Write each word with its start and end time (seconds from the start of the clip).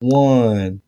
one. 0.00 0.80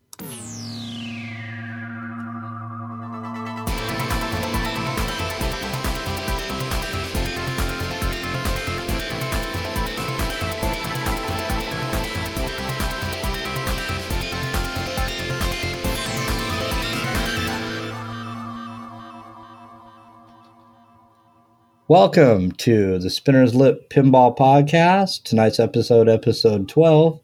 Welcome 21.87 22.53
to 22.53 22.97
the 22.97 23.11
Spinner's 23.11 23.53
Lit 23.53 23.91
Pinball 23.91 24.35
Podcast. 24.35 25.21
Tonight's 25.23 25.59
episode, 25.59 26.09
episode 26.09 26.67
12. 26.67 27.22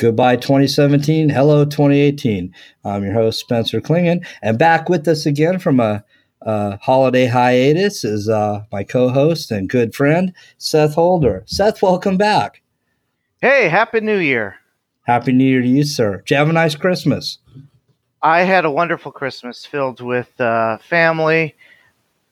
Goodbye 0.00 0.36
2017. 0.36 1.28
Hello 1.28 1.66
2018. 1.66 2.54
I'm 2.86 3.04
your 3.04 3.12
host, 3.12 3.38
Spencer 3.38 3.82
Klingon. 3.82 4.26
And 4.40 4.58
back 4.58 4.88
with 4.88 5.06
us 5.06 5.26
again 5.26 5.58
from 5.58 5.78
a, 5.78 6.02
a 6.40 6.78
holiday 6.78 7.26
hiatus 7.26 8.02
is 8.02 8.26
uh, 8.26 8.64
my 8.72 8.82
co 8.82 9.10
host 9.10 9.50
and 9.50 9.68
good 9.68 9.94
friend, 9.94 10.32
Seth 10.56 10.94
Holder. 10.94 11.42
Seth, 11.44 11.82
welcome 11.82 12.16
back. 12.16 12.62
Hey, 13.42 13.68
Happy 13.68 14.00
New 14.00 14.16
Year. 14.16 14.56
Happy 15.02 15.32
New 15.32 15.44
Year 15.44 15.60
to 15.60 15.68
you, 15.68 15.84
sir. 15.84 16.22
Did 16.24 16.30
you 16.30 16.36
have 16.38 16.48
a 16.48 16.54
nice 16.54 16.76
Christmas? 16.76 17.36
I 18.22 18.44
had 18.44 18.64
a 18.64 18.70
wonderful 18.70 19.12
Christmas 19.12 19.66
filled 19.66 20.00
with 20.00 20.40
uh, 20.40 20.78
family 20.78 21.54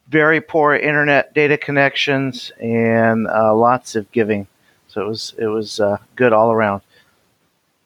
very 0.09 0.41
poor 0.41 0.75
internet 0.75 1.35
data 1.35 1.59
connections 1.59 2.51
and 2.63 3.27
uh, 3.27 3.55
lots 3.55 3.95
of 3.95 4.11
giving. 4.11 4.47
So 4.87 5.03
it 5.03 5.07
was 5.07 5.35
it 5.37 5.47
was 5.49 5.81
uh, 5.81 5.99
good 6.17 6.33
all 6.33 6.51
around. 6.51 6.81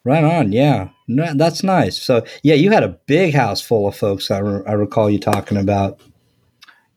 Right 0.05 0.25
on, 0.25 0.51
yeah, 0.51 0.89
no, 1.07 1.33
that's 1.35 1.63
nice. 1.63 2.03
So 2.03 2.25
yeah, 2.43 2.55
you 2.55 2.73
had 2.73 2.83
a 2.83 2.99
big 3.07 3.35
house 3.35 3.61
full 3.61 3.87
of 3.87 3.97
folks. 3.97 4.31
I, 4.33 4.39
re- 4.39 4.65
I 4.67 4.73
recall 4.73 5.09
you 5.09 5.21
talking 5.21 5.57
about. 5.57 6.01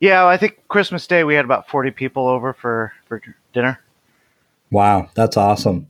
Yeah, 0.00 0.26
I 0.26 0.36
think 0.36 0.66
Christmas 0.68 1.06
Day 1.06 1.22
we 1.22 1.34
had 1.34 1.44
about 1.44 1.68
forty 1.68 1.90
people 1.90 2.26
over 2.26 2.52
for 2.52 2.92
for 3.06 3.22
dinner. 3.52 3.80
Wow, 4.70 5.08
that's 5.14 5.36
awesome. 5.36 5.86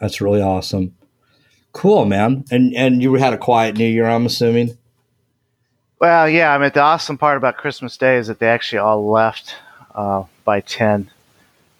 That's 0.00 0.20
really 0.20 0.40
awesome. 0.40 0.96
Cool, 1.72 2.06
man. 2.06 2.44
And 2.50 2.74
and 2.74 3.02
you 3.02 3.14
had 3.14 3.34
a 3.34 3.38
quiet 3.38 3.76
New 3.76 3.86
Year, 3.86 4.06
I'm 4.06 4.26
assuming. 4.26 4.78
Well, 6.00 6.28
yeah. 6.28 6.54
I 6.54 6.58
mean, 6.58 6.70
the 6.72 6.80
awesome 6.80 7.18
part 7.18 7.36
about 7.36 7.58
Christmas 7.58 7.96
Day 7.96 8.16
is 8.16 8.26
that 8.28 8.38
they 8.38 8.48
actually 8.48 8.78
all 8.78 9.10
left 9.10 9.54
uh, 9.94 10.24
by 10.44 10.60
ten, 10.60 11.10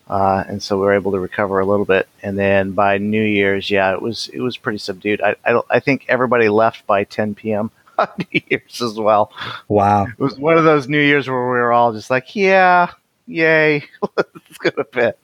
uh, 0.08 0.44
and 0.46 0.62
so 0.62 0.76
we 0.78 0.82
were 0.82 0.94
able 0.94 1.12
to 1.12 1.20
recover 1.20 1.60
a 1.60 1.66
little 1.66 1.86
bit. 1.86 2.08
And 2.22 2.38
then 2.38 2.72
by 2.72 2.98
New 2.98 3.22
Year's, 3.22 3.70
yeah, 3.70 3.92
it 3.92 4.02
was 4.02 4.28
it 4.32 4.40
was 4.40 4.56
pretty 4.56 4.78
subdued. 4.78 5.20
I 5.22 5.36
I, 5.44 5.60
I 5.70 5.80
think 5.80 6.04
everybody 6.08 6.48
left 6.48 6.86
by 6.86 7.04
ten 7.04 7.34
p.m. 7.34 7.70
on 7.98 8.08
New 8.18 8.40
Year's 8.48 8.82
as 8.82 8.98
well. 8.98 9.32
Wow, 9.68 10.06
it 10.06 10.18
was 10.18 10.38
one 10.38 10.58
of 10.58 10.64
those 10.64 10.88
New 10.88 11.00
Years 11.00 11.28
where 11.28 11.40
we 11.40 11.58
were 11.58 11.72
all 11.72 11.92
just 11.92 12.10
like, 12.10 12.36
yeah, 12.36 12.90
yay, 13.26 13.84
let's 14.16 14.58
go 14.58 14.70
to 14.70 14.84
bed. 14.84 15.14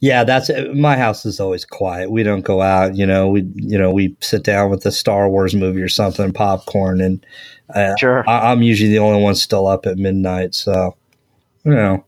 Yeah, 0.00 0.24
that's 0.24 0.50
my 0.74 0.96
house 0.96 1.24
is 1.24 1.38
always 1.38 1.64
quiet. 1.64 2.10
We 2.10 2.22
don't 2.22 2.42
go 2.42 2.60
out. 2.60 2.96
You 2.96 3.06
know, 3.06 3.28
we 3.28 3.42
you 3.54 3.78
know 3.78 3.92
we 3.92 4.16
sit 4.20 4.42
down 4.42 4.70
with 4.70 4.82
the 4.82 4.92
Star 4.92 5.28
Wars 5.28 5.54
movie 5.54 5.80
or 5.80 5.88
something, 5.88 6.32
popcorn, 6.32 7.00
and 7.00 7.24
uh, 7.74 7.96
sure. 7.96 8.28
I, 8.28 8.52
am 8.52 8.62
usually 8.62 8.90
the 8.90 8.98
only 8.98 9.22
one 9.22 9.36
still 9.36 9.66
up 9.66 9.86
at 9.86 9.98
midnight. 9.98 10.54
So 10.54 10.96
you 11.64 11.72
know, 11.72 12.04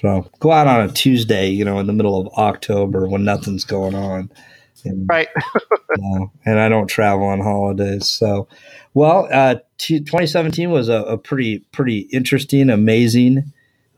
so 0.00 0.30
go 0.40 0.52
out 0.52 0.66
on 0.66 0.88
a 0.88 0.92
Tuesday, 0.92 1.48
you 1.48 1.64
know, 1.64 1.78
in 1.78 1.86
the 1.86 1.92
middle 1.92 2.20
of 2.20 2.28
October 2.34 3.08
when 3.08 3.24
nothing's 3.24 3.64
going 3.64 3.94
on. 3.94 4.30
And, 4.84 5.08
right. 5.08 5.28
and 6.44 6.60
I 6.60 6.68
don't 6.68 6.86
travel 6.86 7.26
on 7.26 7.40
holidays. 7.40 8.08
So, 8.08 8.46
well, 8.94 9.28
uh, 9.32 9.56
t- 9.78 10.00
2017 10.00 10.70
was 10.70 10.88
a, 10.88 11.02
a, 11.02 11.18
pretty 11.18 11.60
pretty 11.72 12.00
interesting, 12.12 12.70
amazing 12.70 13.52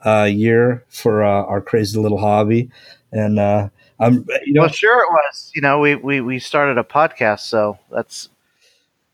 uh, 0.04 0.28
year 0.30 0.84
for 0.88 1.24
uh, 1.24 1.44
our 1.44 1.60
crazy 1.60 1.98
little 1.98 2.18
hobby. 2.18 2.70
And 3.12 3.38
uh, 3.38 3.68
I'm, 3.98 4.24
you 4.44 4.54
know, 4.54 4.62
well, 4.62 4.70
sure 4.70 5.02
it 5.02 5.10
was. 5.10 5.50
You 5.54 5.62
know, 5.62 5.80
we, 5.80 5.96
we 5.96 6.20
we 6.20 6.38
started 6.38 6.78
a 6.78 6.84
podcast, 6.84 7.40
so 7.40 7.78
that's 7.90 8.28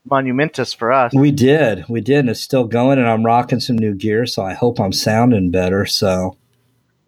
monumentous 0.04 0.74
for 0.74 0.92
us. 0.92 1.12
We 1.14 1.30
did, 1.30 1.88
we 1.88 2.00
did, 2.00 2.20
and 2.20 2.30
it's 2.30 2.40
still 2.40 2.64
going. 2.64 2.98
And 2.98 3.08
I'm 3.08 3.24
rocking 3.24 3.60
some 3.60 3.76
new 3.76 3.94
gear, 3.94 4.26
so 4.26 4.44
I 4.44 4.52
hope 4.52 4.80
I'm 4.80 4.92
sounding 4.92 5.50
better. 5.50 5.86
So 5.86 6.36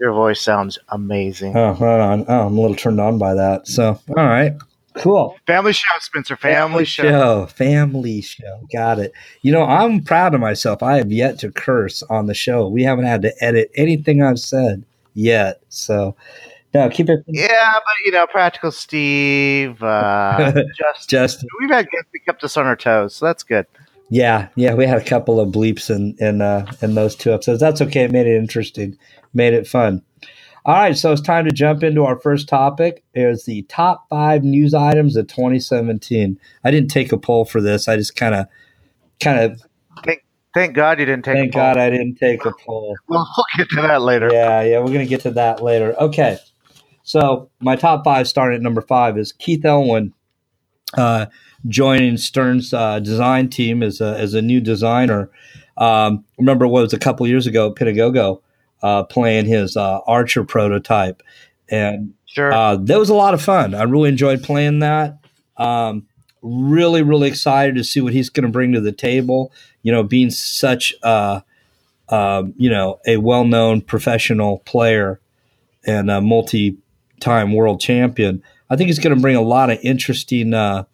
your 0.01 0.13
voice 0.13 0.41
sounds 0.41 0.79
amazing. 0.89 1.57
Oh, 1.57 1.73
hold 1.73 2.01
on. 2.01 2.25
Oh, 2.29 2.47
I'm 2.47 2.57
a 2.57 2.61
little 2.61 2.77
turned 2.77 3.01
on 3.01 3.19
by 3.19 3.35
that. 3.35 3.67
So, 3.67 4.01
all 4.09 4.27
right. 4.27 4.53
Cool. 4.95 5.37
Family 5.47 5.75
show, 5.75 5.83
Spencer. 6.01 6.37
Family, 6.37 6.55
family 6.55 6.85
show. 6.85 7.03
show. 7.03 7.47
Family 7.47 8.21
show. 8.23 8.67
Got 8.73 8.99
it. 8.99 9.13
You 9.43 9.53
know, 9.53 9.65
I'm 9.65 10.03
proud 10.03 10.35
of 10.35 10.41
myself. 10.41 10.83
I 10.83 10.97
have 10.97 11.13
yet 11.13 11.39
to 11.41 11.51
curse 11.51 12.03
on 12.05 12.27
the 12.27 12.35
show. 12.35 12.69
We 12.69 12.83
haven't 12.83 13.05
had 13.05 13.23
to 13.23 13.45
edit 13.45 13.71
anything 13.75 14.23
I've 14.23 14.39
said 14.39 14.85
yet. 15.13 15.61
So 15.69 16.17
no, 16.77 16.89
keep 16.91 17.09
it. 17.09 17.25
Yeah, 17.27 17.73
but 17.73 17.95
you 18.05 18.13
know, 18.13 18.27
Practical 18.27 18.71
Steve, 18.71 19.83
uh, 19.83 20.53
just, 20.77 21.09
Justin. 21.09 21.49
We've 21.61 21.71
had 21.71 21.89
guests 21.91 22.09
that 22.13 22.19
kept 22.27 22.45
us 22.45 22.57
on 22.57 22.67
our 22.67 22.77
toes, 22.77 23.17
so 23.17 23.27
that's 23.27 23.43
good. 23.43 23.67
Yeah, 24.11 24.49
yeah, 24.55 24.75
we 24.75 24.87
had 24.87 24.99
a 24.99 25.05
couple 25.05 25.41
of 25.41 25.49
bleeps 25.49 25.89
in 25.89 26.17
in 26.19 26.43
uh, 26.43 26.71
in 26.83 26.95
those 26.95 27.17
two 27.17 27.33
episodes. 27.33 27.61
That's 27.61 27.81
okay. 27.81 28.05
It 28.05 28.13
made 28.13 28.27
it 28.27 28.37
interesting, 28.37 28.99
made 29.37 29.55
it 29.55 29.69
fun. 29.69 30.03
All 30.65 30.75
right, 30.75 30.99
so 30.99 31.13
it's 31.13 31.21
time 31.21 31.45
to 31.45 31.53
jump 31.53 31.85
into 31.85 32.05
our 32.05 32.19
first 32.19 32.49
topic. 32.49 33.05
Is 33.15 33.45
the 33.45 33.63
top 33.69 34.09
five 34.09 34.43
news 34.43 34.75
items 34.75 35.15
of 35.15 35.29
2017. 35.29 36.41
I 36.65 36.71
didn't 36.73 36.91
take 36.91 37.13
a 37.13 37.19
poll 37.19 37.45
for 37.45 37.61
this. 37.61 37.87
I 37.87 37.95
just 37.97 38.17
kind 38.17 38.35
of, 38.35 38.47
kind 39.21 39.39
of. 39.39 39.63
Thank, 40.05 40.25
thank 40.55 40.75
God 40.75 40.99
you 40.99 41.07
didn't 41.07 41.25
take. 41.25 41.37
Thank 41.37 41.55
God 41.55 41.77
I 41.77 41.89
didn't 41.91 42.17
take 42.17 42.45
a 42.45 42.53
poll. 42.67 42.97
we'll 43.09 43.25
get 43.57 43.69
to 43.71 43.83
that 43.83 44.03
later. 44.03 44.29
Yeah, 44.33 44.63
yeah, 44.63 44.81
we're 44.81 44.89
gonna 44.89 45.07
get 45.07 45.21
to 45.21 45.31
that 45.33 45.63
later. 45.63 45.95
Okay, 46.01 46.39
so 47.05 47.49
my 47.61 47.77
top 47.77 48.03
five, 48.03 48.27
starting 48.27 48.57
at 48.57 48.63
number 48.63 48.83
five, 48.83 49.17
is 49.17 49.31
Keith 49.31 49.65
Elwin 49.65 50.15
uh, 50.97 51.27
joining 51.69 52.17
Stern's 52.17 52.75
uh, 52.75 52.99
design 52.99 53.51
team 53.51 53.85
as 53.85 54.01
a, 54.01 54.19
as 54.19 54.35
a 54.35 54.43
new 54.43 54.61
designer. 54.61 55.31
Um, 55.77 56.25
remember 56.39 56.67
what 56.67 56.83
was 56.83 56.93
a 56.93 56.99
couple 56.99 57.25
years 57.29 57.47
ago, 57.47 57.73
Pinagogo 57.73 58.41
uh, 58.87 59.03
playing 59.03 59.47
his 59.47 59.77
uh, 59.77 59.99
Archer 60.07 60.45
prototype, 60.45 61.21
and 61.69 62.15
sure. 62.25 62.53
Uh, 62.53 62.77
that 62.77 63.01
was 63.01 63.11
a 63.11 63.15
lot 63.15 63.35
of 63.35 63.43
fun. 63.43 63.75
I 63.75 63.83
really 63.83 64.09
enjoyed 64.09 64.45
playing 64.45 64.79
that. 64.79 65.19
Um, 65.57 66.07
really, 66.41 67.03
really 67.03 67.27
excited 67.27 67.75
to 67.75 67.83
see 67.83 68.01
what 68.01 68.13
he's 68.13 68.31
going 68.31 68.47
to 68.47 68.53
bring 68.53 68.73
to 68.75 68.81
the 68.81 68.93
table. 68.93 69.53
You 69.83 69.91
know, 69.91 70.05
being 70.05 70.31
such 70.31 70.95
a 71.03 71.43
um, 72.11 72.55
you 72.57 72.71
know 72.71 73.01
a 73.09 73.17
well 73.17 73.45
known 73.45 73.81
professional 73.81 74.61
player 74.61 75.21
and 75.85 76.09
a 76.09 76.21
multi 76.21 76.79
time 77.19 77.53
world 77.53 77.81
champion. 77.81 78.41
I 78.71 78.77
think 78.77 78.87
he's 78.87 79.01
going 79.01 79.17
to 79.17 79.21
bring 79.21 79.35
a 79.35 79.43
lot 79.43 79.69
of 79.69 79.81
interesting 79.83 80.55
uh, 80.55 80.85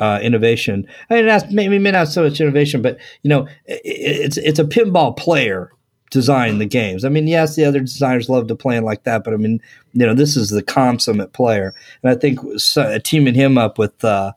uh, 0.00 0.18
innovation. 0.20 0.88
I 1.08 1.14
mean, 1.14 1.26
that's 1.26 1.52
maybe 1.52 1.78
not 1.78 2.08
so 2.08 2.24
much 2.24 2.40
innovation, 2.40 2.82
but 2.82 2.98
you 3.22 3.28
know, 3.28 3.46
it, 3.64 3.80
it's 3.84 4.38
it's 4.38 4.58
a 4.58 4.64
pinball 4.64 5.16
player 5.16 5.70
designing 6.10 6.58
the 6.58 6.66
games. 6.66 7.04
I 7.04 7.08
mean, 7.08 7.26
yes, 7.26 7.56
the 7.56 7.64
other 7.64 7.80
designers 7.80 8.28
love 8.28 8.46
to 8.48 8.54
play 8.54 8.80
like 8.80 9.04
that, 9.04 9.24
but 9.24 9.34
I 9.34 9.36
mean, 9.36 9.60
you 9.92 10.06
know, 10.06 10.14
this 10.14 10.36
is 10.36 10.50
the 10.50 10.62
consummate 10.62 11.32
player, 11.32 11.74
and 12.02 12.10
I 12.10 12.14
think 12.14 12.40
so, 12.58 12.98
teaming 12.98 13.34
him 13.34 13.58
up 13.58 13.78
with 13.78 14.04
uh, 14.04 14.32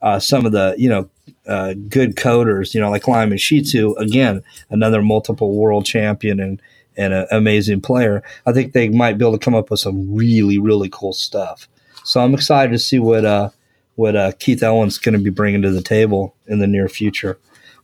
uh, 0.00 0.18
some 0.18 0.46
of 0.46 0.52
the 0.52 0.74
you 0.78 0.88
know 0.88 1.08
uh, 1.46 1.74
good 1.88 2.16
coders, 2.16 2.74
you 2.74 2.80
know, 2.80 2.90
like 2.90 3.08
Lyman 3.08 3.38
Sheats, 3.38 3.74
again, 3.74 4.42
another 4.70 5.02
multiple 5.02 5.54
world 5.54 5.84
champion 5.84 6.40
and 6.40 6.60
and 6.96 7.12
an 7.12 7.26
amazing 7.30 7.80
player, 7.80 8.22
I 8.46 8.52
think 8.52 8.72
they 8.72 8.88
might 8.88 9.18
be 9.18 9.24
able 9.24 9.38
to 9.38 9.44
come 9.44 9.54
up 9.54 9.70
with 9.70 9.80
some 9.80 10.14
really, 10.14 10.58
really 10.58 10.88
cool 10.90 11.12
stuff. 11.12 11.68
So 12.04 12.20
I'm 12.20 12.34
excited 12.34 12.72
to 12.72 12.78
see 12.78 12.98
what 12.98 13.24
uh, 13.24 13.50
what 13.94 14.16
uh, 14.16 14.32
Keith 14.38 14.62
Elwin's 14.62 14.98
going 14.98 15.14
to 15.14 15.22
be 15.22 15.30
bringing 15.30 15.62
to 15.62 15.70
the 15.70 15.82
table 15.82 16.34
in 16.46 16.58
the 16.58 16.66
near 16.66 16.88
future. 16.88 17.38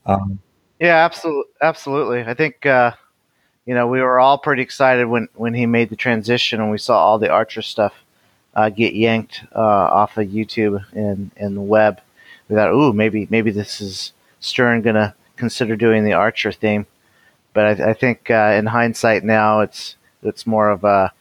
Um, 0.05 0.39
yeah, 0.79 1.05
absolutely, 1.05 1.51
absolutely. 1.61 2.23
I 2.23 2.33
think 2.33 2.65
uh, 2.65 2.91
you 3.69 3.75
know 3.75 3.87
we 3.87 4.01
were 4.01 4.19
all 4.19 4.37
pretty 4.37 4.61
excited 4.61 5.05
when 5.05 5.27
when 5.35 5.53
he 5.53 5.65
made 5.65 5.89
the 5.89 5.95
transition 5.95 6.59
and 6.59 6.71
we 6.71 6.77
saw 6.77 6.97
all 6.97 7.19
the 7.19 7.29
Archer 7.29 7.61
stuff 7.61 7.93
uh, 8.55 8.69
get 8.69 8.95
yanked 8.95 9.43
uh, 9.55 9.59
off 9.59 10.17
of 10.17 10.27
YouTube 10.27 10.83
and 10.93 11.31
and 11.37 11.55
the 11.55 11.61
web. 11.61 12.01
We 12.47 12.55
thought, 12.55 12.73
ooh, 12.73 12.93
maybe 12.93 13.27
maybe 13.29 13.51
this 13.51 13.79
is 13.79 14.13
Stern 14.39 14.81
going 14.81 14.95
to 14.95 15.13
consider 15.37 15.75
doing 15.75 16.03
the 16.03 16.13
Archer 16.13 16.51
theme 16.51 16.87
but 17.53 17.81
I, 17.81 17.89
I 17.89 17.93
think 17.93 18.29
uh, 18.29 18.55
in 18.57 18.67
hindsight 18.67 19.23
now, 19.23 19.61
it's 19.61 19.95
it's 20.23 20.45
more 20.45 20.69
of 20.69 20.83
a 20.83 21.11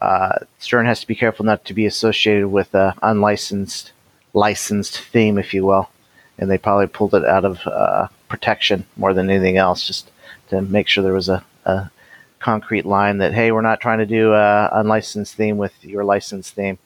uh, 0.00 0.38
Stern 0.58 0.86
has 0.86 1.00
to 1.00 1.06
be 1.06 1.14
careful 1.14 1.44
not 1.44 1.64
to 1.66 1.74
be 1.74 1.86
associated 1.86 2.48
with 2.48 2.74
a 2.74 2.94
unlicensed 3.02 3.92
licensed 4.34 4.98
theme, 4.98 5.38
if 5.38 5.54
you 5.54 5.64
will, 5.64 5.90
and 6.38 6.50
they 6.50 6.58
probably 6.58 6.86
pulled 6.86 7.14
it 7.14 7.24
out 7.24 7.44
of 7.44 7.66
uh, 7.66 8.08
protection 8.28 8.86
more 8.96 9.14
than 9.14 9.30
anything 9.30 9.56
else, 9.56 9.86
just 9.86 10.10
to 10.48 10.62
make 10.62 10.88
sure 10.88 11.02
there 11.02 11.12
was 11.12 11.28
a, 11.28 11.44
a 11.64 11.90
concrete 12.38 12.84
line 12.86 13.18
that 13.18 13.32
hey, 13.34 13.52
we're 13.52 13.60
not 13.60 13.80
trying 13.80 13.98
to 13.98 14.06
do 14.06 14.34
an 14.34 14.68
unlicensed 14.72 15.34
theme 15.34 15.58
with 15.58 15.72
your 15.84 16.04
licensed 16.04 16.54
theme. 16.54 16.78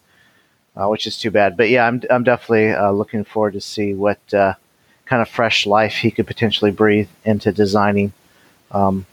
uh, 0.76 0.88
which 0.88 1.06
is 1.06 1.16
too 1.16 1.30
bad. 1.30 1.56
But 1.56 1.70
yeah, 1.70 1.86
I'm 1.86 2.02
I'm 2.10 2.24
definitely 2.24 2.72
uh, 2.72 2.90
looking 2.90 3.24
forward 3.24 3.54
to 3.54 3.60
see 3.60 3.94
what 3.94 4.18
uh, 4.34 4.54
kind 5.06 5.22
of 5.22 5.28
fresh 5.28 5.66
life 5.66 5.94
he 5.94 6.10
could 6.10 6.26
potentially 6.26 6.70
breathe 6.70 7.08
into 7.24 7.52
designing 7.52 8.12
um, 8.70 9.06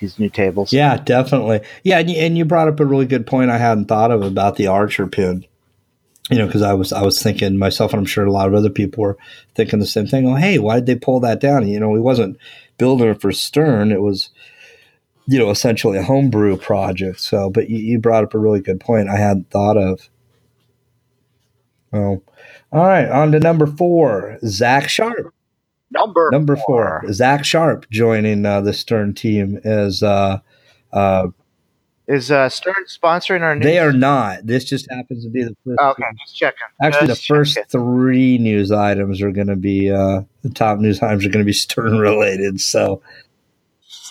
these 0.00 0.18
new 0.18 0.28
tables. 0.30 0.72
Yeah, 0.72 0.96
definitely. 0.96 1.60
Yeah, 1.82 1.98
and 1.98 2.10
you, 2.10 2.16
and 2.16 2.36
you 2.36 2.44
brought 2.44 2.68
up 2.68 2.80
a 2.80 2.84
really 2.86 3.06
good 3.06 3.26
point 3.26 3.50
I 3.50 3.58
hadn't 3.58 3.86
thought 3.86 4.10
of 4.10 4.22
about 4.22 4.56
the 4.56 4.66
Archer 4.66 5.06
pin. 5.06 5.46
You 6.30 6.38
know, 6.38 6.46
because 6.46 6.62
I 6.62 6.72
was 6.72 6.90
I 6.90 7.02
was 7.02 7.22
thinking 7.22 7.58
myself, 7.58 7.92
and 7.92 8.00
I'm 8.00 8.06
sure 8.06 8.24
a 8.24 8.32
lot 8.32 8.48
of 8.48 8.54
other 8.54 8.70
people 8.70 9.02
were 9.02 9.18
thinking 9.54 9.78
the 9.78 9.86
same 9.86 10.06
thing. 10.06 10.26
Oh, 10.26 10.34
hey, 10.34 10.58
why 10.58 10.76
did 10.76 10.86
they 10.86 10.94
pull 10.96 11.20
that 11.20 11.38
down? 11.38 11.68
You 11.68 11.78
know, 11.78 11.94
he 11.94 12.00
wasn't 12.00 12.38
building 12.78 13.08
it 13.08 13.20
for 13.20 13.30
Stern. 13.30 13.92
It 13.92 14.00
was, 14.00 14.30
you 15.26 15.38
know, 15.38 15.50
essentially 15.50 15.98
a 15.98 16.02
homebrew 16.02 16.56
project. 16.56 17.20
So, 17.20 17.50
but 17.50 17.70
you, 17.70 17.78
you 17.78 17.98
brought 17.98 18.24
up 18.24 18.34
a 18.34 18.38
really 18.38 18.60
good 18.60 18.80
point 18.80 19.08
I 19.08 19.16
hadn't 19.16 19.50
thought 19.50 19.76
of. 19.76 20.08
Oh, 21.92 22.22
all 22.72 22.86
right. 22.86 23.08
On 23.08 23.32
to 23.32 23.40
number 23.40 23.66
four, 23.66 24.38
Zach 24.44 24.88
Sharp. 24.88 25.32
Number 25.90 26.28
number 26.32 26.56
four, 26.56 27.02
four 27.02 27.12
Zach 27.12 27.44
Sharp 27.44 27.88
joining 27.90 28.44
uh, 28.44 28.60
the 28.60 28.72
Stern 28.72 29.14
team 29.14 29.60
as. 29.64 30.02
Uh, 30.02 30.40
uh, 30.92 31.28
is 32.06 32.30
uh, 32.30 32.50
Stern 32.50 32.74
sponsoring 32.86 33.40
our 33.40 33.54
news? 33.54 33.64
They 33.64 33.78
are 33.78 33.92
not. 33.92 34.46
This 34.46 34.64
just 34.64 34.90
happens 34.90 35.24
to 35.24 35.30
be 35.30 35.42
the 35.42 35.56
first. 35.64 35.80
Okay, 35.80 36.02
just 36.18 36.36
checking. 36.36 36.58
Actually, 36.82 37.06
just 37.06 37.26
the 37.26 37.34
first 37.34 37.54
checking. 37.54 37.70
three 37.70 38.36
news 38.36 38.70
items 38.70 39.22
are 39.22 39.30
going 39.30 39.46
to 39.46 39.56
be 39.56 39.90
uh, 39.90 40.22
the 40.42 40.50
top 40.50 40.78
news 40.80 41.00
items 41.00 41.24
are 41.24 41.30
going 41.30 41.44
to 41.44 41.48
be 41.48 41.54
Stern 41.54 41.98
related. 41.98 42.60
So 42.60 43.00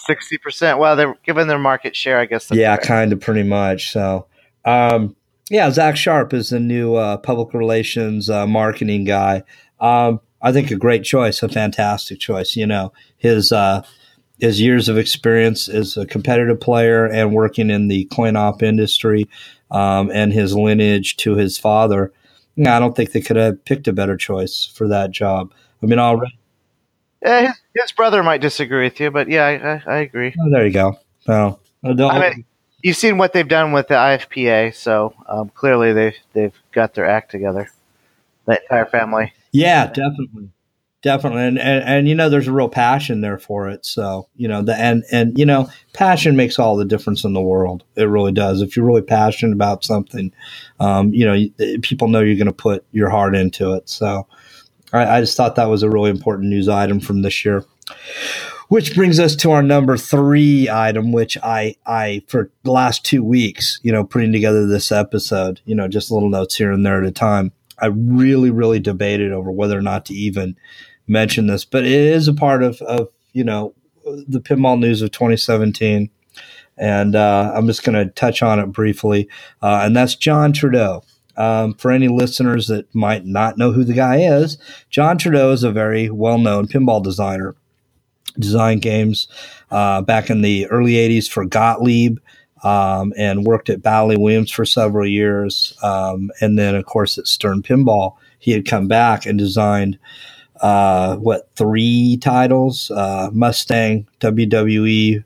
sixty 0.05 0.37
percent. 0.37 0.79
Well, 0.79 0.95
they're 0.95 1.15
given 1.23 1.47
their 1.47 1.59
market 1.59 1.95
share, 1.95 2.19
I 2.19 2.25
guess. 2.25 2.49
Yeah, 2.51 2.77
kind 2.77 3.13
of, 3.13 3.19
pretty 3.19 3.43
much. 3.43 3.91
So, 3.91 4.27
um, 4.65 5.15
yeah, 5.49 5.69
Zach 5.71 5.97
Sharp 5.97 6.33
is 6.33 6.49
the 6.49 6.59
new 6.59 6.95
uh, 6.95 7.17
public 7.17 7.53
relations 7.53 8.29
uh, 8.29 8.47
marketing 8.47 9.03
guy. 9.03 9.43
Um, 9.79 10.21
I 10.41 10.51
think 10.51 10.71
a 10.71 10.75
great 10.75 11.03
choice, 11.03 11.41
a 11.43 11.49
fantastic 11.49 12.19
choice. 12.19 12.55
You 12.55 12.67
know, 12.67 12.93
his 13.17 13.51
uh, 13.51 13.83
his 14.39 14.59
years 14.59 14.89
of 14.89 14.97
experience 14.97 15.67
as 15.67 15.97
a 15.97 16.05
competitive 16.05 16.59
player 16.59 17.05
and 17.05 17.33
working 17.33 17.69
in 17.69 17.87
the 17.87 18.05
coin 18.05 18.35
op 18.35 18.61
industry, 18.63 19.29
um, 19.71 20.11
and 20.13 20.33
his 20.33 20.55
lineage 20.55 21.17
to 21.17 21.35
his 21.35 21.57
father. 21.57 22.11
I 22.59 22.77
don't 22.77 22.95
think 22.95 23.13
they 23.13 23.21
could 23.21 23.37
have 23.37 23.65
picked 23.65 23.87
a 23.87 23.93
better 23.93 24.15
choice 24.15 24.71
for 24.75 24.87
that 24.87 25.09
job. 25.09 25.51
I 25.81 25.87
mean, 25.87 25.97
already. 25.97 26.37
Yeah, 27.23 27.47
his, 27.47 27.61
his 27.75 27.91
brother 27.93 28.21
might 28.21 28.41
disagree 28.41 28.85
with 28.85 28.99
you, 28.99 29.09
but 29.09 29.29
yeah, 29.29 29.45
I, 29.45 29.91
I, 29.91 29.95
I 29.95 29.97
agree. 29.99 30.33
Oh, 30.39 30.49
there 30.51 30.65
you 30.65 30.73
go. 30.73 30.99
Well, 31.27 31.59
I 31.83 32.19
mean, 32.19 32.45
you've 32.81 32.97
seen 32.97 33.17
what 33.17 33.33
they've 33.33 33.47
done 33.47 33.71
with 33.71 33.87
the 33.87 33.95
IFPA, 33.95 34.75
so 34.75 35.13
um, 35.27 35.49
clearly 35.49 35.93
they've 35.93 36.15
they've 36.33 36.53
got 36.71 36.93
their 36.93 37.05
act 37.05 37.31
together. 37.31 37.69
The 38.45 38.61
entire 38.61 38.85
family. 38.85 39.31
Yeah, 39.53 39.87
definitely, 39.87 40.49
definitely, 41.01 41.43
and, 41.43 41.59
and 41.59 41.83
and 41.85 42.07
you 42.09 42.15
know, 42.15 42.27
there's 42.29 42.49
a 42.49 42.51
real 42.51 42.67
passion 42.67 43.21
there 43.21 43.37
for 43.37 43.69
it. 43.69 43.85
So 43.85 44.27
you 44.35 44.49
know, 44.49 44.61
the 44.61 44.75
and 44.75 45.05
and 45.09 45.37
you 45.37 45.45
know, 45.45 45.69
passion 45.93 46.35
makes 46.35 46.59
all 46.59 46.75
the 46.75 46.83
difference 46.83 47.23
in 47.23 47.31
the 47.31 47.41
world. 47.41 47.85
It 47.95 48.03
really 48.03 48.33
does. 48.33 48.61
If 48.61 48.75
you're 48.75 48.85
really 48.85 49.01
passionate 49.01 49.53
about 49.53 49.85
something, 49.85 50.33
um, 50.81 51.13
you 51.13 51.25
know, 51.25 51.79
people 51.81 52.09
know 52.09 52.19
you're 52.19 52.35
going 52.35 52.47
to 52.47 52.53
put 52.53 52.85
your 52.91 53.09
heart 53.09 53.33
into 53.33 53.73
it. 53.73 53.87
So. 53.87 54.27
I, 54.93 55.17
I 55.17 55.19
just 55.21 55.35
thought 55.35 55.55
that 55.55 55.69
was 55.69 55.83
a 55.83 55.89
really 55.89 56.09
important 56.09 56.49
news 56.49 56.69
item 56.69 56.99
from 56.99 57.21
this 57.21 57.43
year. 57.43 57.65
Which 58.69 58.95
brings 58.95 59.19
us 59.19 59.35
to 59.37 59.51
our 59.51 59.61
number 59.61 59.97
three 59.97 60.69
item, 60.69 61.11
which 61.11 61.37
I, 61.43 61.75
I 61.85 62.23
for 62.27 62.49
the 62.63 62.71
last 62.71 63.05
two 63.05 63.23
weeks, 63.23 63.79
you 63.83 63.91
know, 63.91 64.03
putting 64.03 64.31
together 64.31 64.65
this 64.65 64.91
episode, 64.91 65.59
you 65.65 65.75
know, 65.75 65.87
just 65.87 66.11
little 66.11 66.29
notes 66.29 66.55
here 66.55 66.71
and 66.71 66.85
there 66.85 67.01
at 67.01 67.07
a 67.07 67.11
time. 67.11 67.51
I 67.79 67.87
really, 67.87 68.49
really 68.49 68.79
debated 68.79 69.31
over 69.31 69.51
whether 69.51 69.77
or 69.77 69.81
not 69.81 70.05
to 70.05 70.13
even 70.13 70.55
mention 71.07 71.47
this, 71.47 71.65
but 71.65 71.83
it 71.83 71.91
is 71.91 72.27
a 72.27 72.33
part 72.33 72.63
of, 72.63 72.81
of 72.83 73.09
you 73.33 73.43
know, 73.43 73.75
the 74.05 74.39
pinball 74.39 74.79
news 74.79 75.01
of 75.01 75.11
2017. 75.11 76.09
And 76.77 77.15
uh, 77.15 77.51
I'm 77.53 77.67
just 77.67 77.83
going 77.83 77.95
to 77.95 78.11
touch 78.13 78.41
on 78.41 78.59
it 78.59 78.67
briefly. 78.67 79.27
Uh, 79.61 79.81
and 79.83 79.95
that's 79.95 80.15
John 80.15 80.53
Trudeau. 80.53 81.03
Um, 81.35 81.73
for 81.73 81.89
any 81.89 82.07
listeners 82.07 82.67
that 82.67 82.93
might 82.93 83.25
not 83.25 83.57
know 83.57 83.71
who 83.71 83.83
the 83.83 83.93
guy 83.93 84.17
is, 84.17 84.57
John 84.89 85.17
Trudeau 85.17 85.51
is 85.51 85.63
a 85.63 85.71
very 85.71 86.09
well 86.09 86.37
known 86.37 86.67
pinball 86.67 87.03
designer 87.03 87.55
designed 88.37 88.81
games 88.81 89.27
uh, 89.71 90.01
back 90.01 90.29
in 90.29 90.41
the 90.41 90.67
early 90.67 90.93
80s 90.93 91.29
for 91.29 91.45
Gottlieb 91.45 92.19
um, 92.63 93.13
and 93.17 93.45
worked 93.45 93.69
at 93.69 93.81
Bally 93.81 94.17
Williams 94.17 94.51
for 94.51 94.65
several 94.65 95.07
years. 95.07 95.77
Um, 95.83 96.31
and 96.41 96.57
then, 96.57 96.75
of 96.75 96.85
course, 96.85 97.17
at 97.17 97.27
Stern 97.27 97.61
Pinball, 97.61 98.15
he 98.39 98.51
had 98.51 98.65
come 98.65 98.87
back 98.87 99.25
and 99.25 99.37
designed 99.37 99.99
uh, 100.61 101.17
what 101.17 101.49
three 101.55 102.17
titles 102.21 102.89
uh, 102.91 103.29
Mustang, 103.33 104.07
WWE, 104.21 105.23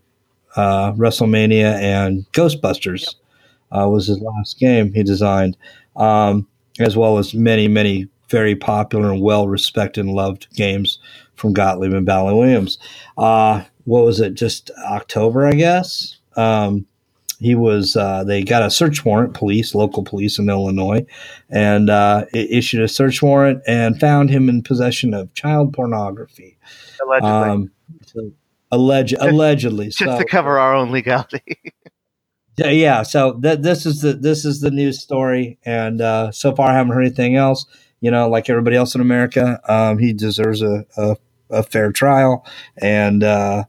uh, 0.55 0.93
WrestleMania, 0.93 1.79
and 1.79 2.25
Ghostbusters. 2.31 3.01
Yep. 3.01 3.26
Uh, 3.71 3.87
was 3.89 4.07
his 4.07 4.19
last 4.19 4.59
game 4.59 4.93
he 4.93 5.03
designed, 5.03 5.57
um, 5.95 6.47
as 6.79 6.95
well 6.95 7.17
as 7.17 7.33
many, 7.33 7.67
many 7.67 8.07
very 8.29 8.55
popular 8.55 9.11
and 9.11 9.21
well 9.21 9.47
respected 9.47 10.05
and 10.05 10.13
loved 10.13 10.47
games 10.55 10.99
from 11.35 11.53
Gottlieb 11.53 11.93
and 11.93 12.05
Bally 12.05 12.33
Williams. 12.33 12.77
Uh, 13.17 13.63
what 13.85 14.03
was 14.03 14.19
it? 14.19 14.33
Just 14.33 14.71
October, 14.85 15.45
I 15.45 15.53
guess. 15.53 16.17
Um, 16.35 16.85
he 17.39 17.55
was. 17.55 17.95
Uh, 17.95 18.23
they 18.23 18.43
got 18.43 18.63
a 18.63 18.69
search 18.69 19.05
warrant, 19.05 19.33
police, 19.33 19.75
local 19.75 20.03
police 20.03 20.39
in 20.39 20.49
Illinois, 20.49 21.05
and 21.49 21.89
uh, 21.89 22.25
issued 22.33 22.81
a 22.81 22.87
search 22.87 23.21
warrant 23.21 23.61
and 23.67 23.99
found 23.99 24.29
him 24.29 24.49
in 24.49 24.63
possession 24.63 25.13
of 25.13 25.33
child 25.33 25.73
pornography. 25.73 26.57
Allegedly. 27.01 27.29
Um, 27.29 27.71
so, 28.05 28.31
alleged, 28.71 29.15
allegedly, 29.19 29.85
just 29.85 29.99
so, 29.99 30.17
to 30.17 30.25
cover 30.25 30.57
our 30.57 30.75
own 30.75 30.91
legality. 30.91 31.59
yeah, 32.57 32.69
yeah. 32.69 33.03
So 33.03 33.39
th- 33.39 33.59
this 33.59 33.85
is 33.85 34.01
the 34.01 34.13
this 34.13 34.45
is 34.45 34.61
the 34.61 34.71
news 34.71 34.99
story, 34.99 35.57
and 35.65 36.01
uh, 36.01 36.31
so 36.31 36.55
far 36.55 36.69
I 36.69 36.73
haven't 36.73 36.93
heard 36.93 37.05
anything 37.05 37.35
else. 37.35 37.65
You 38.01 38.11
know, 38.11 38.29
like 38.29 38.49
everybody 38.49 38.75
else 38.75 38.93
in 38.95 39.01
America, 39.01 39.59
um, 39.71 39.97
he 39.97 40.13
deserves 40.13 40.61
a, 40.61 40.85
a 40.97 41.17
a 41.49 41.63
fair 41.63 41.91
trial 41.91 42.45
and 42.77 43.23
uh, 43.23 43.63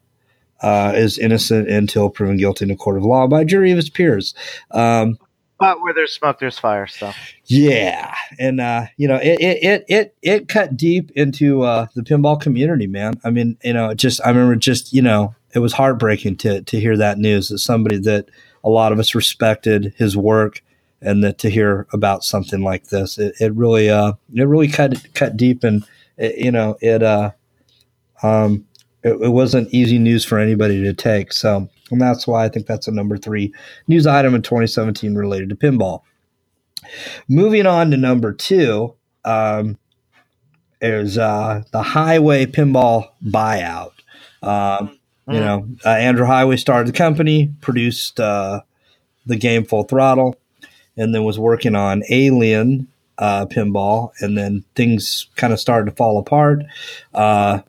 uh, 0.63 0.93
is 0.95 1.19
innocent 1.19 1.69
until 1.69 2.11
proven 2.11 2.37
guilty 2.37 2.65
in 2.65 2.71
a 2.71 2.77
court 2.77 2.97
of 2.97 3.05
law 3.05 3.27
by 3.27 3.43
a 3.43 3.45
jury 3.45 3.71
of 3.71 3.77
his 3.77 3.91
peers. 3.91 4.35
Um, 4.71 5.19
but 5.59 5.81
where 5.81 5.93
there's 5.93 6.13
smoke, 6.13 6.39
there's 6.39 6.59
fire. 6.59 6.87
So 6.87 7.13
yeah, 7.47 8.15
and 8.39 8.61
uh, 8.61 8.87
you 8.97 9.09
know 9.09 9.17
it 9.17 9.41
it 9.41 9.63
it 9.63 9.85
it, 9.89 10.17
it 10.23 10.49
cut 10.49 10.77
deep 10.77 11.11
into 11.13 11.63
uh, 11.63 11.87
the 11.95 12.03
pinball 12.03 12.41
community, 12.41 12.87
man. 12.87 13.21
I 13.25 13.31
mean, 13.31 13.59
you 13.65 13.73
know, 13.73 13.93
just 13.93 14.21
I 14.25 14.29
remember 14.29 14.55
just 14.55 14.93
you 14.93 15.03
know 15.03 15.35
it 15.55 15.59
was 15.59 15.73
heartbreaking 15.73 16.37
to 16.37 16.63
to 16.63 16.81
hear 16.81 16.97
that 16.97 17.19
news 17.19 17.49
that 17.49 17.59
somebody 17.59 17.99
that 17.99 18.29
a 18.65 18.69
lot 18.69 18.93
of 18.93 18.99
us 18.99 19.15
respected 19.15 19.95
his 19.97 20.17
work 20.17 20.63
and 21.01 21.23
that 21.23 21.39
to 21.39 21.51
hear 21.51 21.87
about 21.93 22.25
something 22.25 22.63
like 22.63 22.89
this, 22.89 23.19
it, 23.19 23.35
it 23.41 23.55
really 23.55 23.89
uh 23.89 24.13
it 24.35 24.45
really 24.45 24.69
cut 24.69 25.07
cut 25.15 25.37
deep 25.37 25.65
and 25.65 25.85
it, 26.17 26.37
you 26.39 26.51
know 26.51 26.77
it 26.81 27.03
uh 27.03 27.31
um, 28.23 28.67
it, 29.03 29.11
it, 29.11 29.29
wasn't 29.29 29.73
easy 29.73 29.99
news 29.99 30.25
for 30.25 30.39
anybody 30.39 30.83
to 30.83 30.93
take. 30.93 31.33
So, 31.33 31.69
and 31.91 32.01
that's 32.01 32.27
why 32.27 32.45
I 32.45 32.49
think 32.49 32.67
that's 32.67 32.89
a 32.89 32.93
number 32.93 33.17
three 33.17 33.53
news 33.87 34.07
item 34.07 34.35
in 34.35 34.43
2017 34.43 35.15
related 35.15 35.49
to 35.51 35.57
pinball. 35.57 36.03
Moving 37.29 37.67
on 37.67 37.91
to 37.91 37.97
number 37.97 38.33
two 38.33 38.95
um, 39.25 39.79
is 40.81 41.19
uh, 41.19 41.63
the 41.73 41.83
Heighway 41.83 42.47
Pinball 42.47 43.09
buyout. 43.25 43.93
Um, 44.43 44.98
mm. 45.29 45.35
You 45.35 45.41
know, 45.41 45.69
uh, 45.85 45.91
Andrew 45.91 46.27
Heighway 46.27 46.59
started 46.59 46.93
the 46.93 46.97
company, 46.97 47.53
produced 47.61 48.19
uh, 48.19 48.63
the 49.27 49.37
game 49.37 49.65
Full 49.65 49.85
Throttle, 49.85 50.37
and 50.97 51.15
then 51.15 51.25
was 51.25 51.39
working 51.39 51.75
on 51.75 52.03
Alien 52.11 52.89
uh, 53.19 53.47
Pinball, 53.47 54.13
and 54.21 54.37
then 54.39 54.65
things 54.75 55.29
kind 55.37 55.53
of 55.53 55.61
started 55.61 55.91
to 55.91 55.97
fall 55.97 56.19
apart. 56.19 56.63
Uh, 57.13 57.61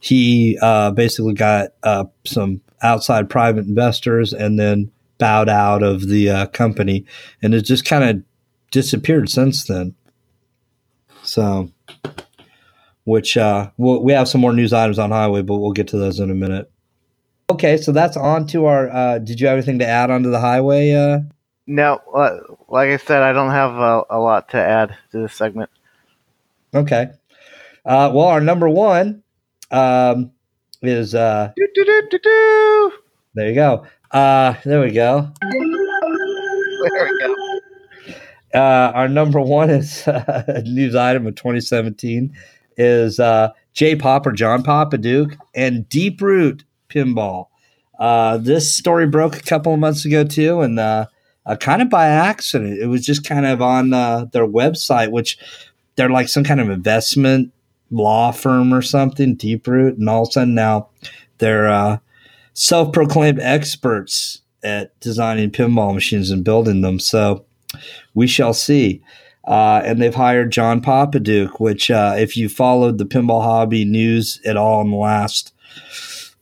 he 0.00 0.58
uh, 0.60 0.90
basically 0.90 1.34
got 1.34 1.70
uh, 1.82 2.04
some 2.24 2.60
outside 2.82 3.30
private 3.30 3.66
investors 3.66 4.32
and 4.32 4.58
then 4.58 4.90
bowed 5.18 5.48
out 5.48 5.82
of 5.82 6.06
the 6.08 6.48
company 6.52 7.06
and 7.40 7.54
it 7.54 7.62
just 7.62 7.86
kind 7.86 8.04
of 8.04 8.22
disappeared 8.70 9.30
since 9.30 9.64
then. 9.64 9.94
So, 11.22 11.70
which 13.04 13.36
uh, 13.36 13.70
we'll, 13.76 14.02
we 14.02 14.12
have 14.12 14.28
some 14.28 14.40
more 14.40 14.52
news 14.52 14.72
items 14.72 14.98
on 14.98 15.10
Heighway, 15.10 15.44
but 15.44 15.56
we'll 15.56 15.72
get 15.72 15.88
to 15.88 15.98
those 15.98 16.20
in 16.20 16.30
a 16.30 16.34
minute. 16.34 16.70
Okay, 17.48 17.76
so 17.76 17.92
that's 17.92 18.16
on 18.16 18.46
to 18.48 18.66
our. 18.66 18.90
Uh, 18.90 19.18
did 19.18 19.40
you 19.40 19.46
have 19.46 19.56
anything 19.56 19.78
to 19.78 19.86
add 19.86 20.10
onto 20.10 20.30
the 20.30 20.38
Heighway? 20.38 20.94
Uh? 20.94 21.22
No, 21.68 22.00
like 22.68 22.90
I 22.90 22.96
said, 22.96 23.22
I 23.22 23.32
don't 23.32 23.50
have 23.50 23.74
a, 23.74 24.04
a 24.10 24.18
lot 24.18 24.48
to 24.50 24.56
add 24.56 24.96
to 25.12 25.18
this 25.18 25.34
segment. 25.34 25.70
Okay. 26.74 27.08
Uh, 27.84 28.10
well, 28.12 28.26
our 28.26 28.40
number 28.40 28.68
one 28.68 29.22
um, 29.70 30.32
is 30.82 31.14
uh, 31.14 31.52
do, 31.56 31.68
do, 31.74 31.84
do, 32.10 32.92
there 33.34 33.48
you 33.48 33.54
go. 33.54 33.86
Uh, 34.10 34.54
there 34.64 34.80
we 34.80 34.90
go. 34.90 35.30
There 35.40 35.60
we 35.60 37.18
go. 37.20 37.58
Uh, 38.54 38.92
our 38.94 39.08
number 39.08 39.40
one 39.40 39.70
is 39.70 40.06
uh, 40.08 40.62
news 40.64 40.94
item 40.94 41.26
of 41.26 41.34
2017 41.34 42.34
is 42.76 43.20
uh, 43.20 43.50
J 43.72 43.96
Pop 43.96 44.26
or 44.26 44.32
John 44.32 44.62
Duke 45.00 45.36
and 45.54 45.88
Deep 45.88 46.20
Root 46.20 46.64
Pinball. 46.88 47.46
Uh, 47.98 48.36
this 48.38 48.74
story 48.76 49.06
broke 49.06 49.36
a 49.36 49.42
couple 49.42 49.72
of 49.72 49.80
months 49.80 50.04
ago 50.04 50.24
too, 50.24 50.60
and 50.60 50.78
uh, 50.78 51.06
uh, 51.46 51.56
kind 51.56 51.82
of 51.82 51.88
by 51.88 52.06
accident. 52.06 52.78
It 52.78 52.86
was 52.86 53.04
just 53.04 53.24
kind 53.24 53.46
of 53.46 53.62
on 53.62 53.92
uh, 53.92 54.26
their 54.32 54.46
website, 54.46 55.10
which 55.10 55.38
they're 55.96 56.10
like 56.10 56.28
some 56.28 56.44
kind 56.44 56.60
of 56.60 56.68
investment 56.68 57.52
law 57.90 58.32
firm 58.32 58.74
or 58.74 58.82
something, 58.82 59.34
Deep 59.34 59.66
Root, 59.66 59.96
and 59.98 60.08
all 60.08 60.22
of 60.22 60.28
a 60.28 60.32
sudden 60.32 60.54
now 60.54 60.88
they're 61.38 61.68
uh, 61.68 61.98
self-proclaimed 62.54 63.40
experts 63.40 64.42
at 64.64 64.98
designing 65.00 65.50
pinball 65.50 65.94
machines 65.94 66.30
and 66.30 66.44
building 66.44 66.80
them. 66.80 66.98
So 66.98 67.44
we 68.14 68.26
shall 68.26 68.52
see. 68.52 69.02
Uh, 69.46 69.80
and 69.84 70.02
they've 70.02 70.14
hired 70.14 70.50
John 70.50 70.80
Popadiuk, 70.80 71.60
which, 71.60 71.88
uh, 71.88 72.16
if 72.18 72.36
you 72.36 72.48
followed 72.48 72.98
the 72.98 73.06
pinball 73.06 73.42
hobby 73.42 73.84
news 73.84 74.40
at 74.44 74.56
all 74.56 74.80
in 74.80 74.90
the 74.90 74.96
last 74.96 75.54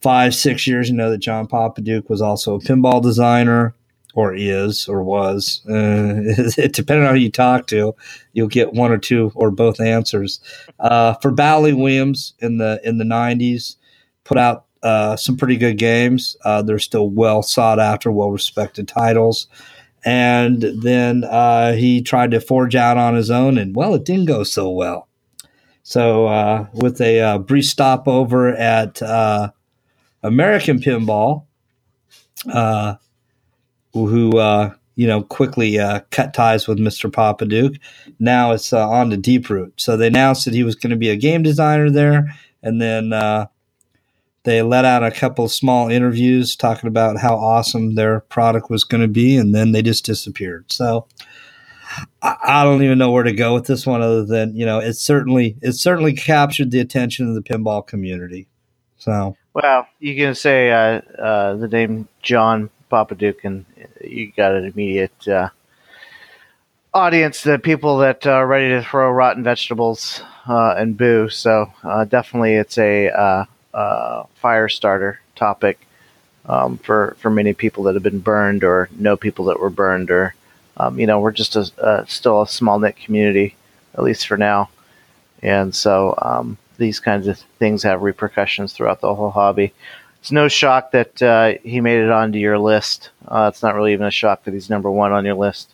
five, 0.04 0.34
six 0.34 0.66
years, 0.66 0.90
you 0.90 0.94
know 0.94 1.08
that 1.08 1.18
John 1.18 1.48
Popadiuk 1.48 2.10
was 2.10 2.20
also 2.20 2.56
a 2.56 2.60
pinball 2.60 3.02
designer, 3.02 3.74
or 4.14 4.34
is, 4.34 4.86
or 4.86 5.02
was. 5.02 5.64
Uh, 5.66 6.20
depending 6.72 7.06
on 7.06 7.14
who 7.14 7.20
you 7.20 7.30
talk 7.30 7.66
to, 7.68 7.96
you'll 8.34 8.48
get 8.48 8.74
one 8.74 8.92
or 8.92 8.98
two 8.98 9.32
or 9.34 9.50
both 9.50 9.80
answers. 9.80 10.40
Uh, 10.78 11.14
for 11.14 11.30
Bally 11.30 11.72
Williams 11.72 12.34
in 12.40 12.58
the 12.58 12.78
in 12.84 12.98
the 12.98 13.04
'90s, 13.04 13.76
put 14.24 14.36
out 14.36 14.66
uh, 14.82 15.16
some 15.16 15.38
pretty 15.38 15.56
good 15.56 15.78
games. 15.78 16.36
Uh, 16.44 16.60
they're 16.60 16.78
still 16.78 17.08
well 17.08 17.42
sought 17.42 17.80
after, 17.80 18.12
well 18.12 18.30
respected 18.30 18.86
titles 18.86 19.48
and 20.04 20.60
then 20.82 21.24
uh, 21.24 21.72
he 21.72 22.02
tried 22.02 22.30
to 22.32 22.40
forge 22.40 22.74
out 22.76 22.98
on 22.98 23.14
his 23.14 23.30
own, 23.30 23.56
and 23.56 23.74
well, 23.74 23.94
it 23.94 24.04
didn't 24.04 24.26
go 24.26 24.44
so 24.44 24.68
well. 24.68 25.08
So, 25.82 26.26
uh, 26.26 26.66
with 26.74 27.00
a 27.00 27.38
brief 27.38 27.64
stopover 27.64 28.54
at 28.54 29.00
American 30.24 30.80
Pinball, 30.80 31.44
uh, 32.52 32.96
who 33.92 34.38
uh, 34.38 34.74
you 34.96 35.06
know 35.06 35.22
quickly 35.22 35.78
cut 36.10 36.34
ties 36.34 36.66
with 36.66 36.78
Mr. 36.78 37.10
Popadiuk, 37.10 37.78
now 38.18 38.52
it's 38.52 38.72
on 38.72 39.10
to 39.10 39.16
Deep 39.16 39.48
Root. 39.48 39.74
So 39.76 39.96
they 39.96 40.08
announced 40.08 40.44
that 40.46 40.54
he 40.54 40.64
was 40.64 40.74
going 40.74 40.90
to 40.90 40.96
be 40.96 41.10
a 41.10 41.16
game 41.16 41.42
designer 41.42 41.90
there, 41.90 42.34
and 42.62 42.80
then 42.80 43.12
they 44.44 44.62
let 44.62 44.84
out 44.84 45.02
a 45.02 45.10
couple 45.10 45.46
of 45.46 45.52
small 45.52 45.88
interviews 45.88 46.54
talking 46.54 46.86
about 46.86 47.18
how 47.18 47.34
awesome 47.34 47.94
their 47.94 48.20
product 48.20 48.70
was 48.70 48.84
going 48.84 49.00
to 49.00 49.08
be, 49.08 49.36
and 49.36 49.54
then 49.54 49.72
they 49.72 49.82
just 49.82 50.04
disappeared. 50.04 50.70
So 50.70 51.06
I, 52.22 52.36
I, 52.44 52.64
don't 52.64 52.82
even 52.82 52.98
know 52.98 53.10
where 53.10 53.22
to 53.22 53.32
go 53.32 53.54
with 53.54 53.66
this 53.66 53.86
one, 53.86 54.02
other 54.02 54.24
than 54.24 54.54
you 54.54 54.66
know, 54.66 54.78
it 54.78 54.94
certainly 54.94 55.56
it 55.62 55.72
certainly 55.72 56.12
captured 56.12 56.70
the 56.70 56.80
attention 56.80 57.28
of 57.28 57.34
the 57.34 57.42
pinball 57.42 57.86
community. 57.86 58.46
So 58.98 59.36
well, 59.54 59.86
you 60.00 60.16
can 60.16 60.34
say 60.34 60.70
uh, 60.72 61.00
uh, 61.18 61.54
the 61.54 61.68
name 61.68 62.08
John 62.20 62.70
Popadiuk, 62.90 63.44
and 63.44 63.64
you 64.02 64.32
got 64.36 64.52
an 64.52 64.64
immediate 64.64 65.28
uh, 65.28 65.50
audience, 66.92 67.42
the 67.42 67.58
people 67.58 67.98
that 67.98 68.26
are 68.26 68.46
ready 68.46 68.70
to 68.70 68.82
throw 68.82 69.10
rotten 69.10 69.44
vegetables 69.44 70.20
uh, 70.48 70.74
and 70.76 70.96
boo. 70.96 71.28
So 71.28 71.72
uh, 71.84 72.04
definitely, 72.04 72.54
it's 72.54 72.76
a 72.78 73.46
uh, 73.72 74.24
fire 74.34 74.68
starter 74.68 75.20
topic 75.36 75.86
um, 76.46 76.78
for 76.78 77.16
for 77.20 77.30
many 77.30 77.54
people 77.54 77.84
that 77.84 77.94
have 77.94 78.02
been 78.02 78.18
burned 78.18 78.64
or 78.64 78.88
know 78.98 79.16
people 79.16 79.46
that 79.46 79.60
were 79.60 79.70
burned 79.70 80.10
or 80.10 80.34
um, 80.76 80.98
you 80.98 81.06
know 81.06 81.20
we're 81.20 81.32
just 81.32 81.54
a 81.54 82.04
still 82.08 82.42
a 82.42 82.48
small 82.48 82.80
knit 82.80 82.96
community 82.96 83.54
at 83.94 84.02
least 84.02 84.26
for 84.26 84.36
now, 84.36 84.68
and 85.42 85.72
so 85.74 86.18
um, 86.20 86.58
these 86.76 87.00
kinds 87.00 87.26
of 87.26 87.38
things 87.58 87.82
have 87.82 88.02
repercussions 88.02 88.72
throughout 88.72 89.00
the 89.00 89.14
whole 89.14 89.30
hobby. 89.30 89.72
It's 90.20 90.32
no 90.32 90.48
shock 90.48 90.92
that 90.92 91.22
uh, 91.22 91.54
he 91.62 91.80
made 91.80 92.00
it 92.00 92.10
onto 92.10 92.38
your 92.38 92.58
list. 92.58 93.10
Uh, 93.28 93.50
it's 93.52 93.62
not 93.62 93.74
really 93.74 93.92
even 93.92 94.06
a 94.06 94.10
shock 94.10 94.44
that 94.44 94.54
he's 94.54 94.70
number 94.70 94.90
one 94.90 95.12
on 95.12 95.24
your 95.24 95.34
list. 95.34 95.70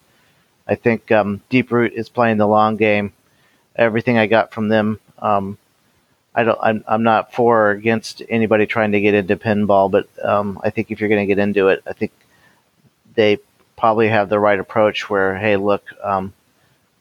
I 0.67 0.75
think 0.75 1.11
um, 1.13 1.41
Deep 1.49 1.71
Root 1.71 1.93
is 1.93 2.09
playing 2.09 2.39
the 2.39 2.49
long 2.49 2.77
game. 2.77 3.13
Everything 3.77 4.19
I 4.19 4.27
got 4.27 4.53
from 4.53 4.69
them 4.69 4.99
um, 5.21 5.59
I 6.35 6.45
don't. 6.45 6.59
I'm, 6.63 6.85
I'm 6.87 7.03
not 7.03 7.33
for 7.33 7.67
or 7.67 7.71
against 7.71 8.23
anybody 8.29 8.67
trying 8.67 8.93
to 8.93 9.01
get 9.01 9.15
into 9.15 9.37
pinball, 9.37 9.91
but 9.91 10.09
um, 10.25 10.61
I 10.63 10.71
think 10.71 10.91
if 10.91 11.01
you're 11.01 11.09
going 11.09 11.27
to 11.27 11.35
get 11.35 11.43
into 11.43 11.69
it, 11.69 11.83
I 11.87 11.93
think 11.93 12.13
they 13.15 13.39
probably 13.77 14.09
have 14.09 14.29
the 14.29 14.39
right 14.39 14.59
approach. 14.59 15.11
Where, 15.11 15.37
hey, 15.37 15.57
look, 15.57 15.85
um, 16.03 16.33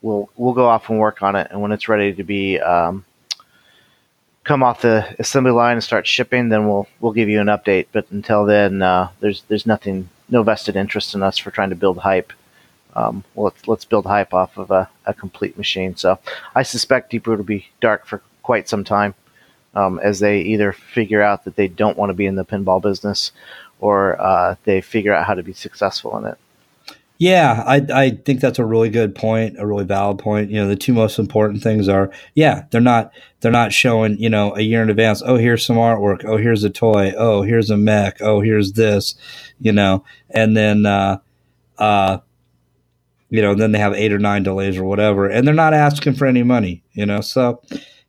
we'll 0.01 0.29
we'll 0.35 0.53
go 0.53 0.67
off 0.67 0.89
and 0.89 0.99
work 0.99 1.21
on 1.21 1.35
it, 1.35 1.47
and 1.51 1.61
when 1.61 1.71
it's 1.71 1.87
ready 1.87 2.13
to 2.13 2.23
be 2.23 2.59
um, 2.59 3.05
come 4.49 4.63
off 4.63 4.81
the 4.81 5.05
assembly 5.19 5.51
line 5.51 5.73
and 5.73 5.83
start 5.83 6.07
shipping, 6.07 6.49
then 6.49 6.67
we'll 6.67 6.87
we'll 6.99 7.11
give 7.11 7.29
you 7.29 7.39
an 7.39 7.45
update. 7.47 7.85
But 7.91 8.09
until 8.09 8.45
then, 8.45 8.81
uh, 8.81 9.09
there's 9.19 9.43
there's 9.43 9.67
nothing, 9.67 10.09
no 10.27 10.41
vested 10.41 10.75
interest 10.75 11.13
in 11.13 11.21
us 11.21 11.37
for 11.37 11.51
trying 11.51 11.69
to 11.69 11.75
build 11.75 11.99
hype. 11.99 12.33
Um, 12.95 13.23
well, 13.35 13.45
let's 13.45 13.67
let's 13.67 13.85
build 13.85 14.07
hype 14.07 14.33
off 14.33 14.57
of 14.57 14.71
a, 14.71 14.89
a 15.05 15.13
complete 15.13 15.55
machine. 15.55 15.95
So 15.95 16.17
I 16.55 16.63
suspect 16.63 17.11
Deep 17.11 17.27
Root 17.27 17.37
will 17.37 17.45
be 17.45 17.67
dark 17.79 18.07
for 18.07 18.23
quite 18.41 18.67
some 18.67 18.83
time 18.83 19.13
um, 19.75 19.99
as 19.99 20.17
they 20.19 20.41
either 20.41 20.71
figure 20.71 21.21
out 21.21 21.43
that 21.43 21.55
they 21.55 21.67
don't 21.67 21.95
want 21.95 22.09
to 22.09 22.15
be 22.15 22.25
in 22.25 22.33
the 22.33 22.43
pinball 22.43 22.81
business 22.81 23.31
or 23.79 24.19
uh, 24.19 24.55
they 24.63 24.81
figure 24.81 25.13
out 25.13 25.27
how 25.27 25.35
to 25.35 25.43
be 25.43 25.53
successful 25.53 26.17
in 26.17 26.25
it. 26.25 26.39
Yeah, 27.21 27.63
I, 27.67 27.85
I 27.93 28.09
think 28.11 28.39
that's 28.39 28.59
a 28.59 28.65
really 28.65 28.89
good 28.89 29.13
point, 29.13 29.57
a 29.59 29.67
really 29.67 29.83
valid 29.83 30.19
point. 30.19 30.51
You 30.51 30.61
know, 30.61 30.69
the 30.69 30.77
two 30.77 30.93
most 30.93 31.19
important 31.19 31.61
things 31.61 31.89
are, 31.89 32.11
yeah, 32.33 32.63
they're 32.71 32.79
not 32.79 33.11
they're 33.41 33.51
not 33.51 33.73
showing, 33.73 34.17
you 34.17 34.29
know, 34.29 34.55
a 34.55 34.61
year 34.61 34.81
in 34.81 34.89
advance. 34.89 35.21
Oh, 35.25 35.35
here's 35.35 35.65
some 35.65 35.75
artwork. 35.75 36.23
Oh, 36.23 36.37
here's 36.37 36.63
a 36.63 36.69
toy. 36.69 37.11
Oh, 37.17 37.41
here's 37.41 37.69
a 37.69 37.75
mech. 37.75 38.21
Oh, 38.21 38.39
here's 38.39 38.71
this, 38.73 39.15
you 39.59 39.73
know, 39.73 40.05
and 40.29 40.55
then, 40.55 40.85
uh, 40.85 41.17
uh, 41.77 42.19
you 43.29 43.41
know, 43.41 43.53
then 43.53 43.71
they 43.73 43.79
have 43.79 43.93
eight 43.93 44.11
or 44.13 44.19
nine 44.19 44.43
delays 44.43 44.77
or 44.77 44.83
whatever, 44.85 45.27
and 45.27 45.45
they're 45.45 45.53
not 45.53 45.73
asking 45.73 46.13
for 46.15 46.25
any 46.25 46.43
money, 46.43 46.83
you 46.93 47.05
know. 47.05 47.21
So, 47.21 47.61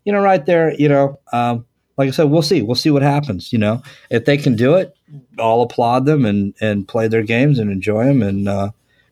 you 0.05 0.13
know, 0.13 0.21
right 0.21 0.45
there, 0.47 0.73
you 0.75 0.89
know, 0.89 1.19
um, 1.33 1.67
like 1.99 2.09
I 2.09 2.13
said, 2.13 2.25
we'll 2.31 2.43
see. 2.43 2.63
We'll 2.63 2.75
see 2.77 2.91
what 2.91 3.03
happens. 3.03 3.53
You 3.53 3.59
know, 3.59 3.83
if 4.09 4.25
they 4.25 4.39
can 4.39 4.57
do 4.57 4.77
it, 4.77 4.95
I'll 5.39 5.63
applaud 5.63 6.07
them 6.07 6.25
and 6.25 6.55
and 6.61 6.89
play 6.89 7.09
their 7.09 7.23
games 7.23 7.59
and 7.59 7.71
enjoy 7.71 8.05
them 8.05 8.23
and 8.23 8.49
uh, 8.49 8.71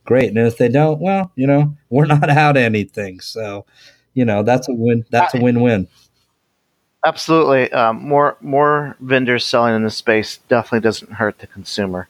great. 0.09 0.31
And 0.31 0.39
if 0.39 0.57
they 0.57 0.71
don't, 0.71 0.99
well, 1.01 1.31
you 1.37 1.47
know, 1.47 1.77
we're 1.91 2.07
not 2.07 2.31
out 2.31 2.57
anything. 2.57 3.21
So, 3.21 3.67
you 4.15 4.25
know, 4.25 4.43
that's 4.43 4.69
a 4.69 4.73
win. 4.73 5.05
That's 5.11 5.35
a 5.35 5.41
win-win. 5.41 5.87
Absolutely. 7.05 7.71
Um, 7.73 8.03
more 8.03 8.37
more 8.41 8.97
vendors 9.01 9.45
selling 9.45 9.77
in 9.77 9.85
the 9.85 9.91
space 9.91 10.39
definitely 10.49 10.81
doesn't 10.81 11.13
hurt 11.13 11.39
the 11.39 11.47
consumer. 11.47 12.09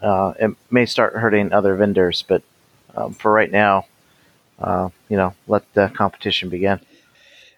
Uh, 0.00 0.32
it 0.40 0.50
may 0.70 0.86
start 0.86 1.14
hurting 1.14 1.52
other 1.52 1.74
vendors, 1.74 2.24
but 2.26 2.42
um, 2.96 3.12
for 3.12 3.32
right 3.32 3.50
now, 3.50 3.86
uh, 4.58 4.88
you 5.08 5.16
know, 5.16 5.34
let 5.48 5.70
the 5.74 5.88
competition 5.94 6.48
begin. 6.48 6.80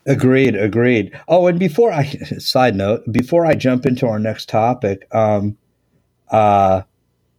Agreed, 0.06 0.56
agreed. 0.56 1.18
Oh, 1.28 1.46
and 1.46 1.58
before 1.58 1.92
I 1.92 2.04
side 2.38 2.74
note, 2.74 3.04
before 3.12 3.46
I 3.46 3.54
jump 3.54 3.86
into 3.86 4.06
our 4.06 4.18
next 4.18 4.48
topic, 4.48 5.06
um, 5.14 5.56
uh, 6.30 6.82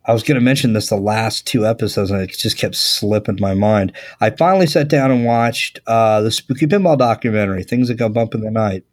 I 0.08 0.14
was 0.14 0.24
going 0.24 0.36
to 0.36 0.44
mention 0.44 0.74
this 0.74 0.90
the 0.90 0.98
last 0.98 1.48
two 1.48 1.66
episodes, 1.66 2.12
and 2.12 2.22
it 2.22 2.30
just 2.38 2.58
kept 2.58 2.76
slipping 2.76 3.38
my 3.40 3.54
mind. 3.54 3.92
I 4.22 4.30
finally 4.30 4.68
sat 4.68 4.88
down 4.88 5.12
and 5.12 5.26
watched 5.26 5.80
uh, 5.88 6.22
the 6.22 6.32
Spooky 6.32 6.68
Pinball 6.68 6.98
documentary, 6.98 7.64
Things 7.64 7.88
That 7.88 7.96
Go 7.96 8.10
Bump 8.10 8.36
in 8.36 8.42
the 8.42 8.52
Night. 8.52 8.84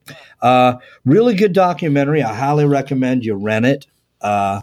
Uh, 0.40 0.76
really 1.04 1.35
good 1.35 1.52
documentary. 1.52 2.23
I 2.23 2.35
highly 2.35 2.64
recommend 2.64 3.25
you 3.25 3.35
rent 3.35 3.66
it, 3.66 3.87
uh, 4.23 4.62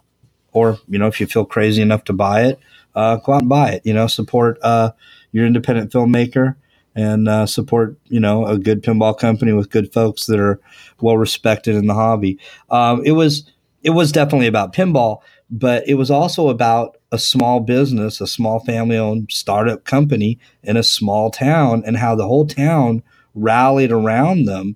or 0.52 0.80
you 0.88 0.98
know, 0.98 1.08
if 1.08 1.20
you 1.20 1.28
feel 1.28 1.46
crazy 1.46 1.82
enough 1.82 2.04
to 2.06 2.14
buy 2.14 2.46
it, 2.46 2.60
uh, 2.96 3.18
go 3.18 3.34
out 3.34 3.42
and 3.42 3.50
buy 3.50 3.70
it. 3.72 3.86
You 3.86 3.94
know, 3.94 4.08
support 4.08 4.58
uh, 4.64 4.92
your 5.32 5.46
independent 5.46 5.92
filmmaker 5.92 6.56
and 6.96 7.30
uh, 7.30 7.46
support 7.46 7.96
you 8.08 8.20
know 8.20 8.46
a 8.46 8.58
good 8.58 8.84
pinball 8.84 9.18
company 9.18 9.54
with 9.54 9.70
good 9.70 9.94
folks 9.94 10.26
that 10.26 10.40
are 10.40 10.60
well 11.00 11.18
respected 11.18 11.76
in 11.76 11.88
the 11.88 11.94
hobby. 11.94 12.40
Um, 12.70 13.04
it 13.06 13.12
was 13.12 13.52
it 13.84 13.92
was 13.92 14.12
definitely 14.12 14.48
about 14.48 14.74
pinball, 14.74 15.20
but 15.50 15.88
it 15.88 15.96
was 15.96 16.12
also 16.12 16.50
about 16.50 16.98
a 17.12 17.18
small 17.18 17.60
business, 17.60 18.22
a 18.22 18.28
small 18.28 18.60
family 18.60 18.98
owned 18.98 19.32
startup 19.32 19.84
company 19.84 20.38
in 20.64 20.78
a 20.78 20.84
small 20.84 21.32
town, 21.32 21.84
and 21.86 21.98
how 21.98 22.16
the 22.16 22.28
whole 22.28 22.46
town 22.46 23.02
rallied 23.34 23.92
around 23.92 24.46
them, 24.46 24.76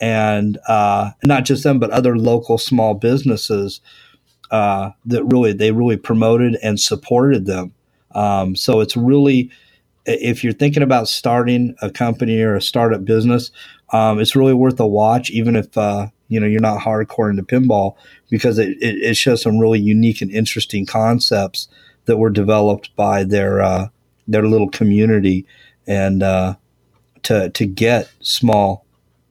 and 0.00 0.58
uh, 0.66 1.10
not 1.24 1.44
just 1.44 1.62
them, 1.62 1.78
but 1.78 1.90
other 1.90 2.16
local 2.16 2.58
small 2.58 2.94
businesses 2.94 3.80
uh, 4.50 4.90
that 5.06 5.24
really 5.24 5.52
they 5.52 5.70
really 5.70 5.96
promoted 5.96 6.56
and 6.62 6.80
supported 6.80 7.46
them. 7.46 7.72
Um, 8.12 8.56
so 8.56 8.80
it's 8.80 8.96
really 8.96 9.50
if 10.06 10.42
you're 10.42 10.52
thinking 10.52 10.82
about 10.82 11.08
starting 11.08 11.74
a 11.82 11.90
company 11.90 12.40
or 12.40 12.56
a 12.56 12.62
startup 12.62 13.04
business, 13.04 13.50
um, 13.90 14.18
it's 14.18 14.34
really 14.34 14.54
worth 14.54 14.80
a 14.80 14.86
watch, 14.86 15.30
even 15.30 15.56
if 15.56 15.76
uh, 15.76 16.08
you 16.30 16.40
know 16.40 16.46
you're 16.46 16.60
not 16.60 16.80
hardcore 16.80 17.28
into 17.28 17.42
pinball, 17.42 17.96
because 18.30 18.58
it, 18.58 18.70
it, 18.80 18.96
it, 19.02 19.16
shows 19.16 19.42
some 19.42 19.58
really 19.58 19.80
unique 19.80 20.22
and 20.22 20.30
interesting 20.30 20.86
concepts 20.86 21.68
that 22.06 22.16
were 22.16 22.30
developed 22.30 22.94
by 22.96 23.24
their 23.24 23.60
uh, 23.60 23.88
their 24.26 24.46
little 24.46 24.70
community 24.70 25.44
and 25.86 26.22
uh, 26.22 26.54
to 27.24 27.50
to 27.50 27.66
get 27.66 28.10
small 28.20 28.86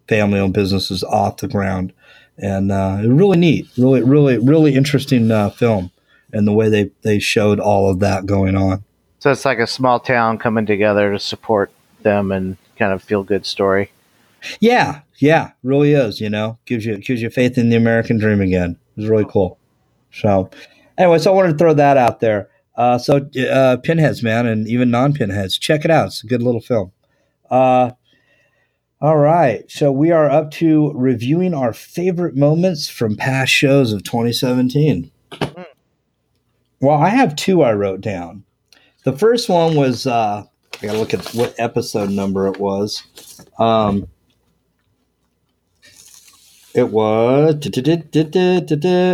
family 0.07 0.39
owned 0.39 0.53
businesses 0.53 1.03
off 1.03 1.37
the 1.37 1.47
ground. 1.47 1.93
And 2.37 2.71
uh, 2.71 3.01
really 3.05 3.37
neat, 3.37 3.67
really, 3.77 4.01
really, 4.01 4.37
really 4.37 4.75
interesting 4.75 5.29
uh, 5.29 5.49
film, 5.49 5.91
and 6.31 6.47
the 6.47 6.53
way 6.53 6.69
they 6.69 6.91
they 7.01 7.19
showed 7.19 7.59
all 7.59 7.89
of 7.89 7.99
that 7.99 8.25
going 8.25 8.55
on. 8.55 8.83
So 9.19 9.31
it's 9.31 9.43
like 9.43 9.59
a 9.59 9.67
small 9.67 9.99
town 9.99 10.37
coming 10.37 10.65
together 10.65 11.11
to 11.11 11.19
support 11.19 11.71
them 12.01 12.31
and 12.31 12.57
kind 12.77 12.93
of 12.93 13.03
feel 13.03 13.23
good 13.23 13.45
story. 13.45 13.91
Yeah, 14.59 15.01
yeah, 15.17 15.51
really 15.63 15.93
is. 15.93 16.21
You 16.21 16.29
know, 16.29 16.57
gives 16.65 16.85
you 16.85 16.97
gives 16.97 17.21
you 17.21 17.29
faith 17.29 17.57
in 17.57 17.69
the 17.69 17.77
American 17.77 18.17
dream 18.17 18.41
again. 18.41 18.77
It's 18.97 19.07
really 19.07 19.25
cool. 19.29 19.57
So, 20.11 20.49
anyway, 20.97 21.19
so 21.19 21.31
I 21.31 21.35
wanted 21.35 21.53
to 21.53 21.57
throw 21.57 21.73
that 21.73 21.97
out 21.97 22.19
there. 22.19 22.49
Uh, 22.75 22.97
so, 22.97 23.29
uh, 23.51 23.77
pinheads, 23.77 24.23
man, 24.23 24.45
and 24.45 24.67
even 24.67 24.89
non-pinheads, 24.89 25.57
check 25.57 25.83
it 25.83 25.91
out. 25.91 26.07
It's 26.07 26.23
a 26.23 26.27
good 26.27 26.41
little 26.41 26.61
film. 26.61 26.91
Uh, 27.49 27.91
all 29.01 29.17
right, 29.17 29.69
so 29.71 29.91
we 29.91 30.11
are 30.11 30.29
up 30.29 30.51
to 30.51 30.91
reviewing 30.93 31.53
our 31.53 31.73
favorite 31.73 32.35
moments 32.35 32.89
from 32.89 33.15
past 33.15 33.51
shows 33.51 33.93
of 33.93 34.03
2017. 34.03 35.11
Well, 36.81 36.97
I 36.97 37.09
have 37.09 37.35
two 37.35 37.61
I 37.61 37.73
wrote 37.73 38.01
down. 38.01 38.43
The 39.03 39.17
first 39.17 39.49
one 39.49 39.75
was 39.75 40.07
uh, 40.07 40.43
I 40.81 40.85
gotta 40.85 40.97
look 40.97 41.13
at 41.13 41.25
what 41.33 41.55
episode 41.57 42.09
number 42.09 42.47
it 42.47 42.59
was. 42.59 43.03
Um, 43.57 44.07
it 46.79 46.91
was 46.91 47.55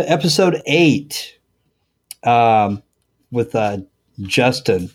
episode 0.08 0.62
eight 0.66 1.36
um, 2.22 2.82
with 3.32 3.54
uh, 3.54 3.78
Justin 4.22 4.88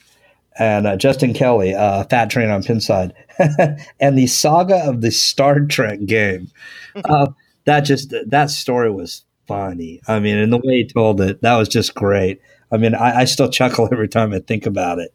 and 0.58 0.88
uh, 0.88 0.96
Justin 0.96 1.34
Kelly, 1.34 1.74
uh, 1.74 2.06
Fat 2.06 2.30
Train 2.30 2.50
on 2.50 2.64
Pinside, 2.64 3.12
and 4.00 4.18
the 4.18 4.28
saga 4.28 4.78
of 4.88 5.02
the 5.02 5.12
Star 5.12 5.60
Trek 5.62 6.06
game. 6.06 6.50
Uh, 7.06 7.28
that 7.64 7.82
just 7.82 8.14
that 8.28 8.50
story 8.50 8.92
was 8.92 9.24
funny. 9.48 10.02
I 10.10 10.20
mean, 10.20 10.38
and 10.38 10.52
the 10.52 10.58
way 10.58 10.84
he 10.84 10.88
told 10.88 11.22
it, 11.22 11.42
that 11.42 11.56
was 11.56 11.70
just 11.70 11.96
great. 11.96 12.42
I 12.70 12.76
mean, 12.76 12.94
I, 12.94 13.20
I 13.22 13.26
still 13.26 13.50
chuckle 13.50 13.88
every 13.94 14.10
time 14.10 14.34
I 14.34 14.40
think 14.40 14.66
about 14.66 15.00
it. 15.00 15.14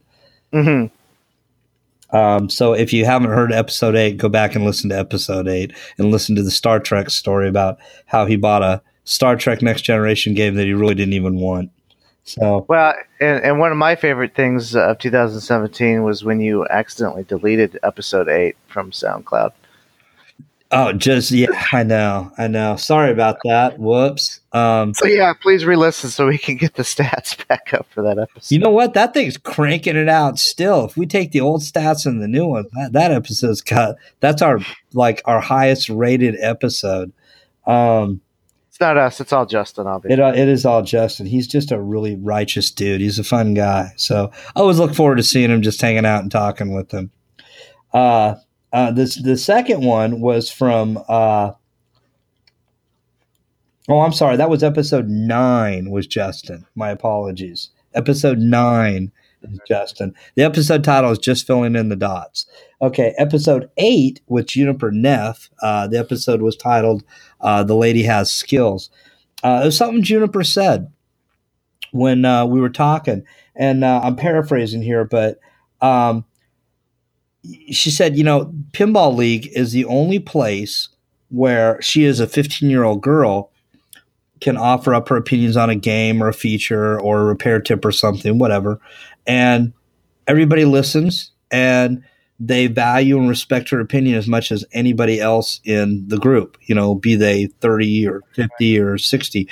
Mm-hmm. 0.55 0.96
Um, 2.11 2.49
so 2.49 2.73
if 2.73 2.93
you 2.93 3.05
haven't 3.05 3.31
heard 3.31 3.53
episode 3.53 3.97
eight, 3.97 4.17
go 4.17 4.29
back 4.29 4.55
and 4.55 4.65
listen 4.65 4.91
to 4.91 4.99
episode 4.99 5.49
eight 5.49 5.73
and 5.99 6.11
listen 6.11 6.37
to 6.37 6.43
the 6.43 6.51
Star 6.51 6.79
Trek 6.79 7.11
story 7.11 7.49
about 7.49 7.79
how 8.07 8.27
he 8.27 8.37
bought 8.37 8.63
a 8.63 8.83
Star 9.05 9.37
Trek 9.37 9.63
Next 9.63 9.83
Generation 9.83 10.35
game 10.35 10.55
that 10.55 10.67
he 10.67 10.73
really 10.73 10.95
didn't 10.95 11.15
even 11.15 11.37
want. 11.37 11.71
So 12.25 12.67
well, 12.69 12.93
and, 13.21 13.43
and 13.45 13.59
one 13.61 13.71
of 13.71 13.79
my 13.79 13.95
favorite 13.95 14.35
things 14.35 14.75
of 14.75 14.99
2017 14.99 16.03
was 16.03 16.25
when 16.25 16.41
you 16.41 16.67
accidentally 16.69 17.23
deleted 17.23 17.79
episode 17.85 18.29
eight 18.29 18.57
from 18.67 18.91
SoundCloud. 18.91 19.53
Oh, 20.73 20.93
just 20.93 21.31
yeah, 21.31 21.47
I 21.73 21.85
know, 21.85 22.33
I 22.37 22.49
know. 22.49 22.75
Sorry 22.75 23.13
about 23.13 23.39
that. 23.45 23.79
Whoops. 23.79 24.36
Um, 24.57 24.95
so 24.95 25.07
yeah, 25.07 25.35
please 25.35 25.67
re-listen 25.67 26.09
so 26.09 26.27
we 26.27 26.39
can 26.39 26.57
get 26.57 26.75
the 26.75 26.83
stats 26.83 27.47
back 27.49 27.75
up 27.75 27.87
for 27.91 28.03
that 28.03 28.19
episode. 28.19 28.55
You 28.55 28.59
know 28.59 28.71
what? 28.71 28.95
That 28.95 29.13
thing's 29.13 29.37
cranking 29.37 29.97
it 29.97 30.09
out 30.09 30.39
still. 30.39 30.87
If 30.87 30.97
we 30.97 31.05
take 31.05 31.33
the 31.33 31.41
old 31.41 31.61
stats 31.61 32.07
and 32.07 32.23
the 32.23 32.29
new 32.29 32.47
one, 32.47 32.65
that, 32.73 32.93
that 32.95 33.11
episode's 33.11 33.61
got 33.61 33.97
that's 34.21 34.41
our 34.41 34.61
like 34.95 35.21
our 35.27 35.41
highest 35.41 35.91
rated 35.91 36.37
episode. 36.41 37.13
Um, 37.67 38.23
it's 38.71 38.81
not 38.81 38.97
us. 38.97 39.21
It's 39.21 39.33
all 39.33 39.45
Justin. 39.45 39.87
Obviously, 39.87 40.15
it, 40.15 40.21
uh, 40.21 40.33
it 40.35 40.49
is 40.49 40.65
all 40.65 40.83
Justin. 40.83 41.27
He's 41.27 41.47
just 41.47 41.71
a 41.71 41.79
really 41.79 42.17
righteous 42.17 42.71
dude. 42.71 43.03
He's 43.03 43.19
a 43.19 43.25
fun 43.25 43.53
guy. 43.53 43.93
So 43.97 44.31
I 44.55 44.61
always 44.61 44.79
look 44.79 44.95
forward 44.95 45.17
to 45.17 45.23
seeing 45.23 45.51
him, 45.51 45.61
just 45.61 45.81
hanging 45.81 46.07
out 46.07 46.23
and 46.23 46.31
talking 46.31 46.75
with 46.75 46.93
him. 46.93 47.11
Uh, 47.93 48.37
uh, 48.73 48.91
this 48.91 49.17
the 49.17 49.37
second 49.37 49.85
one 49.85 50.21
was 50.23 50.51
from. 50.51 51.03
Uh, 51.09 51.53
oh, 53.89 54.01
I'm 54.01 54.13
sorry. 54.13 54.37
That 54.37 54.51
was 54.51 54.63
episode 54.63 55.09
nine. 55.09 55.91
Was 55.91 56.07
Justin? 56.07 56.67
My 56.75 56.91
apologies. 56.91 57.71
Episode 57.95 58.39
nine 58.39 59.13
is 59.43 59.59
Justin. 59.67 60.15
The 60.35 60.43
episode 60.43 60.85
title 60.85 61.11
is 61.11 61.19
just 61.19 61.47
filling 61.47 61.77
in 61.77 61.89
the 61.89 61.97
dots. 61.97 62.47
Okay, 62.83 63.15
episode 63.19 63.71
eight 63.77 64.21
with 64.27 64.47
Juniper 64.47 64.91
Neff. 64.91 65.51
Uh, 65.63 65.87
the 65.87 65.99
episode 65.99 66.43
was 66.43 66.57
titled 66.57 67.05
uh, 67.41 67.65
"The 67.65 67.77
Lady 67.77 68.03
Has 68.03 68.31
Skills." 68.31 68.91
Uh, 69.43 69.61
it 69.63 69.67
was 69.67 69.77
something 69.77 70.03
Juniper 70.03 70.45
said 70.45 70.91
when 71.93 72.25
uh, 72.25 72.45
we 72.45 72.61
were 72.61 72.71
talking, 72.71 73.25
and 73.55 73.85
uh, 73.85 74.01
I'm 74.03 74.17
paraphrasing 74.17 74.83
here, 74.83 75.05
but 75.05 75.39
um, 75.81 76.25
she 77.71 77.91
said, 77.91 78.17
you 78.17 78.25
know, 78.25 78.53
Pinball 78.73 79.15
League 79.15 79.49
is 79.53 79.73
the 79.73 79.85
only 79.85 80.19
place 80.19 80.89
where 81.29 81.81
she, 81.83 82.05
is 82.05 82.21
a 82.21 82.27
15 82.27 82.71
year 82.71 82.85
old 82.85 83.03
girl, 83.03 83.51
can 84.41 84.57
offer 84.57 84.95
up 84.95 85.09
her 85.09 85.17
opinions 85.17 85.57
on 85.57 85.71
a 85.71 85.75
game 85.75 86.23
or 86.23 86.29
a 86.29 86.35
feature 86.35 87.01
or 87.01 87.21
a 87.21 87.25
repair 87.25 87.61
tip 87.61 87.85
or 87.85 87.93
something, 87.93 88.39
whatever. 88.39 88.81
And 89.27 89.73
everybody 90.27 90.65
listens 90.65 91.33
and 91.51 92.03
they 92.39 92.67
value 92.67 93.19
and 93.19 93.29
respect 93.29 93.71
her 93.71 93.81
opinion 93.81 94.17
as 94.17 94.29
much 94.29 94.53
as 94.53 94.65
anybody 94.73 95.21
else 95.21 95.61
in 95.65 96.07
the 96.09 96.19
group, 96.19 96.59
you 96.63 96.75
know, 96.75 96.95
be 96.95 97.15
they 97.15 97.47
30 97.61 98.07
or 98.07 98.23
50 98.35 98.79
or 98.79 98.99
60. 98.99 99.49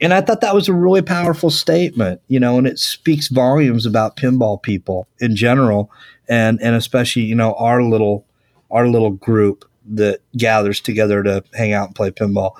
And 0.00 0.14
I 0.14 0.20
thought 0.20 0.40
that 0.40 0.54
was 0.54 0.68
a 0.68 0.72
really 0.72 1.02
powerful 1.02 1.50
statement, 1.50 2.20
you 2.28 2.38
know, 2.38 2.56
and 2.56 2.68
it 2.68 2.78
speaks 2.78 3.28
volumes 3.28 3.84
about 3.84 4.16
pinball 4.16 4.62
people 4.62 5.08
in 5.18 5.34
general 5.34 5.90
and 6.28 6.60
and 6.62 6.76
especially, 6.76 7.22
you 7.22 7.34
know, 7.34 7.54
our 7.54 7.82
little 7.82 8.24
our 8.70 8.86
little 8.86 9.10
group 9.10 9.64
that 9.92 10.20
gathers 10.36 10.80
together 10.80 11.22
to 11.24 11.42
hang 11.54 11.72
out 11.72 11.88
and 11.88 11.96
play 11.96 12.10
pinball. 12.10 12.52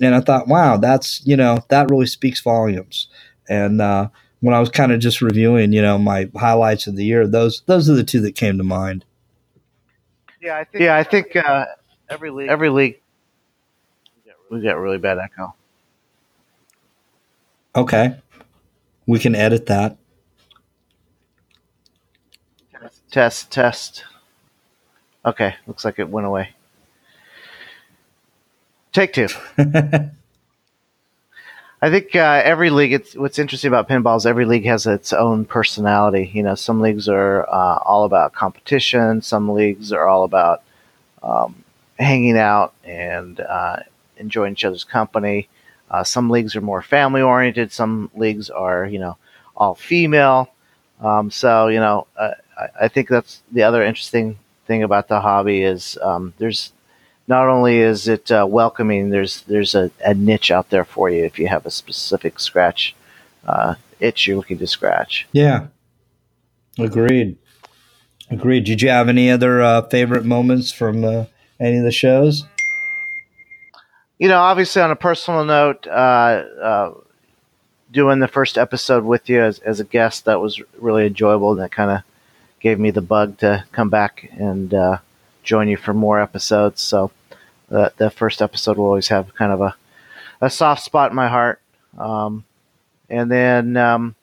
And 0.00 0.14
I 0.14 0.20
thought, 0.20 0.48
wow, 0.48 0.76
that's, 0.76 1.26
you 1.26 1.36
know, 1.36 1.58
that 1.68 1.90
really 1.90 2.06
speaks 2.06 2.40
volumes. 2.40 3.08
And 3.48 3.80
uh, 3.80 4.08
when 4.40 4.54
I 4.54 4.60
was 4.60 4.68
kind 4.68 4.92
of 4.92 5.00
just 5.00 5.22
reviewing, 5.22 5.72
you 5.72 5.80
know, 5.80 5.98
my 5.98 6.28
highlights 6.36 6.86
of 6.86 6.96
the 6.96 7.04
year, 7.04 7.26
those 7.26 7.62
those 7.66 7.88
are 7.88 7.94
the 7.94 8.04
two 8.04 8.20
that 8.20 8.34
came 8.34 8.58
to 8.58 8.64
mind. 8.64 9.04
Yeah, 10.40 10.58
I 10.58 10.64
think. 10.64 10.82
Yeah, 10.82 10.96
I 10.96 11.02
think 11.02 11.36
uh, 11.36 11.66
every 12.08 12.30
league. 12.30 12.50
Every 12.50 12.68
league. 12.68 13.00
We 14.50 14.62
got 14.62 14.78
really 14.78 14.98
bad 14.98 15.18
echo. 15.18 15.54
Okay, 17.74 18.16
we 19.06 19.18
can 19.18 19.34
edit 19.34 19.66
that. 19.66 19.96
Test, 23.10 23.50
test. 23.50 24.04
Okay, 25.24 25.56
looks 25.66 25.84
like 25.84 25.98
it 25.98 26.08
went 26.08 26.26
away. 26.26 26.55
Take 28.96 29.12
two. 29.12 29.28
I 29.58 30.10
think 31.90 32.16
uh, 32.16 32.40
every 32.42 32.70
league. 32.70 32.94
It's 32.94 33.14
what's 33.14 33.38
interesting 33.38 33.68
about 33.68 33.90
pinball 33.90 34.16
is 34.16 34.24
every 34.24 34.46
league 34.46 34.64
has 34.64 34.86
its 34.86 35.12
own 35.12 35.44
personality. 35.44 36.30
You 36.32 36.42
know, 36.42 36.54
some 36.54 36.80
leagues 36.80 37.06
are 37.06 37.46
uh, 37.46 37.76
all 37.84 38.04
about 38.04 38.32
competition. 38.32 39.20
Some 39.20 39.52
leagues 39.52 39.92
are 39.92 40.08
all 40.08 40.24
about 40.24 40.62
um, 41.22 41.62
hanging 41.98 42.38
out 42.38 42.72
and 42.84 43.38
uh, 43.38 43.80
enjoying 44.16 44.52
each 44.52 44.64
other's 44.64 44.84
company. 44.84 45.50
Uh, 45.90 46.02
some 46.02 46.30
leagues 46.30 46.56
are 46.56 46.62
more 46.62 46.80
family 46.80 47.20
oriented. 47.20 47.72
Some 47.72 48.10
leagues 48.14 48.48
are, 48.48 48.86
you 48.86 48.98
know, 48.98 49.18
all 49.54 49.74
female. 49.74 50.48
Um, 51.02 51.30
so, 51.30 51.68
you 51.68 51.80
know, 51.80 52.06
uh, 52.16 52.30
I, 52.58 52.84
I, 52.84 52.88
think 52.88 53.10
that's 53.10 53.42
the 53.52 53.64
other 53.64 53.82
interesting 53.82 54.38
thing 54.66 54.84
about 54.84 55.08
the 55.08 55.20
hobby 55.20 55.64
is 55.64 55.98
um, 56.00 56.32
there's 56.38 56.72
not 57.28 57.48
only 57.48 57.78
is 57.78 58.08
it 58.08 58.30
uh, 58.30 58.46
welcoming, 58.48 59.10
there's 59.10 59.42
there's 59.42 59.74
a, 59.74 59.90
a, 60.04 60.14
niche 60.14 60.50
out 60.50 60.70
there 60.70 60.84
for 60.84 61.10
you 61.10 61.24
if 61.24 61.38
you 61.38 61.48
have 61.48 61.66
a 61.66 61.70
specific 61.70 62.38
scratch 62.38 62.94
uh, 63.46 63.74
itch 64.00 64.26
you're 64.26 64.36
looking 64.36 64.58
to 64.58 64.66
scratch. 64.66 65.26
Yeah, 65.32 65.66
agreed. 66.78 67.36
Agreed. 68.30 68.64
Did 68.64 68.82
you 68.82 68.88
have 68.88 69.08
any 69.08 69.30
other 69.30 69.62
uh, 69.62 69.82
favorite 69.82 70.24
moments 70.24 70.72
from 70.72 71.04
uh, 71.04 71.26
any 71.60 71.78
of 71.78 71.84
the 71.84 71.92
shows? 71.92 72.44
You 74.18 74.28
know, 74.28 74.40
obviously, 74.40 74.82
on 74.82 74.90
a 74.90 74.96
personal 74.96 75.44
note, 75.44 75.86
uh, 75.86 75.90
uh, 75.90 76.94
doing 77.92 78.18
the 78.18 78.28
first 78.28 78.58
episode 78.58 79.04
with 79.04 79.28
you 79.28 79.42
as, 79.42 79.58
as 79.60 79.78
a 79.78 79.84
guest 79.84 80.24
that 80.24 80.40
was 80.40 80.60
really 80.78 81.06
enjoyable, 81.06 81.52
and 81.52 81.60
that 81.60 81.70
kind 81.70 81.90
of 81.90 82.02
gave 82.58 82.80
me 82.80 82.90
the 82.90 83.02
bug 83.02 83.38
to 83.38 83.64
come 83.72 83.90
back 83.90 84.28
and 84.32 84.74
join 85.46 85.68
you 85.68 85.78
for 85.78 85.94
more 85.94 86.20
episodes. 86.20 86.82
So 86.82 87.10
the 87.68 87.92
the 87.96 88.10
first 88.10 88.42
episode 88.42 88.76
will 88.76 88.86
always 88.86 89.08
have 89.08 89.34
kind 89.34 89.52
of 89.52 89.60
a 89.62 89.74
a 90.40 90.50
soft 90.50 90.82
spot 90.82 91.10
in 91.10 91.16
my 91.16 91.28
heart. 91.28 91.60
Um, 91.96 92.44
and 93.08 93.30
then 93.30 93.76
um, 93.76 94.14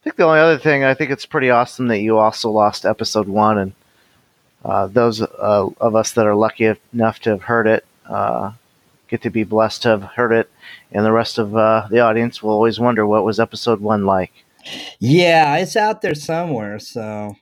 I 0.00 0.04
think 0.04 0.16
the 0.16 0.24
only 0.24 0.38
other 0.38 0.58
thing 0.58 0.84
I 0.84 0.94
think 0.94 1.10
it's 1.10 1.26
pretty 1.26 1.50
awesome 1.50 1.88
that 1.88 1.98
you 1.98 2.18
also 2.18 2.50
lost 2.50 2.86
episode 2.86 3.26
one, 3.26 3.58
and 3.58 3.72
uh, 4.64 4.86
those 4.86 5.20
uh, 5.22 5.68
of 5.80 5.96
us 5.96 6.12
that 6.12 6.26
are 6.26 6.36
lucky 6.36 6.72
enough 6.92 7.18
to 7.20 7.30
have 7.30 7.42
heard 7.42 7.66
it 7.66 7.84
uh, 8.06 8.52
get 9.08 9.22
to 9.22 9.30
be 9.30 9.44
blessed 9.44 9.82
to 9.82 9.88
have 9.88 10.02
heard 10.02 10.32
it, 10.32 10.50
and 10.92 11.04
the 11.04 11.12
rest 11.12 11.38
of 11.38 11.56
uh, 11.56 11.88
the 11.90 12.00
audience 12.00 12.42
will 12.42 12.52
always 12.52 12.78
wonder 12.78 13.06
what 13.06 13.24
was 13.24 13.40
episode 13.40 13.80
one 13.80 14.04
like. 14.04 14.32
Yeah, 14.98 15.56
it's 15.56 15.76
out 15.76 16.00
there 16.00 16.14
somewhere. 16.14 16.78
So 16.78 17.36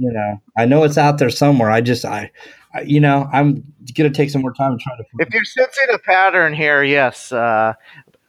you 0.00 0.10
know, 0.10 0.40
I 0.56 0.64
know 0.64 0.82
it's 0.84 0.96
out 0.96 1.18
there 1.18 1.28
somewhere. 1.28 1.70
I 1.70 1.82
just, 1.82 2.06
I, 2.06 2.30
I 2.74 2.80
you 2.82 3.00
know, 3.00 3.28
I'm 3.32 3.62
gonna 3.94 4.10
take 4.10 4.30
some 4.30 4.40
more 4.40 4.54
time 4.54 4.72
and 4.72 4.80
try 4.80 4.96
to. 4.96 5.04
If 5.18 5.32
you're 5.34 5.44
sensing 5.44 5.88
a 5.92 5.98
pattern 5.98 6.54
here, 6.54 6.82
yes, 6.82 7.30
uh, 7.30 7.74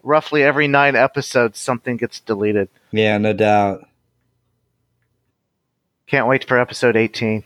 roughly 0.04 0.44
every 0.44 0.68
nine 0.68 0.98
episodes, 0.98 1.60
something 1.60 1.96
gets 1.96 2.20
deleted. 2.20 2.68
Yeah, 2.92 3.18
no 3.18 3.32
doubt. 3.32 3.88
Can't 6.08 6.28
wait 6.28 6.44
for 6.44 6.60
episode 6.60 6.98
18. 6.98 7.46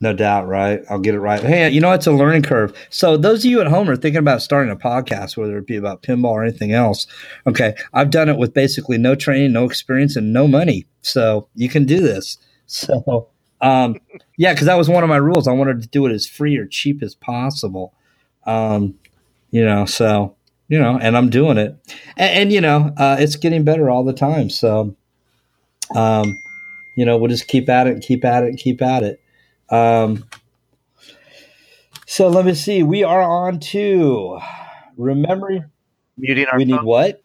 No 0.00 0.12
doubt, 0.12 0.48
right? 0.48 0.82
I'll 0.90 0.98
get 0.98 1.14
it 1.14 1.20
right. 1.20 1.40
Hey, 1.40 1.70
you 1.70 1.80
know, 1.80 1.92
it's 1.92 2.06
a 2.06 2.12
learning 2.12 2.42
curve. 2.42 2.76
So, 2.90 3.16
those 3.16 3.44
of 3.44 3.50
you 3.50 3.60
at 3.60 3.68
home 3.68 3.88
are 3.88 3.96
thinking 3.96 4.18
about 4.18 4.42
starting 4.42 4.70
a 4.70 4.76
podcast, 4.76 5.36
whether 5.36 5.56
it 5.56 5.66
be 5.66 5.76
about 5.76 6.02
pinball 6.02 6.32
or 6.32 6.42
anything 6.42 6.72
else. 6.72 7.06
Okay, 7.46 7.74
I've 7.94 8.10
done 8.10 8.28
it 8.28 8.36
with 8.36 8.52
basically 8.52 8.98
no 8.98 9.14
training, 9.14 9.52
no 9.52 9.64
experience, 9.64 10.16
and 10.16 10.32
no 10.32 10.48
money. 10.48 10.84
So, 11.00 11.48
you 11.54 11.68
can 11.68 11.84
do 11.84 12.00
this. 12.00 12.38
So, 12.66 13.28
um, 13.60 13.96
yeah, 14.36 14.52
because 14.52 14.66
that 14.66 14.76
was 14.76 14.88
one 14.88 15.02
of 15.02 15.08
my 15.08 15.16
rules. 15.16 15.48
I 15.48 15.52
wanted 15.52 15.82
to 15.82 15.88
do 15.88 16.06
it 16.06 16.12
as 16.12 16.26
free 16.26 16.56
or 16.56 16.66
cheap 16.66 17.02
as 17.02 17.14
possible. 17.14 17.94
Um, 18.46 18.98
you 19.50 19.64
know, 19.64 19.86
so 19.86 20.36
you 20.68 20.78
know, 20.78 20.98
and 21.00 21.16
I'm 21.16 21.30
doing 21.30 21.58
it, 21.58 21.76
and, 22.16 22.42
and 22.42 22.52
you 22.52 22.60
know, 22.60 22.92
uh, 22.96 23.16
it's 23.18 23.36
getting 23.36 23.64
better 23.64 23.88
all 23.88 24.04
the 24.04 24.12
time. 24.12 24.50
So, 24.50 24.94
um, 25.94 26.36
you 26.96 27.04
know, 27.04 27.16
we'll 27.18 27.30
just 27.30 27.48
keep 27.48 27.68
at 27.68 27.86
it, 27.86 28.02
keep 28.02 28.24
at 28.24 28.44
it, 28.44 28.56
keep 28.56 28.82
at 28.82 29.02
it. 29.02 29.20
Um, 29.70 30.24
so 32.06 32.28
let 32.28 32.44
me 32.44 32.54
see. 32.54 32.82
We 32.82 33.04
are 33.04 33.22
on 33.22 33.58
to 33.60 34.38
remember 34.96 35.70
muting 36.16 36.46
our. 36.46 36.58
We 36.58 36.64
need 36.64 36.82
what? 36.82 37.22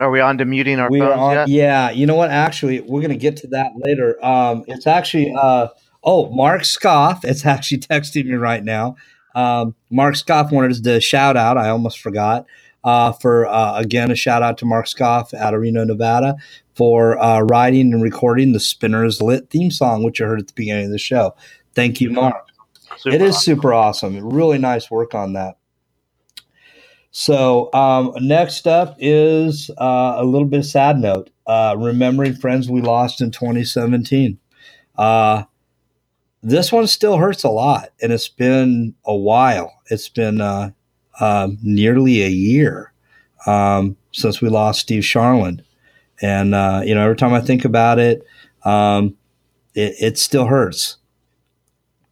Are 0.00 0.10
we 0.10 0.20
on 0.20 0.38
to 0.38 0.44
muting 0.44 0.80
our 0.80 0.90
we 0.90 0.98
phones 0.98 1.12
are 1.12 1.18
on, 1.18 1.34
yet? 1.34 1.48
Yeah, 1.48 1.90
you 1.90 2.06
know 2.06 2.16
what? 2.16 2.30
Actually, 2.30 2.80
we're 2.80 3.00
going 3.00 3.12
to 3.12 3.16
get 3.16 3.36
to 3.38 3.46
that 3.48 3.72
later. 3.76 4.22
Um, 4.24 4.64
it's 4.66 4.86
actually, 4.86 5.32
uh, 5.32 5.68
oh, 6.02 6.30
Mark 6.30 6.64
Scoff. 6.64 7.24
It's 7.24 7.46
actually 7.46 7.78
texting 7.78 8.26
me 8.26 8.34
right 8.34 8.64
now. 8.64 8.96
Um, 9.34 9.74
Mark 9.90 10.16
Scoff 10.16 10.50
wanted 10.52 10.72
us 10.72 10.80
to 10.80 11.00
shout 11.00 11.36
out. 11.36 11.56
I 11.58 11.68
almost 11.68 12.00
forgot. 12.00 12.46
Uh, 12.82 13.12
for 13.12 13.46
uh, 13.46 13.78
again, 13.78 14.10
a 14.10 14.14
shout 14.14 14.42
out 14.42 14.58
to 14.58 14.66
Mark 14.66 14.86
Scoff 14.86 15.32
out 15.32 15.54
of 15.54 15.60
Reno, 15.60 15.84
Nevada, 15.84 16.36
for 16.74 17.18
uh, 17.18 17.40
writing 17.40 17.92
and 17.92 18.02
recording 18.02 18.52
the 18.52 18.60
Spinners 18.60 19.22
Lit 19.22 19.48
theme 19.48 19.70
song, 19.70 20.02
which 20.02 20.20
you 20.20 20.26
heard 20.26 20.40
at 20.40 20.48
the 20.48 20.52
beginning 20.54 20.86
of 20.86 20.90
the 20.90 20.98
show. 20.98 21.34
Thank 21.74 22.00
you, 22.00 22.10
Mark. 22.10 22.48
Super 22.98 23.16
it 23.16 23.22
is 23.22 23.36
awesome. 23.36 23.54
super 23.54 23.72
awesome. 23.72 24.28
Really 24.28 24.58
nice 24.58 24.90
work 24.90 25.14
on 25.14 25.32
that. 25.32 25.56
So 27.16 27.72
um, 27.72 28.12
next 28.20 28.66
up 28.66 28.96
is 28.98 29.70
uh, 29.78 30.14
a 30.16 30.24
little 30.24 30.48
bit 30.48 30.58
of 30.58 30.66
sad 30.66 30.98
note. 30.98 31.30
Uh, 31.46 31.76
remembering 31.78 32.34
friends 32.34 32.68
we 32.68 32.80
lost 32.80 33.20
in 33.20 33.30
2017. 33.30 34.36
Uh, 34.98 35.44
this 36.42 36.72
one 36.72 36.88
still 36.88 37.16
hurts 37.16 37.44
a 37.44 37.48
lot, 37.50 37.90
and 38.02 38.12
it's 38.12 38.26
been 38.26 38.96
a 39.04 39.14
while. 39.14 39.80
It's 39.90 40.08
been 40.08 40.40
uh, 40.40 40.72
um, 41.20 41.56
nearly 41.62 42.24
a 42.24 42.28
year 42.28 42.92
um, 43.46 43.96
since 44.10 44.40
we 44.40 44.48
lost 44.48 44.80
Steve 44.80 45.04
Sharland, 45.04 45.62
and 46.20 46.52
uh, 46.52 46.82
you 46.84 46.96
know 46.96 47.02
every 47.04 47.16
time 47.16 47.32
I 47.32 47.40
think 47.40 47.64
about 47.64 48.00
it, 48.00 48.26
um, 48.64 49.16
it, 49.76 49.94
it 50.00 50.18
still 50.18 50.46
hurts. 50.46 50.96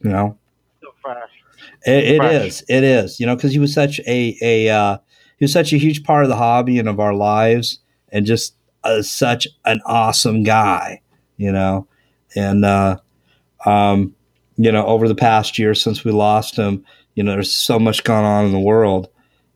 You 0.00 0.10
know. 0.10 0.38
It, 1.86 2.04
it 2.04 2.24
is. 2.24 2.64
It 2.68 2.84
is. 2.84 3.20
You 3.20 3.26
know, 3.26 3.36
because 3.36 3.52
he 3.52 3.58
was 3.58 3.72
such 3.72 4.00
a 4.00 4.36
a 4.42 4.68
uh, 4.68 4.98
he 5.38 5.44
was 5.44 5.52
such 5.52 5.72
a 5.72 5.78
huge 5.78 6.04
part 6.04 6.24
of 6.24 6.28
the 6.28 6.36
hobby 6.36 6.78
and 6.78 6.88
of 6.88 7.00
our 7.00 7.14
lives, 7.14 7.78
and 8.10 8.26
just 8.26 8.54
uh, 8.84 9.02
such 9.02 9.48
an 9.64 9.80
awesome 9.86 10.42
guy. 10.42 11.00
You 11.36 11.52
know, 11.52 11.88
and 12.36 12.64
uh, 12.64 12.98
um, 13.64 14.14
you 14.56 14.70
know, 14.70 14.86
over 14.86 15.08
the 15.08 15.14
past 15.14 15.58
year 15.58 15.74
since 15.74 16.04
we 16.04 16.12
lost 16.12 16.56
him, 16.56 16.84
you 17.14 17.22
know, 17.22 17.32
there's 17.32 17.54
so 17.54 17.78
much 17.78 18.04
gone 18.04 18.24
on 18.24 18.46
in 18.46 18.52
the 18.52 18.60
world, 18.60 19.08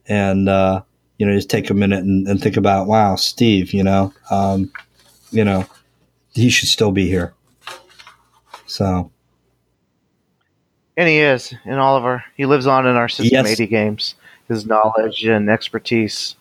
and 0.07 0.49
uh, 0.49 0.83
you 1.19 1.27
know, 1.27 1.35
just 1.35 1.51
take 1.51 1.71
a 1.71 1.75
minute 1.75 2.03
and, 2.05 2.27
and 2.27 2.41
think 2.41 2.57
about, 2.57 2.87
wow, 2.87 3.17
Steve. 3.17 3.73
You 3.73 3.85
know, 3.85 4.13
um, 4.31 4.73
you 5.31 5.45
know, 5.45 5.67
he 6.33 6.49
should 6.49 6.69
still 6.69 6.93
be 6.93 7.07
here. 7.07 7.35
So 8.67 9.11
And 10.97 11.09
he 11.09 11.19
is 11.19 11.55
in 11.65 11.75
all 11.75 11.97
of 11.97 12.05
our. 12.05 12.25
He 12.37 12.47
lives 12.47 12.67
on 12.67 12.87
in 12.87 12.97
our 12.97 13.09
System 13.09 13.45
Yes. 13.45 13.53
80 13.53 13.67
games. 13.67 14.15
His 14.49 14.65
knowledge 14.65 15.25
and 15.25 15.51
expertise 15.51 16.37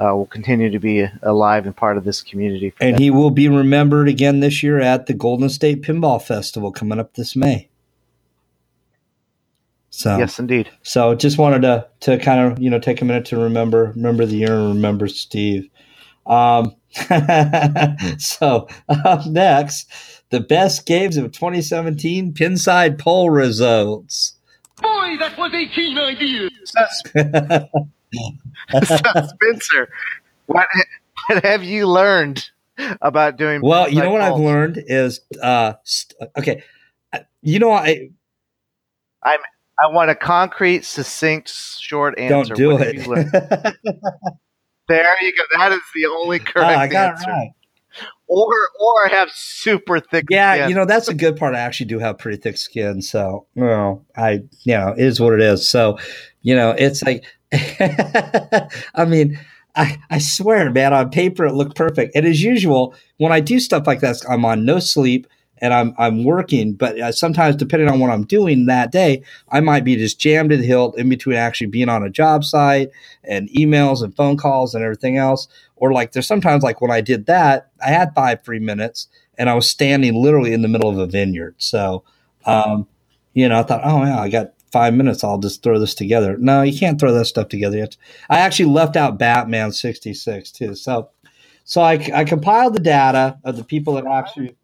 uh, 0.00 0.14
will 0.14 0.26
continue 0.26 0.70
to 0.70 0.78
be 0.78 1.06
alive 1.22 1.66
and 1.66 1.76
part 1.76 1.96
of 1.96 2.04
this 2.04 2.22
community. 2.22 2.72
And 2.80 2.94
that. 2.94 3.00
he 3.00 3.10
will 3.10 3.30
be 3.30 3.48
remembered 3.48 4.08
again 4.08 4.40
this 4.40 4.62
year 4.62 4.78
at 4.78 5.06
the 5.06 5.14
Golden 5.14 5.48
State 5.48 5.82
Pinball 5.82 6.22
Festival 6.22 6.72
coming 6.72 6.98
up 6.98 7.14
this 7.14 7.34
May. 7.34 7.68
So, 9.90 10.16
yes, 10.16 10.38
indeed. 10.38 10.70
so 10.82 11.14
just 11.16 11.38
wanted 11.38 11.62
to 11.62 11.88
to 12.00 12.18
kind 12.18 12.40
of 12.40 12.62
you 12.62 12.70
know 12.70 12.78
take 12.78 13.02
a 13.02 13.04
minute 13.04 13.24
to 13.26 13.36
remember 13.38 13.92
remember 13.96 14.26
the 14.26 14.36
year 14.36 14.54
and 14.54 14.74
remember 14.74 15.08
Steve. 15.08 15.68
Um, 16.24 16.76
so 18.18 18.68
up 18.88 19.26
next, 19.26 19.90
the 20.30 20.40
best 20.40 20.86
games 20.86 21.16
of 21.16 21.32
2017 21.32 22.32
Pinside 22.34 22.98
poll 22.98 23.30
results. 23.30 24.34
Boy, 24.80 25.16
that 25.18 25.36
was 25.38 25.52
a 25.54 25.66
keen 25.66 25.98
idea. 25.98 26.48
Spencer, 28.84 29.88
what, 30.46 30.66
what 31.28 31.44
have 31.44 31.62
you 31.64 31.86
learned 31.88 32.48
about 33.00 33.36
doing? 33.36 33.60
well, 33.62 33.88
you 33.88 34.00
know 34.02 34.10
what 34.10 34.20
I've 34.20 34.38
learned 34.38 34.82
is 34.86 35.20
uh, 35.42 35.74
st- 35.84 36.30
okay. 36.38 36.62
You 37.42 37.58
know, 37.58 37.72
I 37.72 38.10
I 39.22 39.38
I 39.82 39.86
want 39.92 40.10
a 40.10 40.14
concrete, 40.14 40.84
succinct, 40.84 41.48
short 41.50 42.18
answer. 42.18 42.54
don't 42.54 42.56
do 42.56 42.70
What 42.74 42.82
it. 42.86 42.96
you? 42.96 43.72
There 44.88 45.04
you 45.22 45.32
go. 45.36 45.42
That 45.58 45.72
is 45.72 45.82
the 45.94 46.06
only 46.06 46.40
Ah, 46.40 46.44
correct 46.46 46.78
I 46.78 46.86
got 46.86 47.10
answer. 47.10 47.28
it 47.28 47.32
right. 47.32 47.50
Or, 48.28 48.54
or 48.78 49.06
I 49.06 49.08
have 49.10 49.30
super 49.32 50.00
thick. 50.00 50.26
Yeah, 50.28 50.54
skin. 50.54 50.68
you 50.68 50.74
know 50.74 50.84
that's 50.84 51.08
a 51.08 51.14
good 51.14 51.36
part. 51.36 51.54
I 51.54 51.60
actually 51.60 51.86
do 51.86 51.98
have 51.98 52.18
pretty 52.18 52.36
thick 52.36 52.58
skin, 52.58 53.00
so 53.00 53.46
you 53.54 53.64
know, 53.64 54.04
I 54.16 54.42
you 54.64 54.74
know 54.74 54.94
it 54.96 55.04
is 55.04 55.18
what 55.18 55.32
it 55.32 55.40
is. 55.40 55.66
So, 55.66 55.98
you 56.42 56.54
know, 56.54 56.74
it's 56.76 57.02
like, 57.02 57.24
I 58.94 59.06
mean, 59.06 59.40
I 59.74 59.98
I 60.10 60.18
swear, 60.18 60.70
man, 60.70 60.92
on 60.92 61.08
paper 61.10 61.46
it 61.46 61.54
looked 61.54 61.74
perfect, 61.74 62.14
and 62.14 62.26
as 62.26 62.42
usual, 62.42 62.94
when 63.16 63.32
I 63.32 63.40
do 63.40 63.58
stuff 63.58 63.86
like 63.86 64.00
this, 64.00 64.22
I'm 64.28 64.44
on 64.44 64.66
no 64.66 64.78
sleep 64.78 65.26
and 65.60 65.74
I'm 65.74 65.94
I'm 65.98 66.24
working. 66.24 66.74
But 66.74 66.98
uh, 67.00 67.12
sometimes, 67.12 67.56
depending 67.56 67.88
on 67.88 68.00
what 68.00 68.10
I'm 68.10 68.24
doing 68.24 68.66
that 68.66 68.92
day, 68.92 69.22
I 69.50 69.60
might 69.60 69.84
be 69.84 69.96
just 69.96 70.20
jammed 70.20 70.50
to 70.50 70.56
the 70.56 70.66
hilt 70.66 70.98
in 70.98 71.08
between 71.08 71.36
actually 71.36 71.68
being 71.68 71.88
on 71.88 72.02
a 72.02 72.10
job 72.10 72.44
site 72.44 72.90
and 73.24 73.48
emails 73.50 74.02
and 74.02 74.14
phone 74.16 74.36
calls 74.36 74.74
and 74.74 74.84
everything 74.84 75.16
else. 75.16 75.48
Or 75.76 75.92
like 75.92 76.12
there's 76.12 76.26
sometimes 76.26 76.62
like 76.62 76.80
when 76.80 76.90
I 76.90 77.00
did 77.00 77.26
that, 77.26 77.70
I 77.84 77.88
had 77.90 78.14
five 78.14 78.44
free 78.44 78.58
minutes 78.58 79.08
and 79.38 79.48
I 79.48 79.54
was 79.54 79.68
standing 79.68 80.14
literally 80.14 80.52
in 80.52 80.62
the 80.62 80.68
middle 80.68 80.90
of 80.90 80.98
a 80.98 81.06
vineyard. 81.06 81.54
So, 81.58 82.02
um, 82.44 82.86
you 83.34 83.48
know, 83.48 83.60
I 83.60 83.62
thought, 83.62 83.82
oh 83.84 84.04
yeah, 84.04 84.20
I 84.20 84.28
got 84.28 84.52
five 84.72 84.94
minutes. 84.94 85.24
I'll 85.24 85.38
just 85.38 85.62
throw 85.62 85.78
this 85.78 85.94
together. 85.94 86.36
No, 86.38 86.62
you 86.62 86.78
can't 86.78 87.00
throw 87.00 87.12
that 87.12 87.26
stuff 87.26 87.48
together. 87.48 87.88
I 88.28 88.40
actually 88.40 88.70
left 88.70 88.96
out 88.96 89.18
Batman 89.18 89.72
'66 89.72 90.50
too. 90.50 90.74
So, 90.74 91.10
so 91.64 91.80
I, 91.80 91.94
I 92.14 92.24
compiled 92.24 92.74
the 92.74 92.80
data 92.80 93.38
of 93.44 93.56
the 93.56 93.64
people 93.64 93.94
that 93.94 94.06
actually. 94.06 94.56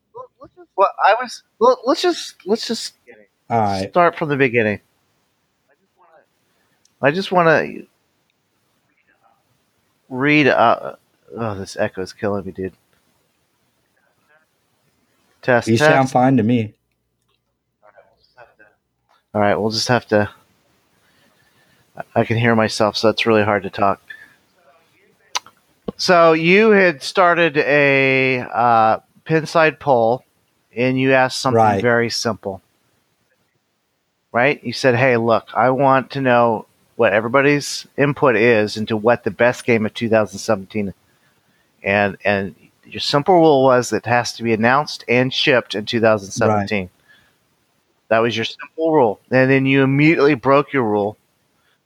Well, 0.76 0.90
I 1.04 1.14
was. 1.20 1.42
Well, 1.58 1.80
let's 1.84 2.02
just 2.02 2.36
let's 2.46 2.66
just 2.66 2.94
All 3.48 3.60
right. 3.60 3.88
start 3.88 4.16
from 4.16 4.28
the 4.28 4.36
beginning. 4.36 4.80
I 7.00 7.10
just 7.10 7.30
want 7.30 7.48
to 7.48 7.86
read. 10.08 10.48
Uh, 10.48 10.96
oh, 11.36 11.54
this 11.54 11.76
echo 11.76 12.02
is 12.02 12.12
killing 12.12 12.44
me, 12.44 12.52
dude. 12.52 12.72
Test. 15.42 15.68
You 15.68 15.76
test. 15.76 15.90
sound 15.90 16.10
fine 16.10 16.36
to 16.38 16.42
me. 16.42 16.74
All 19.34 19.40
right, 19.40 19.56
we'll 19.56 19.70
just 19.70 19.88
have 19.88 20.06
to. 20.08 20.30
I 22.14 22.24
can 22.24 22.36
hear 22.36 22.54
myself, 22.54 22.96
so 22.96 23.08
it's 23.08 23.26
really 23.26 23.42
hard 23.42 23.64
to 23.64 23.70
talk. 23.70 24.00
So 25.96 26.32
you 26.32 26.70
had 26.70 27.02
started 27.02 27.56
a 27.56 28.40
uh, 28.40 28.98
pinside 29.26 29.78
poll, 29.78 30.24
and 30.76 30.98
you 30.98 31.12
asked 31.12 31.38
something 31.38 31.56
Right. 31.56 31.82
very 31.82 32.10
simple. 32.10 32.60
Right? 34.32 34.62
You 34.64 34.72
said, 34.72 34.96
"Hey, 34.96 35.16
look, 35.16 35.48
I 35.54 35.70
want 35.70 36.10
to 36.12 36.20
know 36.20 36.66
what 36.96 37.12
everybody's 37.12 37.86
input 37.96 38.36
is 38.36 38.76
into 38.76 38.96
what 38.96 39.24
the 39.24 39.30
best 39.30 39.64
game 39.64 39.86
of 39.86 39.94
2017." 39.94 40.92
And 41.82 42.16
and 42.24 42.54
your 42.84 43.00
simple 43.00 43.34
rule 43.34 43.62
was 43.64 43.90
that 43.90 43.98
it 43.98 44.06
has 44.06 44.32
to 44.34 44.42
be 44.42 44.52
announced 44.52 45.04
and 45.08 45.32
shipped 45.32 45.74
in 45.74 45.86
2017. 45.86 46.90
That 48.08 48.18
was 48.18 48.36
your 48.36 48.44
simple 48.44 48.92
rule. 48.92 49.20
And 49.30 49.50
then 49.50 49.66
you 49.66 49.82
immediately 49.82 50.34
broke 50.34 50.72
your 50.72 50.84
rule 50.84 51.16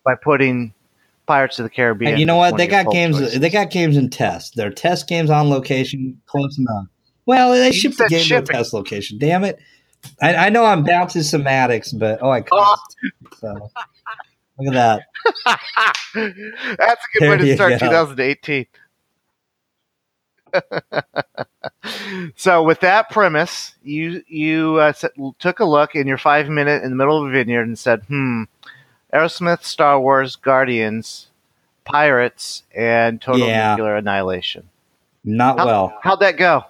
by 0.04 0.14
putting 0.14 0.72
Pirates 1.26 1.58
of 1.58 1.64
the 1.64 1.70
Caribbean. 1.70 2.12
And 2.12 2.20
you 2.20 2.26
know 2.26 2.36
what? 2.36 2.56
They 2.56 2.66
got 2.66 2.90
games. 2.90 3.18
choices. 3.18 3.40
They 3.40 3.50
got 3.50 3.70
games 3.70 3.96
in 3.96 4.10
test. 4.10 4.56
They're 4.56 4.70
test 4.70 5.06
games 5.08 5.30
on 5.30 5.50
location, 5.50 6.20
close 6.26 6.58
enough. 6.58 6.86
Well, 7.28 7.50
they 7.52 7.72
shipped 7.72 7.98
the 7.98 8.08
game 8.08 8.24
to 8.24 8.38
a 8.38 8.42
test 8.42 8.72
location. 8.72 9.18
Damn 9.18 9.44
it! 9.44 9.58
I, 10.22 10.46
I 10.46 10.48
know 10.48 10.64
I'm 10.64 10.82
bouncing 10.82 11.20
somatics, 11.20 11.96
but 11.96 12.20
oh, 12.22 12.30
I 12.30 12.40
cussed. 12.40 12.96
So 13.38 13.70
look 14.58 14.74
at 14.74 15.02
that. 15.02 15.02
That's 16.14 16.14
a 16.14 17.08
good 17.12 17.20
There 17.20 17.30
way 17.32 17.36
to 17.36 17.54
start 17.54 17.72
go. 17.72 17.78
2018. 17.80 18.66
so, 22.36 22.62
with 22.62 22.80
that 22.80 23.10
premise, 23.10 23.74
you 23.82 24.22
you 24.26 24.76
uh, 24.76 24.94
took 25.38 25.60
a 25.60 25.66
look 25.66 25.94
in 25.94 26.06
your 26.06 26.16
five 26.16 26.48
minute 26.48 26.82
in 26.82 26.88
the 26.88 26.96
middle 26.96 27.22
of 27.22 27.28
a 27.28 27.30
vineyard 27.30 27.66
and 27.66 27.78
said, 27.78 28.04
"Hmm, 28.08 28.44
Aerosmith, 29.12 29.64
Star 29.64 30.00
Wars, 30.00 30.34
Guardians, 30.34 31.26
Pirates, 31.84 32.62
and 32.74 33.20
Total 33.20 33.46
Yeah. 33.46 33.76
Nuclear 33.76 33.96
Annihilation." 33.96 34.70
Not 35.24 35.58
How, 35.58 35.66
well. 35.66 35.98
How'd 36.02 36.20
that 36.20 36.38
go? 36.38 36.64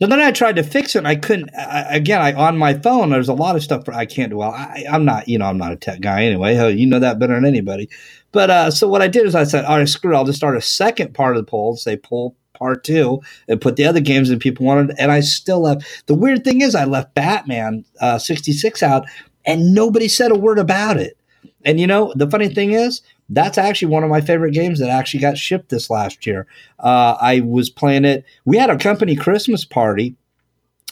So 0.00 0.06
then 0.06 0.20
I 0.20 0.30
tried 0.30 0.56
to 0.56 0.62
fix 0.62 0.94
it. 0.94 0.98
and 0.98 1.08
I 1.08 1.16
couldn't. 1.16 1.50
I, 1.56 1.96
again, 1.96 2.20
I 2.20 2.32
on 2.34 2.58
my 2.58 2.74
phone. 2.74 3.10
There's 3.10 3.28
a 3.28 3.34
lot 3.34 3.56
of 3.56 3.62
stuff 3.62 3.88
I 3.88 4.04
can't 4.04 4.30
do 4.30 4.38
well. 4.38 4.50
I, 4.50 4.84
I'm 4.90 5.04
not, 5.04 5.26
you 5.28 5.38
know, 5.38 5.46
I'm 5.46 5.58
not 5.58 5.72
a 5.72 5.76
tech 5.76 6.00
guy 6.00 6.24
anyway. 6.24 6.54
You 6.74 6.86
know 6.86 6.98
that 6.98 7.18
better 7.18 7.34
than 7.34 7.46
anybody. 7.46 7.88
But 8.32 8.50
uh, 8.50 8.70
so 8.70 8.88
what 8.88 9.00
I 9.00 9.08
did 9.08 9.26
is 9.26 9.34
I 9.34 9.44
said, 9.44 9.64
all 9.64 9.78
right, 9.78 9.88
screw 9.88 10.12
it. 10.12 10.16
I'll 10.16 10.26
just 10.26 10.38
start 10.38 10.56
a 10.56 10.60
second 10.60 11.14
part 11.14 11.36
of 11.36 11.44
the 11.44 11.50
poll, 11.50 11.76
say 11.76 11.96
poll 11.96 12.36
part 12.58 12.84
two, 12.84 13.22
and 13.48 13.60
put 13.60 13.76
the 13.76 13.86
other 13.86 14.00
games 14.00 14.28
that 14.28 14.40
people 14.40 14.66
wanted. 14.66 14.94
And 14.98 15.10
I 15.10 15.20
still 15.20 15.60
left. 15.60 16.06
The 16.06 16.14
weird 16.14 16.44
thing 16.44 16.60
is, 16.60 16.74
I 16.74 16.84
left 16.84 17.14
Batman 17.14 17.84
uh, 18.00 18.18
66 18.18 18.82
out, 18.82 19.06
and 19.46 19.74
nobody 19.74 20.08
said 20.08 20.30
a 20.30 20.38
word 20.38 20.58
about 20.58 20.98
it. 20.98 21.16
And 21.64 21.80
you 21.80 21.86
know, 21.86 22.12
the 22.16 22.30
funny 22.30 22.48
thing 22.48 22.72
is, 22.72 23.00
that's 23.28 23.58
actually 23.58 23.88
one 23.92 24.04
of 24.04 24.10
my 24.10 24.20
favorite 24.20 24.52
games 24.52 24.78
that 24.80 24.90
actually 24.90 25.20
got 25.20 25.38
shipped 25.38 25.68
this 25.70 25.90
last 25.90 26.26
year. 26.26 26.46
Uh, 26.78 27.16
I 27.20 27.40
was 27.40 27.70
playing 27.70 28.04
it. 28.04 28.24
We 28.44 28.56
had 28.56 28.70
a 28.70 28.78
company 28.78 29.16
Christmas 29.16 29.64
party 29.64 30.16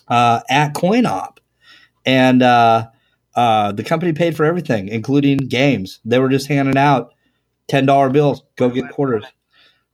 uh, 0.08 0.40
at 0.50 0.74
CoinOp, 0.74 1.38
and 2.06 2.42
uh, 2.42 2.88
uh, 3.36 3.72
the 3.72 3.84
company 3.84 4.12
paid 4.12 4.36
for 4.36 4.44
everything, 4.44 4.88
including 4.88 5.38
games. 5.38 6.00
They 6.04 6.18
were 6.18 6.28
just 6.28 6.48
handing 6.48 6.76
out 6.76 7.14
ten 7.68 7.86
dollar 7.86 8.10
bills. 8.10 8.42
Go 8.56 8.68
get 8.68 8.90
quarters. 8.90 9.24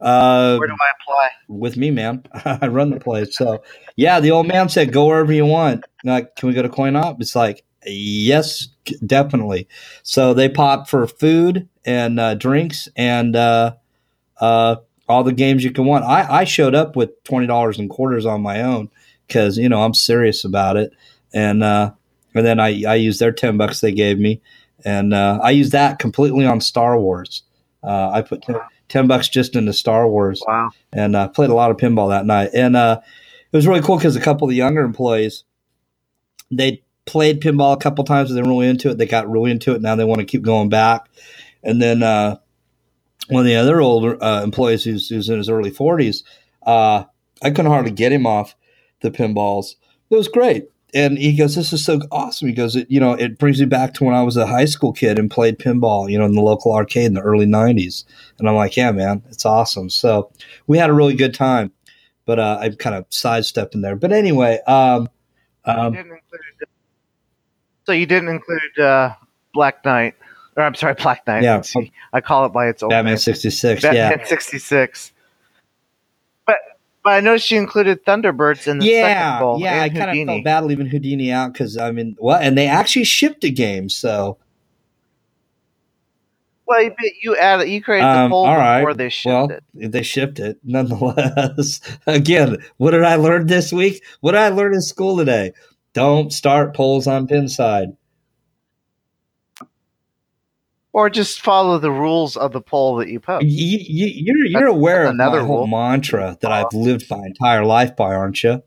Uh, 0.01 0.57
Where 0.59 0.69
do 0.69 0.75
I 0.75 0.93
apply? 1.03 1.29
with 1.49 1.77
me, 1.77 1.91
man. 1.91 2.25
I 2.45 2.69
run 2.69 2.91
the 2.91 3.01
place. 3.01 3.37
So 3.37 3.63
yeah, 3.97 4.21
the 4.21 4.31
old 4.33 4.49
man 4.49 4.69
said, 4.71 4.93
"Go 4.93 5.07
wherever 5.07 5.33
you 5.33 5.47
want." 5.47 5.85
Like, 6.05 6.37
can 6.37 6.49
we 6.49 6.55
go 6.55 6.63
to 6.63 6.71
CoinOp? 6.71 7.21
It's 7.21 7.37
like, 7.37 7.65
yes, 7.87 8.69
definitely. 9.05 9.69
So 10.03 10.35
they 10.35 10.49
pop 10.49 10.89
for 10.89 11.07
food 11.07 11.69
and 11.85 12.19
uh, 12.21 12.35
drinks 12.35 12.89
and 12.97 13.35
uh, 13.37 13.75
uh, 14.41 14.77
all 15.09 15.25
the 15.25 15.33
games 15.33 15.65
you 15.65 15.71
can 15.73 15.85
want. 15.87 16.05
I, 16.05 16.41
I 16.41 16.45
showed 16.45 16.75
up 16.75 16.97
with 16.97 17.23
twenty 17.25 17.47
dollars 17.47 17.79
in 17.79 17.89
quarters 17.89 18.27
on 18.27 18.43
my 18.43 18.63
own 18.63 18.91
because 19.27 19.59
you 19.59 19.69
know 19.69 19.83
I'm 19.83 19.95
serious 19.95 20.45
about 20.45 20.77
it, 20.77 20.93
and 21.33 21.63
uh, 21.63 21.93
and 22.35 22.47
then 22.47 22.61
I 22.61 22.85
I 22.85 22.95
used 22.97 23.21
their 23.21 23.33
ten 23.33 23.57
bucks 23.57 23.81
they 23.81 23.93
gave 23.93 24.19
me, 24.19 24.41
and 24.85 25.13
uh, 25.15 25.39
I 25.43 25.51
used 25.51 25.73
that 25.73 25.99
completely 25.99 26.47
on 26.47 26.61
Star 26.61 26.99
Wars. 26.99 27.43
Uh, 27.83 28.11
I 28.11 28.21
put 28.21 28.43
10, 28.43 28.57
10 28.91 29.07
bucks 29.07 29.27
just 29.31 29.57
into 29.57 29.73
Star 29.73 30.07
Wars 30.07 30.43
Wow. 30.47 30.69
and 30.93 31.17
uh, 31.17 31.29
played 31.29 31.49
a 31.49 31.55
lot 31.55 31.71
of 31.71 31.79
pinball 31.79 32.11
that 32.11 32.27
night. 32.27 32.51
And 32.53 32.77
uh, 32.77 33.01
it 33.51 33.57
was 33.57 33.67
really 33.67 33.81
cool 33.81 33.97
because 33.97 34.17
a 34.17 34.21
couple 34.21 34.45
of 34.47 34.51
the 34.51 34.57
younger 34.57 34.83
employees 34.83 35.45
they 36.51 36.83
played 37.07 37.41
pinball 37.41 37.75
a 37.75 37.79
couple 37.79 38.05
times 38.05 38.31
and 38.31 38.37
they're 38.37 38.51
really 38.51 38.69
into 38.69 38.91
it. 38.91 38.99
They 38.99 39.07
got 39.07 39.31
really 39.31 39.51
into 39.51 39.75
it. 39.75 39.83
Now 39.83 39.97
they 39.97 40.05
want 40.05 40.21
to 40.21 40.27
keep 40.27 40.43
going 40.43 40.69
back. 40.69 41.09
And 41.63 41.81
then 41.81 42.03
uh, 42.03 42.37
one 43.29 43.41
of 43.41 43.47
the 43.47 43.57
other 43.57 43.81
older 43.81 44.23
uh, 44.23 44.43
employees 44.43 44.85
who's, 44.85 45.09
who's 45.09 45.29
in 45.29 45.39
his 45.39 45.49
early 45.49 45.71
forties, 45.71 46.25
uh, 46.65 47.05
I 47.43 47.51
couldn't 47.51 47.71
hardly 47.71 47.93
get 47.93 48.13
him 48.13 48.27
off 48.27 48.55
the 49.01 49.11
pinballs. 49.11 49.77
It 50.11 50.17
was 50.17 50.29
great. 50.29 50.69
And 50.93 51.19
he 51.19 51.37
goes, 51.37 51.55
"This 51.55 51.73
is 51.73 51.85
so 51.85 52.01
awesome." 52.11 52.49
He 52.49 52.55
goes, 52.55 52.75
it, 52.75 52.91
"You 52.91 52.99
know, 52.99 53.13
it 53.13 53.39
brings 53.39 53.61
me 53.61 53.67
back 53.67 53.95
to 53.95 54.05
when 54.05 54.15
I 54.15 54.25
was 54.25 54.37
a 54.37 54.47
high 54.47 54.65
school 54.65 54.93
kid 54.93 55.21
and 55.21 55.31
played 55.31 55.57
pinball, 55.57 56.11
you 56.11 56.19
know, 56.19 56.25
in 56.25 56.35
the 56.35 56.41
local 56.41 56.75
arcade 56.75 57.07
in 57.07 57.15
the 57.15 57.21
early 57.21 57.47
'90s." 57.47 58.05
And 58.39 58.49
I'm 58.49 58.57
like, 58.57 58.77
"Yeah, 58.77 58.91
man, 58.91 59.23
it's 59.31 59.47
awesome." 59.47 59.89
So 59.89 60.33
we 60.67 60.79
had 60.79 60.91
a 60.91 60.93
really 60.93 61.15
good 61.15 61.33
time, 61.33 61.71
but 62.27 62.41
uh, 62.41 62.59
I'm 62.61 62.75
kind 62.75 62.97
of 62.97 63.07
sidestepping 63.09 63.83
there. 63.83 63.95
But 63.95 64.11
anyway, 64.11 64.59
um, 64.67 65.09
um, 65.65 65.97
so 67.91 67.95
you 67.95 68.07
didn't 68.07 68.29
include 68.29 68.79
uh, 68.79 69.13
Black 69.53 69.85
Knight, 69.85 70.15
or 70.57 70.63
I'm 70.63 70.77
sorry, 70.77 70.95
Black 71.03 71.27
Knight. 71.27 71.43
Yeah. 71.43 71.61
I 72.13 72.21
call 72.21 72.47
it 72.47 72.53
by 72.53 72.69
its 72.69 72.85
old 72.85 72.91
Batman 72.91 73.15
name. 73.15 73.19
'66, 73.19 73.83
Batman 73.83 74.19
yeah, 74.21 74.25
66. 74.25 75.13
But 76.47 76.57
but 77.03 77.11
I 77.15 77.21
noticed 77.21 77.51
you 77.51 77.59
included 77.59 78.05
Thunderbirds 78.05 78.69
in 78.69 78.79
the 78.79 78.87
second 78.87 79.09
yeah, 79.09 79.41
bowl. 79.41 79.59
yeah. 79.61 79.83
I 79.83 79.89
kind 79.89 80.21
of 80.21 80.27
felt 80.29 80.45
bad 80.45 80.65
leaving 80.67 80.87
Houdini 80.87 81.33
out 81.33 81.53
because 81.53 81.77
I 81.77 81.91
mean, 81.91 82.15
what? 82.21 82.43
And 82.43 82.57
they 82.57 82.69
actually 82.69 83.05
shipped 83.07 83.43
a 83.43 83.51
game, 83.51 83.89
so 83.89 84.39
Well, 86.67 86.83
you, 86.85 86.95
you 87.23 87.37
added, 87.37 87.69
you 87.69 87.83
created 87.83 88.05
the 88.07 88.19
Um, 88.21 88.31
poll 88.31 88.47
all 88.47 88.57
right. 88.57 88.81
before 88.81 88.95
they 88.95 89.09
shipped 89.09 89.27
well, 89.35 89.51
it. 89.51 89.91
they 89.91 90.03
shipped 90.05 90.39
it 90.39 90.59
nonetheless. 90.63 91.81
Again, 92.07 92.59
what 92.77 92.93
did 92.93 93.03
I 93.03 93.17
learn 93.17 93.49
this 93.49 93.73
week? 93.73 94.05
What 94.21 94.33
did 94.33 94.43
I 94.43 94.49
learn 94.51 94.75
in 94.75 94.81
school 94.83 95.17
today? 95.17 95.53
Don't 95.93 96.33
start 96.33 96.75
polls 96.75 97.07
on 97.07 97.27
Pinside. 97.27 97.97
Or 100.93 101.09
just 101.09 101.41
follow 101.41 101.79
the 101.79 101.91
rules 101.93 102.37
of 102.37 102.53
the 102.53 102.61
poll 102.61 102.97
that 102.97 103.09
you 103.09 103.21
post. 103.21 103.45
You, 103.47 103.79
you, 103.81 104.07
you're 104.07 104.37
you're 104.47 104.61
That's- 104.61 104.75
aware 104.77 105.03
that's 105.05 105.11
of 105.13 105.17
my 105.17 105.25
another 105.25 105.45
whole 105.45 105.59
rule. 105.59 105.67
mantra 105.69 106.37
that 106.41 106.51
I've 106.51 106.73
lived 106.73 107.09
my 107.11 107.27
entire 107.27 107.65
life 107.65 107.95
by, 107.95 108.13
aren't 108.15 108.43
you? 108.43 108.63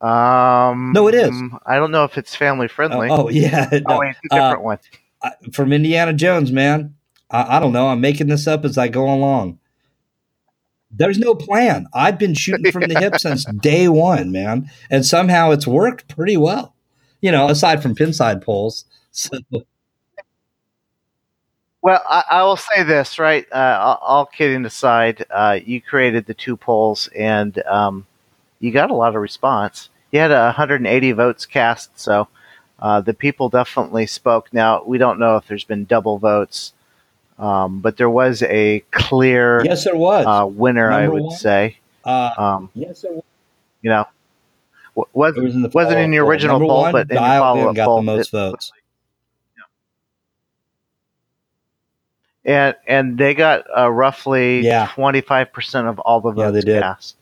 Um, 0.00 0.92
No, 0.94 1.08
it 1.08 1.14
is. 1.14 1.30
I 1.66 1.76
don't 1.76 1.90
know 1.90 2.04
if 2.04 2.16
it's 2.16 2.34
family 2.34 2.66
Oh, 2.66 2.68
friendly. 2.74 3.08
oh, 3.10 3.28
yeah, 3.30 3.68
Oh, 3.72 3.78
no. 3.88 3.98
wait, 3.98 4.10
it's 4.22 4.32
a 4.32 4.36
Uh, 4.36 4.48
different 4.48 4.64
one. 4.64 4.78
I- 5.22 5.32
from 5.52 5.72
Indiana 5.72 6.12
Jones, 6.12 6.52
man. 6.52 6.94
I, 7.30 7.56
I 7.56 7.60
don't 7.60 7.72
know. 7.72 7.88
I'm 7.88 8.00
making 8.00 8.28
this 8.28 8.46
up 8.46 8.64
as 8.64 8.78
I 8.78 8.88
go 8.88 9.12
along. 9.12 9.58
There's 10.90 11.18
no 11.18 11.34
plan. 11.34 11.86
I've 11.92 12.18
been 12.18 12.34
shooting 12.34 12.72
from 12.72 12.88
the 12.88 12.98
hip 12.98 13.16
since 13.18 13.44
day 13.44 13.88
one, 13.88 14.32
man, 14.32 14.70
and 14.90 15.04
somehow 15.04 15.50
it's 15.50 15.66
worked 15.66 16.08
pretty 16.08 16.36
well. 16.36 16.74
You 17.20 17.32
know, 17.32 17.48
aside 17.48 17.82
from 17.82 17.94
pinside 17.94 18.42
polls. 18.42 18.84
So, 19.10 19.36
Well, 21.82 22.02
I, 22.08 22.24
I 22.30 22.42
will 22.44 22.56
say 22.56 22.82
this, 22.82 23.18
right? 23.18 23.46
Uh, 23.52 23.78
all, 23.80 23.98
all 24.02 24.26
kidding 24.26 24.64
aside, 24.64 25.24
uh, 25.30 25.58
you 25.64 25.80
created 25.80 26.26
the 26.26 26.34
two 26.34 26.56
polls 26.56 27.08
and 27.16 27.58
um, 27.66 28.06
you 28.60 28.72
got 28.72 28.90
a 28.90 28.94
lot 28.94 29.14
of 29.14 29.22
response. 29.22 29.88
You 30.12 30.20
had 30.20 30.30
180 30.30 31.12
votes 31.12 31.46
cast, 31.46 31.98
so 31.98 32.28
uh, 32.80 33.00
the 33.00 33.14
people 33.14 33.48
definitely 33.48 34.06
spoke. 34.06 34.52
Now, 34.52 34.82
we 34.84 34.98
don't 34.98 35.18
know 35.18 35.36
if 35.36 35.46
there's 35.46 35.64
been 35.64 35.84
double 35.84 36.18
votes, 36.18 36.72
um, 37.38 37.80
but 37.80 37.96
there 37.96 38.10
was 38.10 38.42
a 38.42 38.80
clear 38.90 39.62
yes, 39.64 39.84
there 39.84 39.96
was. 39.96 40.26
uh, 40.26 40.46
winner, 40.46 40.90
I 40.90 41.08
would 41.08 41.22
one? 41.24 41.36
say. 41.36 41.76
uh, 42.04 42.30
Um, 42.36 42.70
yes, 42.74 43.02
there 43.02 43.12
was. 43.12 43.22
you 43.82 43.90
know, 43.90 44.06
was 45.12 45.36
It 45.36 45.42
was 45.42 45.54
in 45.54 45.62
the 45.62 45.68
Wasn't 45.68 45.92
in 45.98 46.12
follow-up 46.12 46.14
your 46.14 46.24
poll. 46.24 46.30
original 46.30 46.58
poll, 46.60 46.82
one, 46.82 46.92
but 46.92 47.10
in 47.10 47.14
your 47.16 47.22
follow-up 47.40 47.76
got 47.76 47.84
poll, 47.86 47.96
the 47.98 48.02
most 48.02 48.28
it- 48.28 48.32
votes. 48.32 48.72
and 52.44 52.74
and 52.86 53.18
they 53.18 53.34
got 53.34 53.64
uh, 53.76 53.90
roughly 53.90 54.62
25% 54.64 55.88
of 55.88 55.98
all 55.98 56.20
the 56.20 56.30
votes 56.30 56.38
Yeah, 56.44 56.50
they 56.50 56.60
did. 56.62 56.82
cast. 56.82 57.16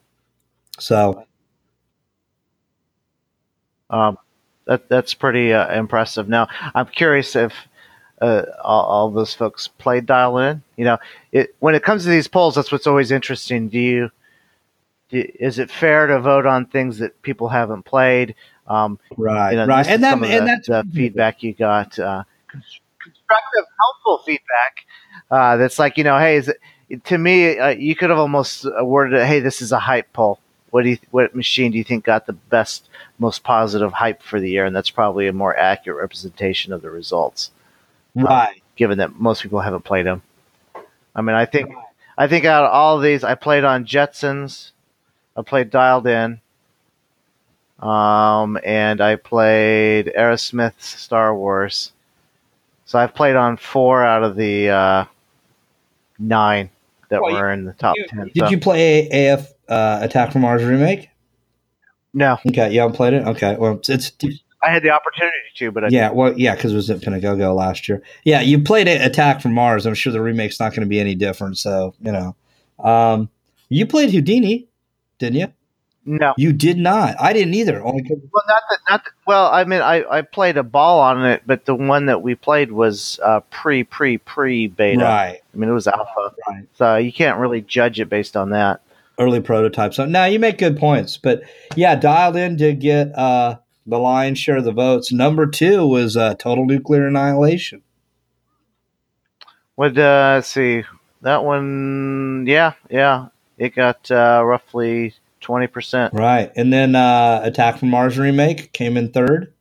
So 0.79 1.24
Um, 3.90 4.18
that 4.66 4.88
that's 4.88 5.14
pretty 5.14 5.52
uh, 5.52 5.72
impressive. 5.79 6.29
Now, 6.29 6.48
I'm 6.74 6.87
curious 6.87 7.35
if 7.37 7.52
uh, 8.20 8.42
all, 8.62 8.85
all 8.85 9.11
those 9.11 9.35
folks 9.35 9.68
played 9.68 10.07
dial 10.07 10.38
in. 10.38 10.62
You 10.76 10.85
know, 10.85 10.98
it 11.33 11.55
when 11.61 11.74
it 11.74 11.83
comes 11.83 12.05
to 12.05 12.11
these 12.11 12.29
polls, 12.29 12.55
that's 12.55 12.72
what's 12.72 12.87
always 12.87 13.11
interesting. 13.11 13.68
Do 13.68 13.79
you 13.79 14.11
do, 15.11 15.31
is 15.38 15.59
it 15.59 15.70
fair 15.70 16.07
to 16.07 16.20
vote 16.20 16.46
on 16.46 16.66
things 16.66 16.98
that 16.98 17.20
people 17.22 17.48
haven't 17.48 17.85
played? 17.85 18.35
Um, 18.66 18.98
right, 19.16 19.52
you 19.52 19.57
know, 19.57 19.66
right, 19.66 19.87
and 19.87 20.02
that 20.02 20.14
and 20.14 20.24
the, 20.24 20.29
that's 20.29 20.68
the 20.68 20.85
feedback 20.92 21.42
you 21.42 21.52
got. 21.55 21.98
Uh, 21.98 22.24
constructive, 22.48 23.64
helpful 23.81 24.24
feedback. 24.24 24.87
Uh, 25.31 25.57
that's 25.57 25.79
like 25.79 25.96
you 25.96 26.05
know, 26.05 26.18
hey, 26.18 26.37
is 26.37 26.48
it, 26.88 27.05
to 27.05 27.18
me, 27.18 27.59
uh, 27.59 27.68
you 27.68 27.94
could 27.96 28.11
have 28.11 28.18
almost 28.18 28.66
worded 28.83 29.20
it, 29.20 29.26
hey, 29.26 29.40
this 29.40 29.61
is 29.61 29.72
a 29.72 29.79
hype 29.79 30.12
poll. 30.12 30.38
What 30.70 30.83
do 30.83 30.90
you, 30.90 30.98
what 31.11 31.35
machine 31.35 31.72
do 31.72 31.79
you 31.79 31.85
think 31.85 32.05
got 32.05 32.26
the 32.26 32.33
best, 32.33 32.88
most 33.18 33.42
positive 33.42 33.92
hype 33.92 34.22
for 34.22 34.40
the 34.40 34.50
year? 34.50 34.64
And 34.64 34.74
that's 34.74 34.90
probably 34.90 35.26
a 35.26 35.33
more 35.33 35.57
accurate 35.57 36.00
representation 36.00 36.72
of 36.72 36.83
the 36.83 36.90
results, 36.90 37.50
right. 38.24 38.62
given 38.76 38.98
that 38.98 39.14
most 39.18 39.42
people 39.42 39.61
haven't 39.61 39.83
played 39.85 40.07
them. 40.07 40.22
I 41.14 41.22
mean, 41.22 41.37
I 41.37 41.46
think 41.46 41.72
I 42.18 42.29
think 42.29 42.44
out 42.44 42.64
of 42.64 42.70
all 42.72 42.96
of 42.96 43.02
these, 43.02 43.24
I 43.24 43.35
played 43.35 43.64
on 43.64 43.85
Jetsons, 43.85 44.70
I 45.37 45.42
played 45.42 45.70
Dialed 45.70 46.07
In, 46.07 46.40
um, 47.81 48.59
and 48.64 49.00
I 49.00 49.16
played 49.16 50.12
Aerosmith's 50.16 50.87
Star 50.87 51.35
Wars. 51.35 51.92
So 52.87 52.98
I've 52.98 53.14
played 53.14 53.37
on 53.37 53.57
four 53.57 54.05
out 54.05 54.22
of 54.22 54.37
the 54.37 54.70
uh, 54.70 55.05
nine. 56.18 56.70
that 57.09 57.20
Well, 57.22 57.33
were 57.35 57.52
in 57.52 57.64
the 57.64 57.72
top 57.72 57.96
You- 57.96 58.07
ten. 58.09 58.24
did 58.35 58.37
so- 58.44 58.48
you 58.48 58.59
play 58.59 59.09
AF 59.09 59.52
uh, 59.68 59.98
Attack 60.02 60.33
from 60.33 60.42
Mars 60.42 60.62
remake? 60.64 61.11
No, 62.14 62.38
Okay, 62.48 62.72
you 62.72 62.81
haven't 62.81 62.96
played 62.96 63.12
it. 63.12 63.26
Okay, 63.26 63.57
well, 63.59 63.74
it's, 63.74 63.88
it's 63.90 64.11
I 64.66 64.70
had 64.72 64.83
the 64.83 64.90
opportunity 64.90 65.37
to, 65.57 65.70
but 65.70 65.85
I 65.85 65.88
yeah, 65.90 66.11
well, 66.11 66.33
yeah, 66.38 66.55
because 66.55 66.72
it 66.72 66.76
was 66.76 66.90
at 66.90 67.00
Pinagogo 67.00 67.55
last 67.55 67.88
year. 67.88 68.02
Yeah, 68.24 68.40
you 68.40 68.61
played 68.62 68.88
Attack 68.88 69.40
from 69.40 69.52
Mars. 69.55 69.87
I'm 69.87 69.94
sure 69.94 70.12
the 70.12 70.20
remake's 70.20 70.59
not 70.59 70.70
going 70.70 70.81
to 70.83 70.87
be 70.88 70.98
any 71.00 71.14
different. 71.14 71.59
So 71.59 71.94
you 72.00 72.12
know, 72.12 72.35
um, 72.79 73.31
you 73.68 73.87
played 73.87 74.11
Houdini, 74.11 74.66
didn't 75.18 75.38
you? 75.40 75.52
no. 76.09 76.35
You 76.37 76.52
did 76.52 76.79
not. 76.79 77.16
I 77.20 77.33
didn't 77.33 77.55
either. 77.55 77.83
Only 77.85 78.02
'cause- 78.05 78.18
Well, 78.33 78.44
not 78.46 78.62
that, 78.70 78.79
not 78.88 79.05
that, 79.05 79.11
well. 79.26 79.46
I 79.46 79.64
mean, 79.64 79.81
I, 79.83 80.05
I 80.09 80.22
played 80.22 80.57
a 80.57 80.62
ball 80.62 81.00
on 81.00 81.24
it, 81.26 81.42
but 81.46 81.64
the 81.64 81.74
one 81.74 82.07
that 82.07 82.22
we 82.22 82.35
played 82.37 82.70
was 82.70 83.18
uh, 83.24 83.40
pre 83.50 83.83
pre 83.83 84.18
pre 84.18 84.68
beta. 84.68 85.02
right, 85.02 85.40
I 85.52 85.57
mean, 85.57 85.68
it 85.68 85.72
was 85.72 85.87
alpha, 85.88 86.33
right. 86.48 86.64
so 86.74 86.96
you 86.96 87.12
can't 87.12 87.38
really 87.38 87.61
judge 87.61 87.98
it 87.98 88.09
based 88.09 88.37
on 88.37 88.50
that. 88.50 88.83
Early 89.18 89.40
prototype. 89.40 89.94
So 89.94 90.05
now 90.05 90.26
you 90.26 90.38
make 90.38 90.59
good 90.59 90.76
points, 90.76 91.16
but 91.16 91.42
yeah, 91.74 91.96
dialed 91.96 92.37
in 92.37 92.57
did 92.57 92.81
get 92.81 93.12
uh, 93.18 93.57
the 93.87 93.99
lion's 93.99 94.38
share 94.38 94.57
of 94.57 94.64
the 94.64 94.72
votes. 94.72 95.12
Number 95.12 95.46
two 95.46 95.87
was 95.87 96.16
uh, 96.16 96.35
Total 96.35 96.66
Nuclear 96.66 97.07
Annihilation. 97.07 97.83
What? 99.75 99.96
Uh, 99.96 100.35
let's 100.37 100.49
see. 100.49 100.85
That 101.22 101.44
one, 101.44 102.44
yeah, 102.46 102.75
yeah. 102.90 103.29
It 103.59 103.75
got 103.75 104.11
uh, 104.11 104.42
roughly 104.44 105.14
twenty 105.40 105.66
percent. 105.66 106.14
Right, 106.14 106.53
and 106.57 106.72
then 106.72 106.94
uh, 106.94 107.40
Attack 107.42 107.79
from 107.79 107.90
Mars 107.90 108.18
remake 108.18 108.72
came 108.72 108.96
in 108.96 109.12
third. 109.12 109.53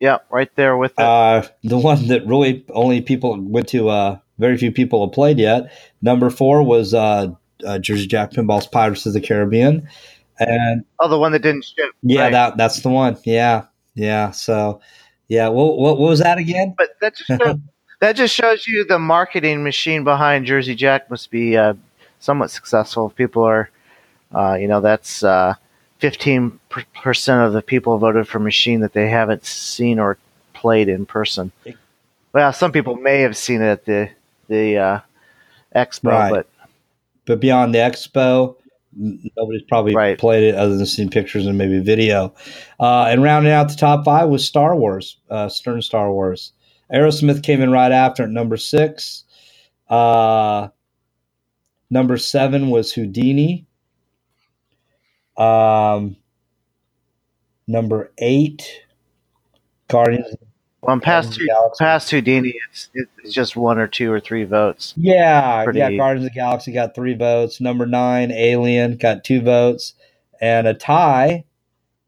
Yeah, 0.00 0.18
right 0.30 0.50
there 0.56 0.76
with 0.76 0.92
it. 0.92 1.00
Uh, 1.00 1.46
the 1.62 1.78
one 1.78 2.08
that 2.08 2.26
really 2.26 2.64
only 2.70 3.00
people 3.02 3.38
went 3.38 3.68
to, 3.68 3.90
uh, 3.90 4.18
very 4.38 4.56
few 4.56 4.72
people 4.72 5.06
have 5.06 5.12
played 5.12 5.38
yet. 5.38 5.72
Number 6.00 6.30
four 6.30 6.62
was 6.62 6.94
uh, 6.94 7.34
uh, 7.66 7.78
Jersey 7.78 8.06
Jack 8.06 8.32
Pinball's 8.32 8.66
Pirates 8.66 9.04
of 9.04 9.12
the 9.12 9.20
Caribbean, 9.20 9.88
and 10.40 10.84
oh, 10.98 11.08
the 11.08 11.18
one 11.18 11.32
that 11.32 11.42
didn't 11.42 11.64
ship. 11.64 11.92
yeah, 12.02 12.22
Right. 12.22 12.32
that 12.32 12.56
that's 12.56 12.80
the 12.80 12.88
one. 12.88 13.16
Yeah, 13.24 13.66
yeah. 13.94 14.30
So, 14.32 14.80
yeah. 15.28 15.48
What 15.48 15.78
what, 15.78 15.98
what 15.98 16.08
was 16.08 16.18
that 16.20 16.38
again? 16.38 16.74
But 16.76 16.90
that 17.00 17.14
just 17.16 17.28
shows, 17.40 17.56
that 18.00 18.16
just 18.16 18.34
shows 18.34 18.66
you 18.66 18.84
the 18.84 18.98
marketing 18.98 19.62
machine 19.62 20.02
behind 20.04 20.46
Jersey 20.46 20.74
Jack 20.74 21.10
must 21.10 21.30
be 21.30 21.56
uh, 21.56 21.74
somewhat 22.20 22.50
successful. 22.50 23.08
If 23.10 23.16
people 23.16 23.42
are, 23.44 23.70
uh, 24.34 24.54
you 24.54 24.66
know, 24.68 24.80
that's 24.80 25.22
fifteen 25.98 26.58
percent 27.02 27.42
of 27.42 27.52
the 27.52 27.62
people 27.62 27.98
voted 27.98 28.26
for 28.26 28.38
machine 28.38 28.80
that 28.80 28.92
they 28.94 29.08
haven't 29.08 29.44
seen 29.44 29.98
or 29.98 30.16
played 30.54 30.88
in 30.88 31.06
person. 31.06 31.52
Well, 32.32 32.52
some 32.52 32.70
people 32.72 32.96
may 32.96 33.20
have 33.20 33.36
seen 33.36 33.60
it 33.60 33.66
at 33.68 33.84
the 33.84 34.10
the 34.48 34.76
uh, 34.78 35.00
expo, 35.74 36.10
Right. 36.10 36.30
but 36.30 36.46
But 37.26 37.40
beyond 37.40 37.74
the 37.74 37.78
expo, 37.78 38.56
nobody's 38.94 39.62
probably 39.68 39.94
Right. 39.94 40.18
played 40.18 40.44
it 40.44 40.54
other 40.54 40.76
than 40.76 40.86
seen 40.86 41.10
pictures 41.10 41.46
and 41.46 41.56
maybe 41.58 41.78
video. 41.80 42.34
Uh, 42.78 43.06
and 43.08 43.22
rounding 43.22 43.52
out 43.52 43.68
the 43.68 43.76
top 43.76 44.04
five 44.04 44.28
was 44.28 44.44
Star 44.46 44.76
Wars, 44.76 45.18
uh, 45.30 45.48
Stern 45.48 45.82
Star 45.82 46.12
Wars. 46.12 46.52
Aerosmith 46.92 47.42
came 47.42 47.60
in 47.62 47.70
right 47.70 47.92
after 47.92 48.24
at 48.24 48.30
number 48.30 48.56
six. 48.56 49.24
Uh, 49.88 50.68
number 51.90 52.16
seven 52.16 52.70
was 52.70 52.92
Houdini. 52.92 53.66
Um, 55.36 56.16
number 57.66 58.12
eight, 58.18 58.68
Guardians. 59.88 60.26
well, 60.26 60.49
I'm 60.88 61.00
past 61.00 61.32
two, 61.34 61.40
the 61.40 61.40
Hu- 61.40 61.46
Galaxy. 61.48 61.84
past 61.84 62.10
Houdini. 62.10 62.54
It's 62.70 62.88
it's 63.22 63.32
just 63.34 63.54
one 63.56 63.78
or 63.78 63.86
two 63.86 64.10
or 64.10 64.18
three 64.20 64.44
votes. 64.44 64.94
Yeah, 64.96 65.64
Pretty- 65.64 65.78
yeah. 65.80 65.90
Guardians 65.92 66.26
of 66.26 66.32
the 66.32 66.38
Galaxy 66.38 66.72
got 66.72 66.94
three 66.94 67.14
votes. 67.14 67.60
Number 67.60 67.84
nine, 67.86 68.30
Alien, 68.30 68.96
got 68.96 69.22
two 69.24 69.40
votes, 69.42 69.94
and 70.40 70.66
a 70.66 70.74
tie. 70.74 71.44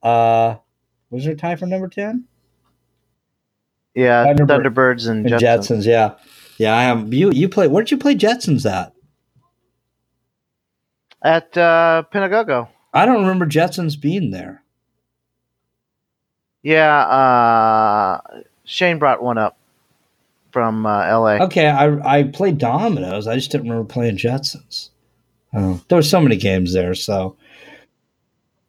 Uh, 0.02 0.56
was 1.10 1.24
there 1.24 1.34
a 1.34 1.36
tie 1.36 1.56
for 1.56 1.66
number 1.66 1.88
ten? 1.88 2.24
Yeah, 3.94 4.24
Thunderbird- 4.26 4.64
Thunderbirds 4.64 5.08
and, 5.08 5.26
And 5.26 5.34
Jetsons. 5.40 5.82
Jetsons. 5.82 5.84
Yeah, 5.86 6.14
yeah. 6.56 6.74
I 6.74 6.84
am. 6.84 7.12
You 7.12 7.30
you 7.30 7.48
play? 7.50 7.68
Where 7.68 7.84
did 7.84 7.90
you 7.90 7.98
play 7.98 8.14
Jetsons 8.14 8.64
at? 8.70 8.94
at 11.24 11.56
uh, 11.56 12.02
Pinagogo. 12.12 12.68
I 12.94 13.06
don't 13.06 13.20
remember 13.20 13.46
Jetsons 13.46 14.00
being 14.00 14.30
there. 14.32 14.62
Yeah, 16.62 17.00
uh, 17.06 18.20
Shane 18.72 18.98
brought 18.98 19.22
one 19.22 19.36
up 19.36 19.58
from 20.50 20.86
uh, 20.86 21.02
L.A. 21.02 21.42
Okay, 21.42 21.66
I 21.68 22.18
I 22.18 22.22
played 22.24 22.56
Dominoes. 22.58 23.26
I 23.26 23.34
just 23.34 23.50
didn't 23.50 23.68
remember 23.68 23.92
playing 23.92 24.16
Jetsons. 24.16 24.88
Oh, 25.54 25.80
there 25.88 25.96
were 25.96 26.02
so 26.02 26.20
many 26.20 26.36
games 26.36 26.72
there. 26.72 26.94
So 26.94 27.36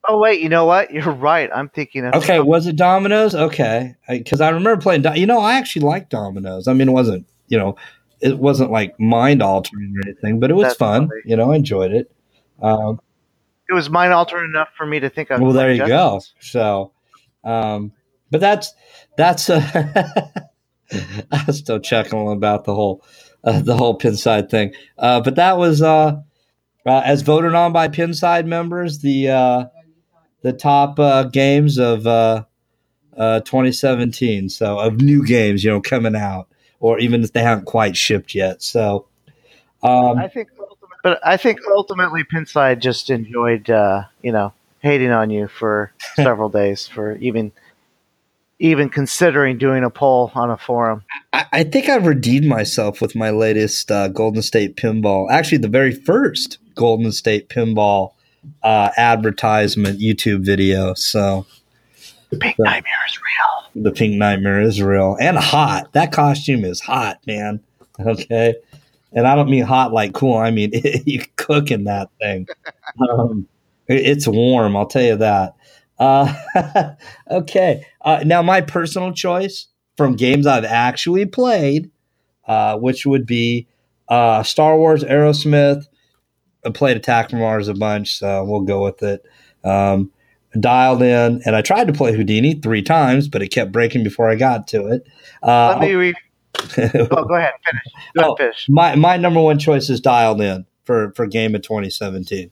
Oh 0.06 0.20
wait, 0.20 0.42
you 0.42 0.50
know 0.50 0.66
what? 0.66 0.92
You're 0.92 1.14
right. 1.14 1.50
I'm 1.56 1.70
thinking 1.70 2.04
of 2.06 2.16
okay, 2.16 2.42
was 2.42 2.68
it 2.68 2.76
Dominoes? 2.76 3.34
Okay, 3.34 3.96
because 4.10 4.42
I, 4.42 4.50
remember 4.50 4.82
playing. 4.82 5.04
Do- 5.04 5.18
You 5.18 5.26
know, 5.26 5.40
I 5.40 5.54
actually 5.54 5.84
liked 5.86 6.10
Dominoes. 6.10 6.68
I 6.68 6.74
mean, 6.74 6.90
it 6.90 6.92
wasn't 6.92 7.26
you 7.48 7.58
know, 7.58 7.78
it 8.20 8.38
wasn't 8.38 8.72
like 8.72 9.00
mind 9.00 9.42
altering 9.42 9.94
or 9.98 10.08
anything, 10.10 10.42
but 10.42 10.52
it 10.52 10.56
was 10.56 10.64
That's 10.66 10.76
fun. 10.78 11.08
funny. 11.08 11.22
You 11.26 11.38
know, 11.38 11.54
I 11.54 11.56
enjoyed 11.56 11.94
it. 11.94 12.12
Um, 12.62 13.00
It 13.70 13.74
was 13.74 13.90
mind 13.90 14.12
altering 14.12 14.50
enough 14.54 14.70
for 14.76 14.86
me 14.86 15.00
to 15.00 15.10
think 15.10 15.30
of. 15.32 15.40
well, 15.40 15.54
there 15.54 15.72
you 15.74 15.82
Jetsons. 15.84 15.88
go. 15.88 16.22
So, 16.42 16.92
um, 17.46 17.94
but 18.34 18.42
that's 18.42 18.74
that's. 19.16 19.50
Uh, 19.50 20.32
I'm 21.32 21.54
still 21.54 21.80
chuckling 21.80 22.36
about 22.36 22.66
the 22.66 22.74
whole 22.74 23.06
uh, 23.44 23.62
the 23.62 23.78
whole 23.78 23.98
Pinside 23.98 24.50
thing. 24.50 24.74
Uh, 24.98 25.22
but 25.22 25.36
that 25.36 25.58
was 25.58 25.84
uh, 25.84 26.20
uh, 26.86 27.02
as 27.06 27.22
voted 27.22 27.54
on 27.54 27.74
by 27.74 27.88
Pinside 27.88 28.48
members 28.48 29.00
the 29.00 29.30
uh, 29.30 29.66
the 30.42 30.52
top 30.52 30.98
games 31.32 31.78
of 31.78 32.08
uh, 32.08 32.44
uh, 33.16 33.42
2017. 33.42 34.50
So 34.50 34.80
of 34.80 35.00
new 35.00 35.24
games, 35.24 35.64
you 35.64 35.70
know, 35.70 35.80
coming 35.80 36.16
out, 36.16 36.48
or 36.80 37.00
even 37.00 37.24
if 37.24 37.34
they 37.34 37.44
haven't 37.44 37.66
quite 37.66 37.96
shipped 37.96 38.36
yet. 38.36 38.62
So. 38.64 39.08
Um, 39.84 40.18
I 40.18 40.28
think, 40.30 40.48
but 41.04 41.20
I 41.24 41.38
think 41.38 41.60
ultimately 41.70 42.24
Pinside 42.24 42.80
just 42.80 43.10
enjoyed, 43.10 43.68
you 43.68 44.32
know, 44.32 44.54
hating 44.80 45.12
on 45.12 45.30
you 45.30 45.48
for 45.48 45.92
several 46.16 46.50
days 46.50 46.88
for 46.88 47.18
even 47.18 47.52
even 48.60 48.90
considering 48.90 49.58
doing 49.58 49.84
a 49.84 49.90
poll 49.90 50.32
on 50.36 50.50
a 50.50 50.58
forum. 50.58 51.04
I, 51.34 51.46
I 51.52 51.64
think 51.64 51.90
I've 51.90 52.06
redeemed 52.06 52.46
myself 52.46 53.02
with 53.02 53.16
my 53.16 53.30
latest 53.32 53.92
uh, 53.92 54.08
Golden 54.08 54.42
State 54.42 54.76
Pinball. 54.78 55.30
Actually, 55.30 55.58
the 55.60 55.68
very 55.68 55.92
first 55.92 56.60
Golden 56.76 57.12
State 57.12 57.50
Pinball 57.50 58.14
uh, 58.62 58.90
advertisement 58.98 60.00
YouTube 60.00 60.46
video. 60.46 60.94
So 60.94 61.46
The 62.30 62.38
Pink 62.38 62.56
Yeah. 62.60 62.66
Nightmare 62.66 62.94
is 63.08 63.18
real. 63.18 63.84
the 63.84 63.92
Pink 63.92 64.16
Nightmare 64.16 64.62
is 64.62 64.82
real 64.82 65.18
and 65.20 65.38
hot. 65.38 65.92
That 65.94 66.12
costume 66.12 66.64
is 66.66 66.80
hot, 66.82 67.20
man. 67.28 67.60
Okay. 68.00 68.56
And 69.12 69.28
I 69.28 69.36
don't 69.36 69.52
mean 69.52 69.64
hot 69.66 69.94
like 69.94 70.14
cool. 70.14 70.36
I 70.36 70.50
mean 70.50 70.72
you 71.06 71.22
cook 71.36 71.70
in 71.70 71.84
that 71.84 72.10
thing. 72.20 72.48
Um, 73.10 73.48
it's 73.88 74.28
warm. 74.28 74.76
I'll 74.76 74.88
tell 74.88 75.04
you 75.04 75.16
that. 75.18 75.56
Uh, 76.00 76.34
okay. 77.32 77.86
Uh, 78.02 78.24
now, 78.26 78.42
my 78.42 78.62
personal 78.62 79.14
choice 79.14 79.68
from 79.98 80.16
games 80.16 80.48
I've 80.48 80.66
actually 80.66 81.26
played, 81.26 81.92
uh, 82.48 82.78
which 82.78 83.06
would 83.06 83.26
be 83.26 83.68
uh, 84.10 84.44
Star 84.44 84.78
Wars, 84.78 85.04
Aerosmith. 85.04 85.86
I 86.66 86.70
played 86.72 86.98
Attack 86.98 87.30
from 87.30 87.40
Mars 87.40 87.68
a 87.68 87.74
bunch, 87.74 88.18
so 88.18 88.44
we'll 88.46 88.62
go 88.62 88.84
with 88.84 89.04
it. 89.04 89.26
Um, 89.64 90.12
dialed 90.60 91.02
in, 91.02 91.42
and 91.46 91.56
I 91.56 91.62
tried 91.62 91.88
to 91.88 91.94
play 91.94 92.16
Houdini 92.16 92.54
three 92.56 92.82
times, 92.82 93.28
but 93.28 93.42
it 93.42 93.50
kept 93.50 93.72
breaking 93.72 94.04
before 94.04 94.30
I 94.30 94.36
got 94.36 94.68
to 94.70 94.88
it. 94.88 95.06
Let 95.42 95.78
Uh, 95.78 95.80
me 95.80 95.94
re- 95.94 96.14
oh, 96.78 97.26
go 97.26 97.36
ahead, 97.36 97.54
finish. 97.66 97.84
Go 98.16 98.24
Oh. 98.24 98.34
ahead, 98.34 98.38
finish. 98.38 98.66
my 98.70 98.96
my 98.96 99.18
number 99.18 99.42
one 99.42 99.58
choice 99.60 99.90
is 99.90 100.00
dialed 100.00 100.40
in 100.42 100.66
for 100.86 101.12
for 101.16 101.26
game 101.28 101.56
of 101.56 101.62
2017. 101.64 102.52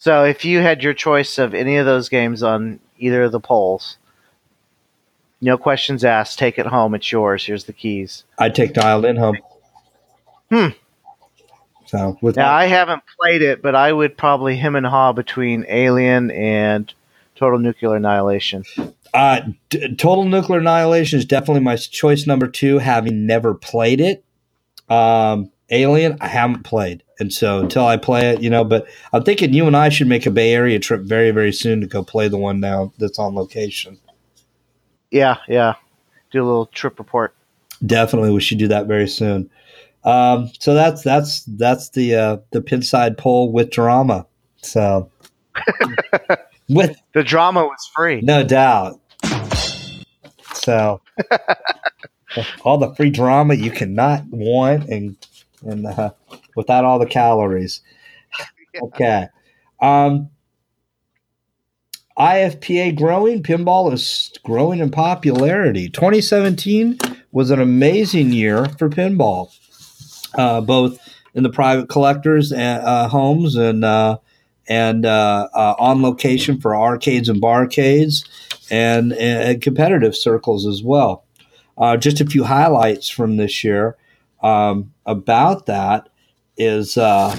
So, 0.00 0.24
if 0.24 0.46
you 0.46 0.60
had 0.60 0.82
your 0.82 0.94
choice 0.94 1.36
of 1.36 1.52
any 1.52 1.76
of 1.76 1.84
those 1.84 2.08
games 2.08 2.42
on 2.42 2.80
either 2.98 3.22
of 3.24 3.32
the 3.32 3.38
polls, 3.38 3.98
no 5.42 5.58
questions 5.58 6.04
asked. 6.04 6.38
Take 6.38 6.58
it 6.58 6.64
home. 6.64 6.94
It's 6.94 7.12
yours. 7.12 7.44
Here's 7.44 7.64
the 7.64 7.74
keys. 7.74 8.24
I'd 8.38 8.54
take 8.54 8.72
dialed 8.72 9.04
in 9.04 9.16
home. 9.16 9.36
Hmm. 10.50 10.68
So 11.84 12.16
with 12.22 12.36
Now, 12.36 12.50
I 12.50 12.64
haven't 12.64 13.02
played 13.20 13.42
it, 13.42 13.60
but 13.60 13.74
I 13.74 13.92
would 13.92 14.16
probably 14.16 14.56
him 14.56 14.74
and 14.74 14.86
haw 14.86 15.12
between 15.12 15.66
Alien 15.68 16.30
and 16.30 16.90
Total 17.36 17.58
Nuclear 17.58 17.96
Annihilation. 17.96 18.64
Uh, 19.12 19.40
D- 19.68 19.96
Total 19.96 20.24
Nuclear 20.24 20.60
Annihilation 20.60 21.18
is 21.18 21.26
definitely 21.26 21.62
my 21.62 21.76
choice 21.76 22.26
number 22.26 22.46
two, 22.46 22.78
having 22.78 23.26
never 23.26 23.52
played 23.52 24.00
it. 24.00 24.24
Um, 24.88 25.50
Alien, 25.70 26.16
I 26.20 26.26
haven't 26.28 26.64
played. 26.64 27.02
And 27.18 27.32
so 27.32 27.60
until 27.60 27.86
I 27.86 27.96
play 27.96 28.30
it, 28.30 28.42
you 28.42 28.50
know, 28.50 28.64
but 28.64 28.86
I'm 29.12 29.22
thinking 29.22 29.52
you 29.52 29.66
and 29.66 29.76
I 29.76 29.88
should 29.88 30.06
make 30.08 30.26
a 30.26 30.30
Bay 30.30 30.52
Area 30.54 30.78
trip 30.78 31.02
very, 31.02 31.30
very 31.30 31.52
soon 31.52 31.80
to 31.80 31.86
go 31.86 32.02
play 32.02 32.28
the 32.28 32.38
one 32.38 32.60
now 32.60 32.92
that's 32.98 33.18
on 33.18 33.34
location. 33.34 33.98
Yeah, 35.10 35.36
yeah. 35.48 35.74
Do 36.30 36.42
a 36.42 36.46
little 36.46 36.66
trip 36.66 36.98
report. 36.98 37.34
Definitely, 37.84 38.30
we 38.30 38.40
should 38.40 38.58
do 38.58 38.68
that 38.68 38.86
very 38.86 39.08
soon. 39.08 39.50
Um, 40.04 40.50
so 40.58 40.72
that's 40.74 41.02
that's 41.02 41.42
that's 41.44 41.90
the 41.90 42.14
uh, 42.14 42.36
the 42.52 42.60
pinside 42.62 43.18
poll 43.18 43.52
with 43.52 43.70
drama. 43.70 44.26
So 44.62 45.10
with 46.68 46.96
The 47.12 47.22
drama 47.24 47.64
was 47.64 47.90
free. 47.94 48.20
no 48.22 48.44
doubt. 48.44 49.00
So 50.54 51.00
all 52.64 52.78
the 52.78 52.94
free 52.94 53.10
drama 53.10 53.54
you 53.54 53.70
cannot 53.70 54.24
want 54.30 54.88
and 54.88 55.16
and 55.62 55.86
uh, 55.86 56.10
without 56.56 56.84
all 56.84 56.98
the 56.98 57.06
calories. 57.06 57.80
Okay. 58.80 59.26
Um, 59.82 60.30
IFPA 62.16 62.96
growing, 62.96 63.42
pinball 63.42 63.92
is 63.92 64.30
growing 64.44 64.78
in 64.78 64.92
popularity. 64.92 65.88
2017 65.88 66.98
was 67.32 67.50
an 67.50 67.60
amazing 67.60 68.30
year 68.32 68.66
for 68.78 68.88
pinball, 68.88 69.50
uh, 70.34 70.60
both 70.60 71.00
in 71.34 71.42
the 71.42 71.50
private 71.50 71.88
collectors 71.88 72.52
and 72.52 72.80
uh, 72.84 73.08
homes 73.08 73.56
and 73.56 73.84
uh, 73.84 74.18
and 74.68 75.04
uh, 75.04 75.48
uh, 75.52 75.74
on 75.78 76.02
location 76.02 76.60
for 76.60 76.76
arcades 76.76 77.28
and 77.28 77.42
barcades 77.42 78.24
and, 78.70 79.12
and 79.14 79.60
competitive 79.60 80.14
circles 80.14 80.66
as 80.66 80.82
well. 80.82 81.24
Uh, 81.76 81.96
just 81.96 82.20
a 82.20 82.26
few 82.26 82.44
highlights 82.44 83.08
from 83.08 83.36
this 83.36 83.64
year 83.64 83.96
um, 84.42 84.92
about 85.06 85.66
that 85.66 86.08
is 86.56 86.96
uh, 86.96 87.30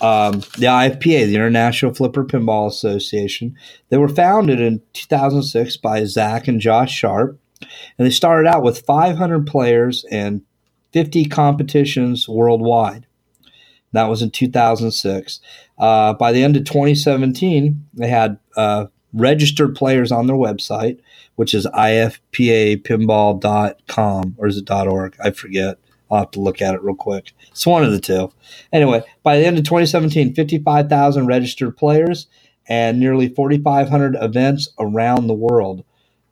um, 0.00 0.40
the 0.58 0.66
IFPA, 0.66 1.26
the 1.26 1.34
International 1.34 1.92
Flipper 1.92 2.24
Pinball 2.24 2.68
Association. 2.68 3.56
They 3.88 3.98
were 3.98 4.08
founded 4.08 4.60
in 4.60 4.82
2006 4.92 5.76
by 5.78 6.04
Zach 6.04 6.48
and 6.48 6.60
Josh 6.60 6.92
Sharp, 6.92 7.38
and 7.60 8.06
they 8.06 8.10
started 8.10 8.48
out 8.48 8.62
with 8.62 8.86
500 8.86 9.46
players 9.46 10.04
and 10.10 10.42
50 10.92 11.26
competitions 11.26 12.28
worldwide. 12.28 13.06
That 13.92 14.08
was 14.08 14.22
in 14.22 14.30
2006. 14.30 15.40
Uh, 15.78 16.14
by 16.14 16.32
the 16.32 16.42
end 16.42 16.56
of 16.56 16.64
2017, 16.64 17.86
they 17.94 18.08
had 18.08 18.38
uh, 18.56 18.86
registered 19.12 19.74
players 19.74 20.10
on 20.12 20.26
their 20.26 20.36
website, 20.36 21.00
which 21.34 21.52
is 21.54 21.66
ifpapinball.com 21.66 24.34
or 24.38 24.46
is 24.46 24.56
it 24.56 24.70
.org? 24.70 25.16
I 25.22 25.30
forget. 25.30 25.76
I'll 26.10 26.20
have 26.20 26.30
to 26.32 26.40
look 26.40 26.60
at 26.60 26.74
it 26.74 26.82
real 26.82 26.94
quick. 26.96 27.32
It's 27.50 27.66
one 27.66 27.84
of 27.84 27.92
the 27.92 28.00
two. 28.00 28.32
Anyway, 28.72 29.02
by 29.22 29.38
the 29.38 29.46
end 29.46 29.58
of 29.58 29.64
2017, 29.64 30.34
55,000 30.34 31.26
registered 31.26 31.76
players 31.76 32.26
and 32.68 32.98
nearly 32.98 33.28
4,500 33.28 34.16
events 34.20 34.68
around 34.78 35.26
the 35.26 35.34
world, 35.34 35.84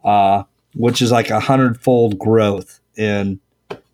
uh, 0.04 0.44
which 0.74 1.00
is 1.02 1.12
like 1.12 1.30
a 1.30 1.40
hundredfold 1.40 2.18
growth 2.18 2.80
in 2.96 3.40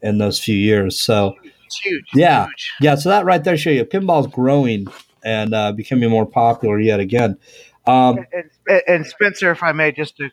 in 0.03 0.19
those 0.19 0.39
few 0.39 0.57
years. 0.57 0.99
So 0.99 1.35
It's 1.67 1.81
huge. 1.81 2.05
Yeah. 2.15 2.45
Huge. 2.47 2.73
yeah, 2.81 2.95
so 2.95 3.09
that 3.09 3.25
right 3.25 3.43
there 3.43 3.57
show 3.57 3.71
you 3.71 3.85
pinball's 3.85 4.27
growing 4.27 4.87
and 5.25 5.55
uh, 5.55 5.73
becoming 5.73 6.11
more 6.11 6.27
popular 6.27 6.79
yet 6.79 7.01
again. 7.01 7.39
Um, 7.87 8.27
and, 8.33 8.83
and 8.87 9.07
Spencer, 9.07 9.51
if 9.51 9.63
I 9.63 9.73
may, 9.73 9.93
just 9.93 10.21
a 10.21 10.31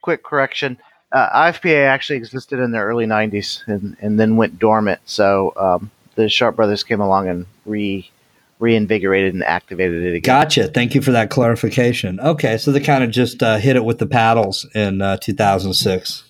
quick 0.00 0.22
correction. 0.22 0.78
Uh, 1.14 1.50
IFPA 1.50 1.86
actually 1.86 2.16
existed 2.16 2.58
in 2.58 2.72
the 2.72 2.78
early 2.78 3.06
90s 3.06 3.66
and, 3.68 3.96
and 4.00 4.18
then 4.18 4.36
went 4.36 4.58
dormant. 4.58 5.00
So 5.04 5.52
um, 5.56 5.92
the 6.16 6.28
Sharp 6.28 6.56
brothers 6.56 6.82
came 6.82 7.00
along 7.00 7.28
and 7.28 7.46
re 7.64 8.10
reinvigorated 8.58 9.34
and 9.34 9.44
activated 9.44 10.02
it 10.04 10.14
again. 10.16 10.22
Gotcha. 10.22 10.68
Thank 10.68 10.94
you 10.94 11.02
for 11.02 11.12
that 11.12 11.30
clarification. 11.30 12.18
Okay, 12.20 12.56
so 12.56 12.72
they 12.72 12.80
kind 12.80 13.04
of 13.04 13.10
just 13.10 13.42
uh, 13.42 13.58
hit 13.58 13.76
it 13.76 13.84
with 13.84 13.98
the 13.98 14.06
paddles 14.06 14.66
in 14.74 15.02
uh, 15.02 15.16
2006. 15.18 16.24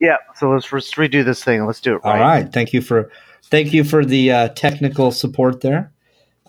Yeah. 0.00 0.16
So 0.36 0.50
let's, 0.50 0.72
let's 0.72 0.92
redo 0.94 1.24
this 1.24 1.42
thing. 1.42 1.64
Let's 1.64 1.80
do 1.80 1.96
it 1.96 2.00
All 2.04 2.12
right. 2.12 2.20
right. 2.20 2.52
Thank 2.52 2.72
you 2.72 2.82
for 2.82 3.10
thank 3.44 3.72
you 3.72 3.84
for 3.84 4.04
the 4.04 4.30
uh, 4.30 4.48
technical 4.48 5.10
support 5.10 5.60
there. 5.60 5.92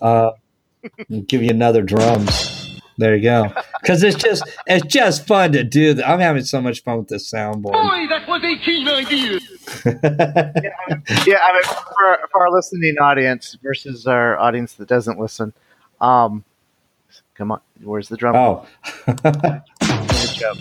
Uh, 0.00 0.32
give 1.26 1.42
you 1.42 1.50
another 1.50 1.82
drums. 1.82 2.65
There 2.98 3.14
you 3.14 3.22
go. 3.22 3.52
Because 3.80 4.02
it's 4.02 4.16
just 4.16 4.42
it's 4.66 4.86
just 4.86 5.26
fun 5.26 5.52
to 5.52 5.62
do. 5.62 5.94
That. 5.94 6.08
I'm 6.08 6.20
having 6.20 6.44
so 6.44 6.60
much 6.60 6.82
fun 6.82 6.98
with 6.98 7.08
this 7.08 7.30
soundboard. 7.30 7.72
Boy, 7.72 8.06
that 8.08 8.26
was 8.26 8.42
a 8.42 8.56
keen 8.56 8.88
idea. 8.88 9.38
yeah, 11.26 11.38
I 11.42 11.52
mean, 11.52 11.62
for, 11.62 12.28
for 12.30 12.40
our 12.42 12.50
listening 12.50 12.96
audience 12.98 13.56
versus 13.62 14.06
our 14.06 14.38
audience 14.38 14.74
that 14.74 14.88
doesn't 14.88 15.18
listen, 15.18 15.52
um, 16.00 16.44
come 17.34 17.52
on, 17.52 17.60
where's 17.82 18.08
the 18.08 18.16
drum? 18.16 18.34
oh. 18.34 18.66
Good 19.06 19.62
job. 20.34 20.56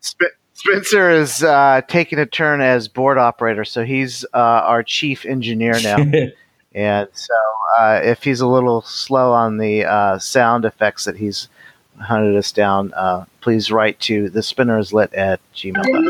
Sp- 0.00 0.36
Spencer 0.54 1.10
is 1.10 1.42
uh, 1.42 1.82
taking 1.88 2.18
a 2.18 2.26
turn 2.26 2.60
as 2.60 2.88
board 2.88 3.18
operator, 3.18 3.64
so 3.64 3.84
he's 3.84 4.24
uh, 4.32 4.38
our 4.38 4.82
chief 4.82 5.26
engineer 5.26 5.74
now. 5.82 5.98
and 6.74 7.08
so, 7.12 7.34
uh, 7.78 8.00
if 8.02 8.24
he's 8.24 8.40
a 8.40 8.48
little 8.48 8.82
slow 8.82 9.32
on 9.32 9.58
the 9.58 9.84
uh, 9.84 10.18
sound 10.18 10.64
effects 10.64 11.04
that 11.04 11.16
he's 11.16 11.48
hunted 12.00 12.36
us 12.36 12.50
down, 12.50 12.92
uh, 12.94 13.24
please 13.40 13.70
write 13.70 14.00
to 14.00 14.28
the 14.28 14.42
spinners 14.42 14.92
lit 14.92 15.14
at 15.14 15.40
gmail.com. 15.54 16.04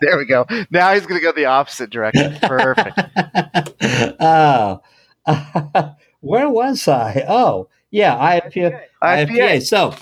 there 0.00 0.18
we 0.18 0.26
go. 0.26 0.46
Now 0.70 0.92
he's 0.92 1.06
going 1.06 1.18
to 1.18 1.24
go 1.24 1.32
the 1.32 1.46
opposite 1.46 1.90
direction. 1.90 2.36
Perfect. 2.42 2.98
oh. 4.20 4.82
Where 6.20 6.48
was 6.48 6.86
I? 6.86 7.24
Oh, 7.26 7.68
yeah, 7.90 8.40
IPA. 8.40 8.80
IPA. 9.02 9.62
So, 9.62 9.94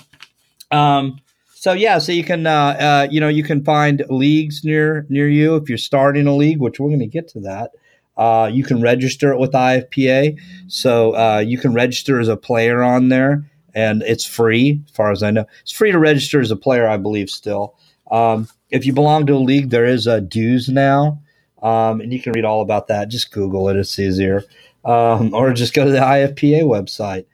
um, 0.71 1.19
so 1.61 1.73
yeah, 1.73 1.99
so 1.99 2.11
you 2.11 2.23
can, 2.23 2.47
uh, 2.47 2.75
uh, 2.79 3.07
you 3.11 3.19
know, 3.19 3.27
you 3.27 3.43
can 3.43 3.63
find 3.63 4.03
leagues 4.09 4.63
near 4.63 5.05
near 5.09 5.29
you 5.29 5.55
if 5.57 5.69
you're 5.69 5.77
starting 5.77 6.25
a 6.25 6.35
league, 6.35 6.59
which 6.59 6.79
we're 6.79 6.87
going 6.87 7.01
to 7.01 7.05
get 7.05 7.27
to 7.27 7.39
that. 7.41 7.69
Uh, 8.17 8.49
you 8.51 8.63
can 8.63 8.81
register 8.81 9.31
it 9.31 9.37
with 9.37 9.51
IFPA, 9.51 10.39
so 10.65 11.15
uh, 11.15 11.37
you 11.37 11.59
can 11.59 11.71
register 11.71 12.19
as 12.19 12.27
a 12.27 12.35
player 12.35 12.81
on 12.81 13.09
there, 13.09 13.45
and 13.75 14.01
it's 14.01 14.25
free, 14.25 14.81
as 14.87 14.95
far 14.95 15.11
as 15.11 15.21
I 15.21 15.29
know. 15.29 15.45
It's 15.61 15.71
free 15.71 15.91
to 15.91 15.99
register 15.99 16.41
as 16.41 16.49
a 16.49 16.55
player, 16.55 16.87
I 16.87 16.97
believe. 16.97 17.29
Still, 17.29 17.75
um, 18.09 18.47
if 18.71 18.83
you 18.87 18.91
belong 18.91 19.27
to 19.27 19.35
a 19.35 19.35
league, 19.35 19.69
there 19.69 19.85
is 19.85 20.07
a 20.07 20.19
dues 20.19 20.67
now, 20.67 21.21
um, 21.61 22.01
and 22.01 22.11
you 22.11 22.19
can 22.19 22.33
read 22.33 22.43
all 22.43 22.63
about 22.63 22.87
that. 22.87 23.09
Just 23.09 23.31
Google 23.31 23.69
it; 23.69 23.77
it's 23.77 23.99
easier, 23.99 24.43
um, 24.83 25.31
or 25.35 25.53
just 25.53 25.75
go 25.75 25.85
to 25.85 25.91
the 25.91 25.99
IFPA 25.99 26.63
website. 26.63 27.27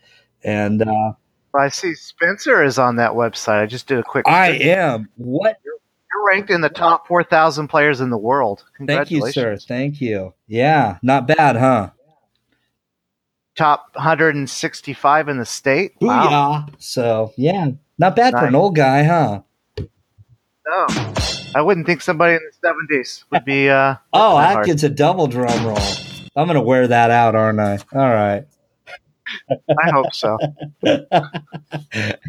And 0.43 0.81
uh, 0.81 1.13
I 1.55 1.69
see 1.69 1.95
Spencer 1.95 2.63
is 2.63 2.77
on 2.77 2.97
that 2.97 3.11
website. 3.11 3.61
I 3.61 3.65
just 3.65 3.87
did 3.87 3.97
a 3.99 4.03
quick. 4.03 4.27
I 4.27 4.49
am 4.51 5.09
what 5.15 5.57
You're 5.65 6.25
ranked 6.27 6.49
in 6.49 6.61
the 6.61 6.69
top 6.69 7.07
4,000 7.07 7.67
players 7.67 7.99
in 8.01 8.09
the 8.09 8.17
world. 8.17 8.63
Thank 8.77 9.09
you, 9.11 9.19
Congratulations. 9.21 9.33
sir. 9.63 9.67
Thank 9.67 10.01
you. 10.01 10.33
Yeah, 10.47 10.97
not 11.01 11.27
bad, 11.27 11.55
huh? 11.55 11.91
Top 13.55 13.87
165 13.93 15.29
in 15.29 15.37
the 15.39 15.45
state. 15.45 15.93
Wow. 15.99 16.65
Booyah. 16.69 16.75
So, 16.77 17.33
yeah, 17.37 17.69
not 17.97 18.15
bad 18.15 18.31
for 18.33 18.45
an 18.45 18.53
old 18.55 18.75
guy, 18.75 19.03
huh? 19.03 19.41
No, 19.79 20.85
I 21.55 21.61
wouldn't 21.61 21.87
think 21.87 22.01
somebody 22.01 22.35
in 22.35 22.41
the 22.61 22.67
70s 22.67 23.23
would 23.31 23.45
be. 23.45 23.69
Uh, 23.69 23.95
Oh, 24.13 24.37
that 24.37 24.47
that 24.47 24.53
hard. 24.53 24.65
gets 24.67 24.83
a 24.83 24.89
double 24.89 25.25
drum 25.27 25.65
roll. 25.65 25.77
I'm 26.35 26.45
going 26.45 26.55
to 26.55 26.61
wear 26.61 26.87
that 26.87 27.09
out, 27.09 27.33
aren't 27.35 27.59
I? 27.59 27.77
All 27.93 28.09
right. 28.09 28.45
I 29.49 29.91
hope 29.91 30.13
so. 30.13 30.37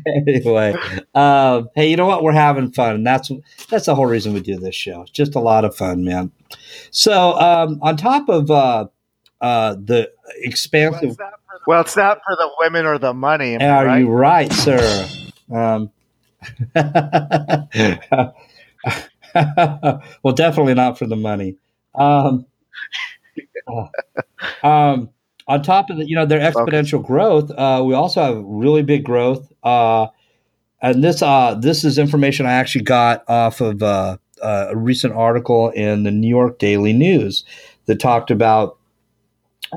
anyway, 0.07 0.75
um, 1.15 1.69
hey, 1.75 1.91
you 1.91 1.97
know 1.97 2.07
what? 2.07 2.23
We're 2.23 2.33
having 2.33 2.73
fun, 2.73 2.97
and 2.97 3.07
that's 3.07 3.31
that's 3.69 3.87
the 3.87 3.95
whole 3.95 4.07
reason 4.07 4.33
we 4.33 4.41
do 4.41 4.59
this 4.59 4.75
show. 4.75 5.03
It's 5.03 5.11
just 5.11 5.35
a 5.35 5.41
lot 5.41 5.65
of 5.65 5.77
fun, 5.77 6.05
man. 6.05 6.33
So, 6.91 7.39
um, 7.39 7.79
on 7.83 7.97
top 7.97 8.29
of 8.29 8.51
uh, 8.51 8.87
uh, 9.41 9.75
the 9.75 10.11
expansive 10.43 11.17
Well, 11.67 11.81
it's 11.81 11.97
not 11.97 12.21
for 12.27 12.37
the 12.37 12.51
women 12.59 12.87
or 12.87 12.99
the 12.99 13.15
money. 13.15 13.55
am 13.55 13.63
Are 13.63 13.87
right? 13.87 13.99
you 13.99 14.09
right, 14.09 14.53
sir? 14.53 15.09
Um, 15.53 15.91
well, 16.75 18.35
definitely 20.35 20.75
not 20.75 20.99
for 20.99 21.07
the 21.07 21.17
money. 21.17 21.57
Um, 21.95 22.47
uh, 23.69 23.87
um, 24.67 25.11
on 25.49 25.63
top 25.63 25.91
of 25.91 25.97
the, 25.97 26.07
you 26.07 26.15
know, 26.15 26.27
their 26.27 26.41
exponential 26.41 27.05
growth, 27.05 27.51
uh, 27.53 27.83
we 27.85 27.95
also 27.95 28.23
have 28.23 28.45
really 28.45 28.83
big 28.83 29.03
growth. 29.03 29.51
Uh, 29.63 30.07
and 30.81 31.03
this, 31.03 31.23
uh, 31.23 31.55
this 31.55 31.85
is 31.85 31.99
information 31.99 32.47
I 32.47 32.53
actually 32.53 32.85
got 32.85 33.29
off 33.29 33.61
of 33.61 33.83
uh, 33.83 34.19
uh, 34.43 34.67
a 34.71 34.77
recent 34.77 35.15
article 35.15 35.71
in 35.71 36.05
the 36.05 36.11
New 36.11 36.29
York 36.29 36.59
Daily 36.59 36.93
News 36.93 37.45
that 37.87 37.99
talked 37.99 38.31
about 38.31 38.79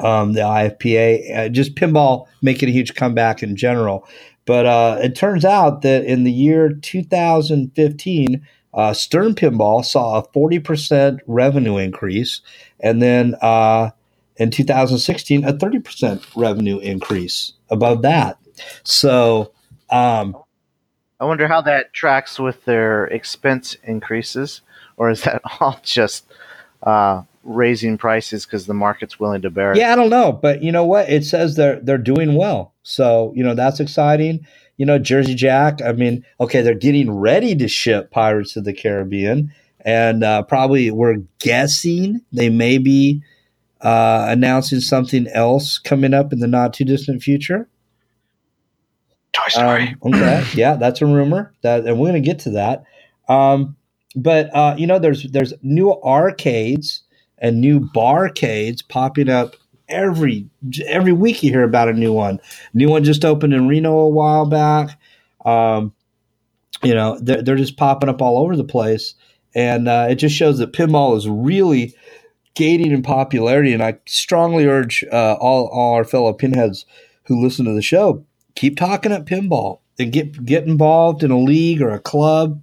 um, 0.04 0.34
the 0.34 0.42
IFPA, 0.42 1.38
uh, 1.38 1.50
just 1.50 1.76
pinball 1.76 2.28
making 2.42 2.70
a 2.70 2.72
huge 2.72 2.94
comeback 2.94 3.42
in 3.42 3.56
general. 3.56 4.08
But 4.46 4.66
uh, 4.66 5.00
it 5.02 5.16
turns 5.16 5.46
out 5.46 5.82
that 5.82 6.04
in 6.06 6.24
the 6.24 6.32
year 6.32 6.74
2015, 6.74 8.48
uh, 8.74 8.94
Stern 8.94 9.36
Pinball 9.36 9.84
saw 9.84 10.20
a 10.20 10.28
40% 10.30 11.20
revenue 11.28 11.78
increase. 11.78 12.42
And 12.80 13.02
then 13.02 13.36
uh, 13.42 13.92
in 14.38 14.52
2016, 14.52 15.44
a 15.44 15.54
30% 15.54 16.26
revenue 16.36 16.80
increase 16.80 17.54
above 17.70 18.02
that. 18.02 18.38
So, 18.84 19.52
um, 19.90 20.36
I 21.20 21.26
wonder 21.26 21.48
how 21.48 21.62
that 21.62 21.94
tracks 21.94 22.40
with 22.40 22.66
their 22.66 23.06
expense 23.06 23.78
increases, 23.84 24.62
or 24.98 25.12
is 25.12 25.24
that 25.24 25.42
all 25.60 25.80
just 25.84 26.26
uh, 26.82 27.22
raising 27.44 27.98
prices 27.98 28.46
because 28.46 28.66
the 28.66 28.74
market's 28.74 29.20
willing 29.20 29.44
to 29.44 29.52
bear 29.52 29.72
it? 29.72 29.78
Yeah, 29.78 29.94
I 29.94 29.96
don't 29.96 30.10
know, 30.10 30.32
but 30.32 30.64
you 30.64 30.72
know 30.72 30.86
what? 30.86 31.10
It 31.10 31.24
says 31.24 31.56
they're 31.56 31.80
they're 31.80 32.00
doing 32.00 32.36
well, 32.36 32.74
so 32.82 33.32
you 33.36 33.44
know 33.44 33.54
that's 33.54 33.80
exciting. 33.80 34.46
You 34.78 34.88
know, 34.88 34.98
Jersey 34.98 35.36
Jack. 35.36 35.80
I 35.84 35.92
mean, 35.92 36.26
okay, 36.40 36.62
they're 36.62 36.74
getting 36.74 37.12
ready 37.12 37.56
to 37.56 37.68
ship 37.68 38.10
Pirates 38.10 38.56
of 38.56 38.64
the 38.64 38.74
Caribbean, 38.74 39.54
and 39.86 40.24
uh, 40.24 40.42
probably 40.42 40.90
we're 40.90 41.18
guessing 41.40 42.22
they 42.34 42.50
may 42.50 42.80
be 42.80 43.22
uh, 43.82 44.26
announcing 44.30 44.80
something 44.80 45.28
else 45.28 45.80
coming 45.80 46.14
up 46.14 46.32
in 46.32 46.40
the 46.40 46.48
not 46.48 46.74
too 46.74 46.86
distant 46.86 47.24
future. 47.24 47.68
Toy 49.34 49.48
Story. 49.48 49.96
Um, 50.04 50.14
okay, 50.14 50.46
yeah, 50.54 50.76
that's 50.76 51.02
a 51.02 51.06
rumor. 51.06 51.54
That, 51.62 51.86
and 51.86 52.00
we're 52.00 52.10
going 52.10 52.22
to 52.22 52.28
get 52.28 52.40
to 52.40 52.52
that. 52.52 52.84
Um, 53.28 53.76
but 54.16 54.54
uh, 54.56 54.76
you 54.78 54.88
know, 54.88 55.00
there's 55.00 55.24
there's 55.32 55.54
new 55.62 55.94
arcades 56.04 57.04
and 57.38 57.62
new 57.62 57.80
barcades 57.80 58.88
popping 58.88 59.30
up 59.30 59.56
every 59.88 60.50
every 60.86 61.14
week. 61.14 61.44
You 61.44 61.52
hear 61.52 61.64
about 61.64 61.90
a 61.90 61.94
new 61.94 62.14
one. 62.14 62.40
New 62.74 62.90
one 62.90 63.04
just 63.04 63.26
opened 63.26 63.54
in 63.54 63.68
Reno 63.68 63.98
a 64.00 64.10
while 64.10 64.46
back. 64.46 65.00
Um, 65.46 65.94
you 66.84 66.94
know, 66.94 67.18
they're, 67.22 67.42
they're 67.42 67.56
just 67.56 67.78
popping 67.78 68.10
up 68.10 68.22
all 68.22 68.38
over 68.38 68.56
the 68.56 68.64
place, 68.64 69.16
and 69.56 69.88
uh, 69.88 70.08
it 70.10 70.16
just 70.16 70.36
shows 70.36 70.58
that 70.58 70.74
pinball 70.74 71.16
is 71.16 71.28
really 71.28 71.94
gaining 72.56 72.92
in 72.92 73.02
popularity. 73.02 73.74
And 73.74 73.84
I 73.84 73.98
strongly 74.06 74.66
urge 74.66 75.04
uh, 75.12 75.38
all 75.40 75.68
all 75.68 75.96
our 75.96 76.04
fellow 76.04 76.34
pinheads 76.34 76.86
who 77.26 77.42
listen 77.42 77.66
to 77.66 77.74
the 77.74 77.82
show 77.82 78.26
keep 78.56 78.78
talking 78.78 79.12
at 79.12 79.26
pinball 79.26 79.80
and 80.00 80.12
get 80.12 80.46
get 80.46 80.66
involved 80.66 81.24
in 81.24 81.32
a 81.32 81.40
league 81.40 81.82
or 81.82 81.90
a 81.90 82.00
club. 82.00 82.62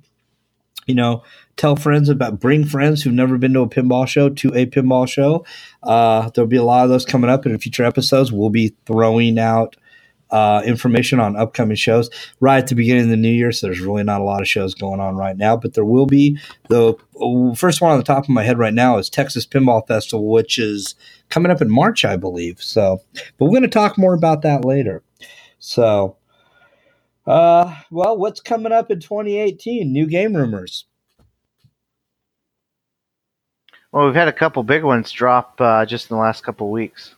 You 0.86 0.94
know, 0.94 1.22
tell 1.56 1.76
friends 1.76 2.08
about 2.08 2.40
bring 2.40 2.64
friends 2.64 3.02
who've 3.02 3.12
never 3.12 3.36
been 3.36 3.52
to 3.52 3.60
a 3.60 3.68
pinball 3.68 4.08
show 4.08 4.30
to 4.30 4.48
a 4.54 4.66
pinball 4.66 5.08
show. 5.08 5.44
Uh, 5.82 6.30
there'll 6.30 6.48
be 6.48 6.56
a 6.56 6.62
lot 6.62 6.84
of 6.84 6.90
those 6.90 7.04
coming 7.04 7.30
up 7.30 7.44
in 7.44 7.58
future 7.58 7.84
episodes. 7.84 8.32
We'll 8.32 8.50
be 8.50 8.74
throwing 8.86 9.38
out 9.38 9.76
uh, 10.30 10.62
information 10.64 11.20
on 11.20 11.36
upcoming 11.36 11.76
shows 11.76 12.10
right 12.40 12.58
at 12.58 12.68
the 12.68 12.74
beginning 12.74 13.04
of 13.04 13.10
the 13.10 13.16
new 13.16 13.30
year. 13.30 13.52
So 13.52 13.66
there's 13.66 13.80
really 13.80 14.02
not 14.02 14.20
a 14.20 14.24
lot 14.24 14.40
of 14.40 14.48
shows 14.48 14.74
going 14.74 15.00
on 15.00 15.16
right 15.16 15.36
now, 15.36 15.56
but 15.56 15.74
there 15.74 15.84
will 15.84 16.06
be. 16.06 16.38
The 16.68 16.94
first 17.56 17.80
one 17.80 17.92
on 17.92 17.98
the 17.98 18.04
top 18.04 18.24
of 18.24 18.30
my 18.30 18.42
head 18.42 18.58
right 18.58 18.74
now 18.74 18.98
is 18.98 19.08
Texas 19.08 19.46
Pinball 19.46 19.86
Festival, 19.86 20.30
which 20.30 20.58
is 20.58 20.94
coming 21.30 21.50
up 21.50 21.62
in 21.62 21.70
March, 21.70 22.04
I 22.04 22.16
believe. 22.16 22.62
So, 22.62 23.02
but 23.38 23.46
we're 23.46 23.50
going 23.50 23.62
to 23.62 23.68
talk 23.68 23.98
more 23.98 24.14
about 24.14 24.42
that 24.42 24.64
later. 24.64 25.02
So, 25.58 26.16
uh, 27.26 27.74
well, 27.90 28.16
what's 28.16 28.40
coming 28.40 28.72
up 28.72 28.90
in 28.90 29.00
2018? 29.00 29.92
New 29.92 30.06
game 30.06 30.34
rumors. 30.34 30.84
Well, 33.92 34.06
we've 34.06 34.14
had 34.14 34.28
a 34.28 34.32
couple 34.32 34.62
big 34.62 34.84
ones 34.84 35.10
drop 35.10 35.60
uh, 35.60 35.86
just 35.86 36.10
in 36.10 36.16
the 36.16 36.20
last 36.20 36.44
couple 36.44 36.70
weeks. 36.70 37.14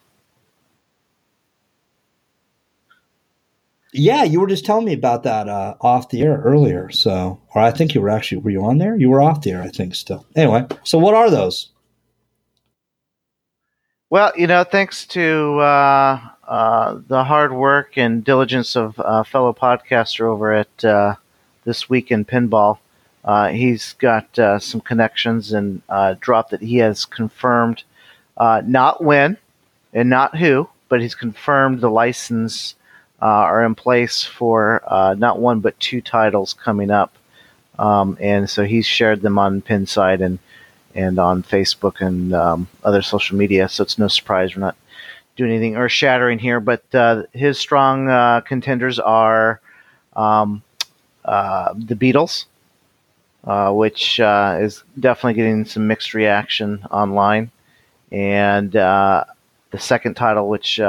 Yeah, 3.92 4.22
you 4.22 4.40
were 4.40 4.46
just 4.46 4.64
telling 4.64 4.84
me 4.84 4.92
about 4.92 5.24
that 5.24 5.48
uh, 5.48 5.74
off 5.80 6.10
the 6.10 6.22
air 6.22 6.40
earlier. 6.44 6.90
So, 6.90 7.40
or 7.54 7.62
I 7.62 7.72
think 7.72 7.94
you 7.94 8.00
were 8.00 8.08
actually 8.08 8.38
were 8.38 8.50
you 8.50 8.64
on 8.64 8.78
there? 8.78 8.96
You 8.96 9.10
were 9.10 9.20
off 9.20 9.42
the 9.42 9.50
air, 9.50 9.62
I 9.62 9.68
think. 9.68 9.94
Still, 9.94 10.26
anyway. 10.36 10.66
So, 10.84 10.98
what 10.98 11.14
are 11.14 11.30
those? 11.30 11.70
Well, 14.10 14.32
you 14.36 14.46
know, 14.46 14.64
thanks 14.64 15.06
to 15.06 15.58
uh, 15.60 16.20
uh, 16.46 16.98
the 17.06 17.22
hard 17.24 17.52
work 17.52 17.96
and 17.96 18.24
diligence 18.24 18.76
of 18.76 18.98
uh, 18.98 19.22
fellow 19.22 19.52
podcaster 19.52 20.22
over 20.22 20.52
at 20.52 20.84
uh, 20.84 21.14
This 21.64 21.88
Week 21.88 22.10
in 22.10 22.24
Pinball. 22.24 22.78
Uh, 23.24 23.48
he's 23.48 23.92
got 23.94 24.26
some 24.62 24.80
connections 24.80 25.52
and 25.52 25.82
drop 26.20 26.50
that 26.50 26.62
he 26.62 26.78
has 26.78 27.04
confirmed 27.04 27.84
not 28.38 29.04
when 29.04 29.36
and 29.92 30.08
not 30.08 30.36
who, 30.38 30.68
but 30.88 31.00
he's 31.00 31.14
confirmed 31.14 31.80
the 31.80 31.90
license 31.90 32.74
are 33.20 33.64
in 33.64 33.74
place 33.74 34.24
for 34.24 34.82
not 35.18 35.38
one 35.38 35.60
but 35.60 35.78
two 35.80 36.00
titles 36.00 36.54
coming 36.54 36.90
up. 36.90 37.14
Um, 37.78 38.18
and 38.20 38.48
so 38.48 38.64
he's 38.64 38.86
shared 38.86 39.22
them 39.22 39.38
on 39.38 39.62
Pinside 39.62 40.20
and 40.20 40.38
and 40.94 41.18
on 41.18 41.42
Facebook 41.42 42.00
and 42.00 42.34
um, 42.34 42.68
other 42.84 43.02
social 43.02 43.36
media. 43.36 43.68
So 43.68 43.82
it's 43.82 43.98
no 43.98 44.08
surprise 44.08 44.54
we're 44.54 44.60
not 44.60 44.76
doing 45.36 45.52
anything 45.52 45.76
earth 45.76 45.92
shattering 45.92 46.38
here, 46.38 46.60
but 46.60 46.82
uh, 46.94 47.22
his 47.32 47.58
strong 47.58 48.08
uh, 48.08 48.40
contenders 48.42 48.98
are 48.98 49.60
um, 50.14 50.62
uh, 51.24 51.72
the 51.76 51.94
Beatles, 51.94 52.46
uh, 53.44 53.72
which 53.72 54.20
uh, 54.20 54.58
is 54.60 54.82
definitely 54.98 55.34
getting 55.34 55.64
some 55.64 55.86
mixed 55.86 56.12
reaction 56.12 56.84
online, 56.90 57.50
and 58.10 58.74
uh, 58.76 59.24
the 59.70 59.78
second 59.78 60.14
title, 60.14 60.48
which 60.48 60.80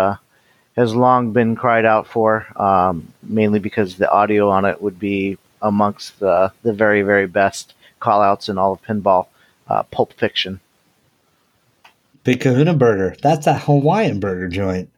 has 0.76 0.96
long 0.96 1.34
been 1.34 1.56
cried 1.56 1.86
out 1.86 2.08
for, 2.08 2.48
um, 2.62 3.14
mainly 3.24 3.60
because 3.60 3.98
the 3.98 4.10
audio 4.10 4.50
on 4.50 4.66
it 4.66 4.82
would 4.82 5.00
be 5.00 5.38
amongst 5.62 6.20
the, 6.20 6.52
the 6.64 6.74
very, 6.74 7.02
very 7.02 7.28
best 7.28 7.74
callouts 8.02 8.50
in 8.50 8.58
all 8.58 8.74
of 8.74 8.82
pinball, 8.82 9.28
Pulp 9.92 10.14
Fiction. 10.14 10.60
Big 12.24 12.42
Kahuna 12.42 12.74
Burger. 12.74 13.16
That's 13.22 13.48
a 13.48 13.58
Hawaiian 13.58 14.20
burger 14.20 14.48
joint. 14.48 14.90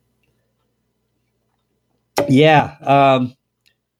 Yeah. 2.28 2.76
Um, 2.82 3.36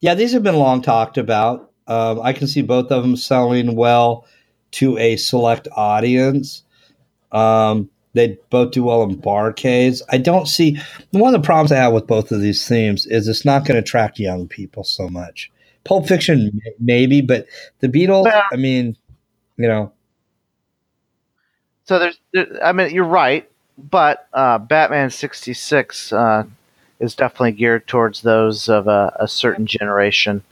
yeah, 0.00 0.14
these 0.14 0.32
have 0.32 0.42
been 0.42 0.56
long 0.56 0.82
talked 0.82 1.16
about. 1.16 1.70
Um, 1.86 2.20
I 2.20 2.32
can 2.32 2.46
see 2.46 2.62
both 2.62 2.90
of 2.90 3.02
them 3.02 3.16
selling 3.16 3.76
well 3.76 4.26
to 4.72 4.98
a 4.98 5.16
select 5.16 5.68
audience. 5.74 6.62
Um, 7.32 7.90
they 8.14 8.38
both 8.50 8.72
do 8.72 8.84
well 8.84 9.02
in 9.02 9.16
barcades. 9.16 10.00
I 10.10 10.18
don't 10.18 10.46
see 10.46 10.78
one 11.10 11.34
of 11.34 11.40
the 11.40 11.46
problems 11.46 11.72
I 11.72 11.76
have 11.76 11.92
with 11.92 12.06
both 12.06 12.32
of 12.32 12.40
these 12.40 12.66
themes 12.66 13.06
is 13.06 13.28
it's 13.28 13.44
not 13.44 13.64
going 13.64 13.74
to 13.74 13.82
attract 13.82 14.18
young 14.18 14.48
people 14.48 14.84
so 14.84 15.08
much. 15.08 15.50
Pulp 15.84 16.08
Fiction, 16.08 16.60
maybe, 16.78 17.20
but 17.20 17.46
the 17.80 17.88
Beatles. 17.88 18.32
I 18.50 18.56
mean, 18.56 18.96
you 19.56 19.68
know, 19.68 19.92
so 21.84 21.98
there's, 21.98 22.18
there, 22.32 22.64
I 22.64 22.72
mean, 22.72 22.90
you're 22.90 23.04
right, 23.04 23.48
but 23.76 24.26
uh, 24.32 24.58
Batman 24.58 25.10
'66 25.10 26.12
uh, 26.12 26.44
is 27.00 27.14
definitely 27.14 27.52
geared 27.52 27.86
towards 27.86 28.22
those 28.22 28.68
of 28.68 28.88
a, 28.88 29.14
a 29.20 29.28
certain 29.28 29.66
generation, 29.66 30.42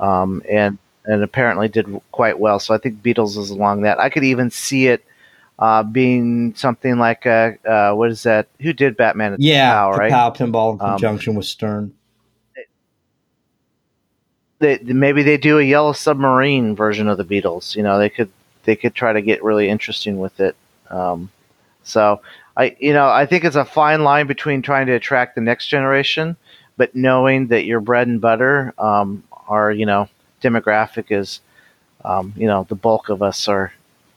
um, 0.00 0.42
and 0.50 0.78
and 1.04 1.22
apparently 1.22 1.68
did 1.68 1.86
quite 2.10 2.38
well. 2.40 2.58
So 2.58 2.74
I 2.74 2.78
think 2.78 3.02
Beatles 3.02 3.38
is 3.38 3.50
along 3.50 3.82
that. 3.82 4.00
I 4.00 4.10
could 4.10 4.24
even 4.24 4.50
see 4.50 4.88
it 4.88 5.04
uh, 5.58 5.82
being 5.82 6.54
something 6.54 6.98
like 6.98 7.26
a 7.26 7.56
uh, 7.64 7.94
what 7.94 8.10
is 8.10 8.22
that? 8.24 8.48
Who 8.60 8.72
did 8.72 8.96
Batman? 8.96 9.36
yeah, 9.38 9.72
Pow, 9.72 9.90
right? 9.92 10.10
Pow 10.10 10.30
Pinball 10.30 10.74
in 10.74 10.80
um, 10.80 10.90
conjunction 10.92 11.32
um, 11.32 11.36
with 11.36 11.46
Stern. 11.46 11.94
They, 14.58 14.78
maybe 14.78 15.22
they 15.22 15.36
do 15.36 15.58
a 15.58 15.62
Yellow 15.62 15.92
Submarine 15.92 16.74
version 16.74 17.08
of 17.08 17.18
the 17.18 17.24
Beatles. 17.24 17.76
You 17.76 17.82
know, 17.82 17.98
they 17.98 18.08
could 18.08 18.30
they 18.64 18.76
could 18.76 18.94
try 18.94 19.12
to 19.12 19.22
get 19.22 19.44
really 19.44 19.68
interesting 19.68 20.18
with 20.18 20.40
it. 20.40 20.56
Um, 20.90 21.30
so 21.84 22.20
I, 22.56 22.76
you 22.78 22.92
know, 22.92 23.08
I 23.08 23.26
think 23.26 23.44
it's 23.44 23.56
a 23.56 23.64
fine 23.64 24.02
line 24.02 24.26
between 24.26 24.62
trying 24.62 24.86
to 24.86 24.92
attract 24.92 25.34
the 25.34 25.40
next 25.40 25.68
generation, 25.68 26.36
but 26.76 26.94
knowing 26.94 27.48
that 27.48 27.64
your 27.64 27.80
bread 27.80 28.08
and 28.08 28.20
butter, 28.20 28.72
um, 28.78 29.22
our, 29.48 29.70
you 29.70 29.84
know, 29.84 30.08
demographic 30.42 31.06
is, 31.10 31.40
um, 32.04 32.32
you 32.36 32.46
know, 32.46 32.64
the 32.68 32.74
bulk 32.74 33.08
of 33.08 33.22
us 33.22 33.46
are 33.46 33.72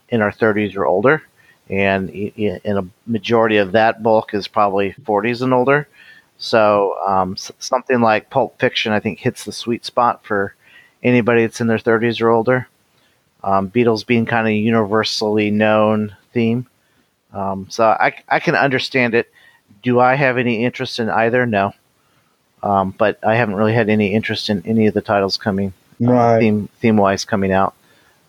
in 0.08 0.22
our 0.22 0.32
30s 0.32 0.74
or 0.74 0.86
older, 0.86 1.22
and 1.70 2.10
in 2.10 2.76
a 2.76 2.86
majority 3.06 3.58
of 3.58 3.72
that 3.72 4.02
bulk 4.02 4.34
is 4.34 4.48
probably 4.48 4.92
40s 5.04 5.40
and 5.40 5.54
older. 5.54 5.86
So 6.38 6.96
um, 7.06 7.36
something 7.36 8.00
like 8.00 8.30
Pulp 8.30 8.58
Fiction, 8.58 8.92
I 8.92 9.00
think, 9.00 9.20
hits 9.20 9.44
the 9.44 9.52
sweet 9.52 9.84
spot 9.84 10.24
for 10.24 10.54
anybody 11.02 11.42
that's 11.42 11.60
in 11.60 11.68
their 11.68 11.78
30s 11.78 12.20
or 12.20 12.30
older. 12.30 12.66
Um, 13.44 13.70
Beatles 13.70 14.04
being 14.06 14.26
kind 14.26 14.48
of 14.48 14.52
universally 14.52 15.50
known 15.50 16.16
theme. 16.32 16.66
Um, 17.32 17.66
so 17.70 17.84
I, 17.84 18.14
I 18.28 18.40
can 18.40 18.56
understand 18.56 19.14
it. 19.14 19.30
Do 19.82 20.00
I 20.00 20.14
have 20.14 20.38
any 20.38 20.64
interest 20.64 20.98
in 20.98 21.08
either? 21.08 21.46
No. 21.46 21.72
Um, 22.62 22.94
but 22.98 23.18
I 23.24 23.36
haven't 23.36 23.54
really 23.54 23.72
had 23.72 23.88
any 23.88 24.12
interest 24.12 24.50
in 24.50 24.62
any 24.66 24.86
of 24.86 24.94
the 24.94 25.00
titles 25.00 25.36
coming 25.36 25.72
uh, 26.02 26.10
right. 26.10 26.36
uh, 26.36 26.38
theme 26.40 26.68
theme 26.80 26.96
wise 26.96 27.24
coming 27.24 27.52
out. 27.52 27.74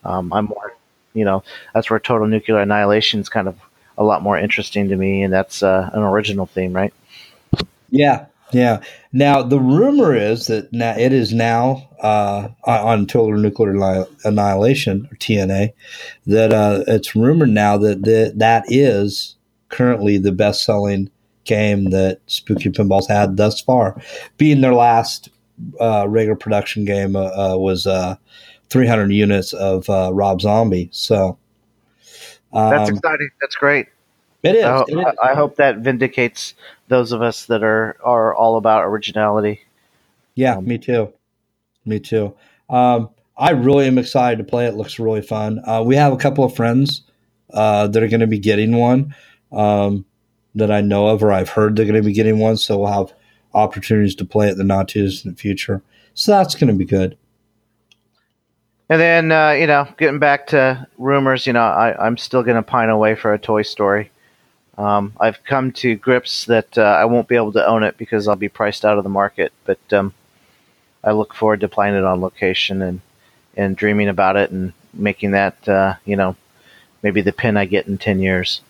Um, 0.04 0.32
I'm 0.32 0.46
more, 0.46 0.74
you 1.14 1.24
know, 1.24 1.42
that's 1.74 1.90
where 1.90 1.98
Total 1.98 2.26
Nuclear 2.26 2.58
Annihilation 2.58 3.20
is 3.20 3.28
kind 3.28 3.48
of 3.48 3.56
a 3.98 4.04
lot 4.04 4.22
more 4.22 4.38
interesting 4.38 4.88
to 4.88 4.96
me, 4.96 5.22
and 5.22 5.32
that's 5.32 5.62
uh, 5.62 5.90
an 5.92 6.02
original 6.02 6.46
theme, 6.46 6.72
right? 6.72 6.92
Yeah, 7.90 8.26
yeah. 8.52 8.82
Now 9.12 9.42
the 9.42 9.60
rumor 9.60 10.14
is 10.14 10.46
that 10.46 10.72
now 10.72 10.96
it 10.96 11.12
is 11.12 11.32
now 11.32 11.88
uh, 12.00 12.48
on 12.64 13.06
total 13.06 13.38
nuclear 13.38 14.06
annihilation 14.24 15.08
or 15.10 15.16
TNA 15.16 15.72
that 16.26 16.52
uh, 16.52 16.84
it's 16.86 17.14
rumored 17.14 17.50
now 17.50 17.76
that 17.78 18.02
the, 18.02 18.32
that 18.36 18.64
is 18.68 19.36
currently 19.68 20.18
the 20.18 20.32
best 20.32 20.64
selling 20.64 21.10
game 21.44 21.90
that 21.90 22.20
Spooky 22.26 22.70
Pinballs 22.70 23.08
had 23.08 23.36
thus 23.36 23.60
far, 23.60 24.00
being 24.36 24.60
their 24.60 24.74
last 24.74 25.28
uh, 25.80 26.06
regular 26.08 26.36
production 26.36 26.84
game 26.84 27.16
uh, 27.16 27.30
uh, 27.52 27.56
was 27.56 27.86
300 28.72 29.12
units 29.12 29.52
of 29.52 29.88
uh, 29.90 30.10
Rob 30.12 30.40
Zombie. 30.40 30.88
So 30.92 31.38
That's 32.52 32.90
um, 32.90 32.96
exciting. 32.96 33.30
That's 33.40 33.56
great. 33.56 33.88
it 34.42 34.56
is. 34.56 34.64
I, 34.64 34.72
ho- 34.72 34.84
it 34.88 34.98
is. 34.98 35.14
I 35.22 35.34
hope 35.34 35.56
that 35.56 35.78
vindicates 35.78 36.54
those 36.88 37.12
of 37.12 37.22
us 37.22 37.46
that 37.46 37.62
are 37.62 37.96
are 38.02 38.34
all 38.34 38.56
about 38.56 38.84
originality. 38.84 39.60
Yeah, 40.34 40.56
Um, 40.56 40.64
me 40.64 40.78
too. 40.78 41.12
Me 41.84 42.00
too. 42.00 42.34
Um, 42.70 43.10
I 43.36 43.50
really 43.50 43.86
am 43.86 43.98
excited 43.98 44.38
to 44.38 44.44
play 44.44 44.66
it. 44.66 44.74
Looks 44.74 44.98
really 44.98 45.22
fun. 45.22 45.60
Uh, 45.66 45.82
we 45.84 45.96
have 45.96 46.12
a 46.12 46.16
couple 46.16 46.44
of 46.44 46.54
friends 46.54 47.02
uh, 47.52 47.88
that 47.88 48.02
are 48.02 48.08
going 48.08 48.20
to 48.20 48.26
be 48.26 48.38
getting 48.38 48.76
one 48.76 49.14
um, 49.50 50.04
that 50.54 50.70
I 50.70 50.80
know 50.80 51.08
of, 51.08 51.22
or 51.22 51.32
I've 51.32 51.48
heard 51.48 51.76
they're 51.76 51.86
going 51.86 52.00
to 52.00 52.06
be 52.06 52.14
getting 52.14 52.38
one. 52.38 52.56
So 52.56 52.78
we'll 52.78 52.92
have 52.92 53.12
opportunities 53.54 54.14
to 54.16 54.24
play 54.24 54.48
it 54.48 54.52
in 54.52 54.58
the 54.58 54.64
not 54.64 54.88
too 54.88 55.02
distant 55.02 55.38
future. 55.38 55.82
So 56.14 56.32
that's 56.32 56.54
going 56.54 56.68
to 56.68 56.74
be 56.74 56.84
good. 56.84 57.16
And 58.92 59.00
then 59.00 59.32
uh, 59.32 59.52
you 59.52 59.66
know, 59.66 59.88
getting 59.96 60.18
back 60.18 60.48
to 60.48 60.86
rumors, 60.98 61.46
you 61.46 61.54
know, 61.54 61.62
I, 61.62 61.96
I'm 62.06 62.18
still 62.18 62.42
going 62.42 62.56
to 62.56 62.62
pine 62.62 62.90
away 62.90 63.14
for 63.14 63.32
a 63.32 63.38
Toy 63.38 63.62
Story. 63.62 64.10
Um, 64.76 65.14
I've 65.18 65.42
come 65.44 65.72
to 65.72 65.94
grips 65.94 66.44
that 66.44 66.76
uh, 66.76 66.82
I 66.82 67.06
won't 67.06 67.26
be 67.26 67.36
able 67.36 67.52
to 67.52 67.66
own 67.66 67.84
it 67.84 67.96
because 67.96 68.28
I'll 68.28 68.36
be 68.36 68.50
priced 68.50 68.84
out 68.84 68.98
of 68.98 69.04
the 69.04 69.08
market. 69.08 69.50
But 69.64 69.78
um, 69.94 70.12
I 71.02 71.12
look 71.12 71.32
forward 71.32 71.60
to 71.60 71.70
playing 71.70 71.94
it 71.94 72.04
on 72.04 72.20
location 72.20 72.82
and 72.82 73.00
and 73.56 73.78
dreaming 73.78 74.10
about 74.10 74.36
it 74.36 74.50
and 74.50 74.74
making 74.92 75.30
that 75.30 75.66
uh, 75.66 75.94
you 76.04 76.16
know 76.16 76.36
maybe 77.02 77.22
the 77.22 77.32
pin 77.32 77.56
I 77.56 77.64
get 77.64 77.86
in 77.86 77.96
ten 77.96 78.20
years, 78.20 78.60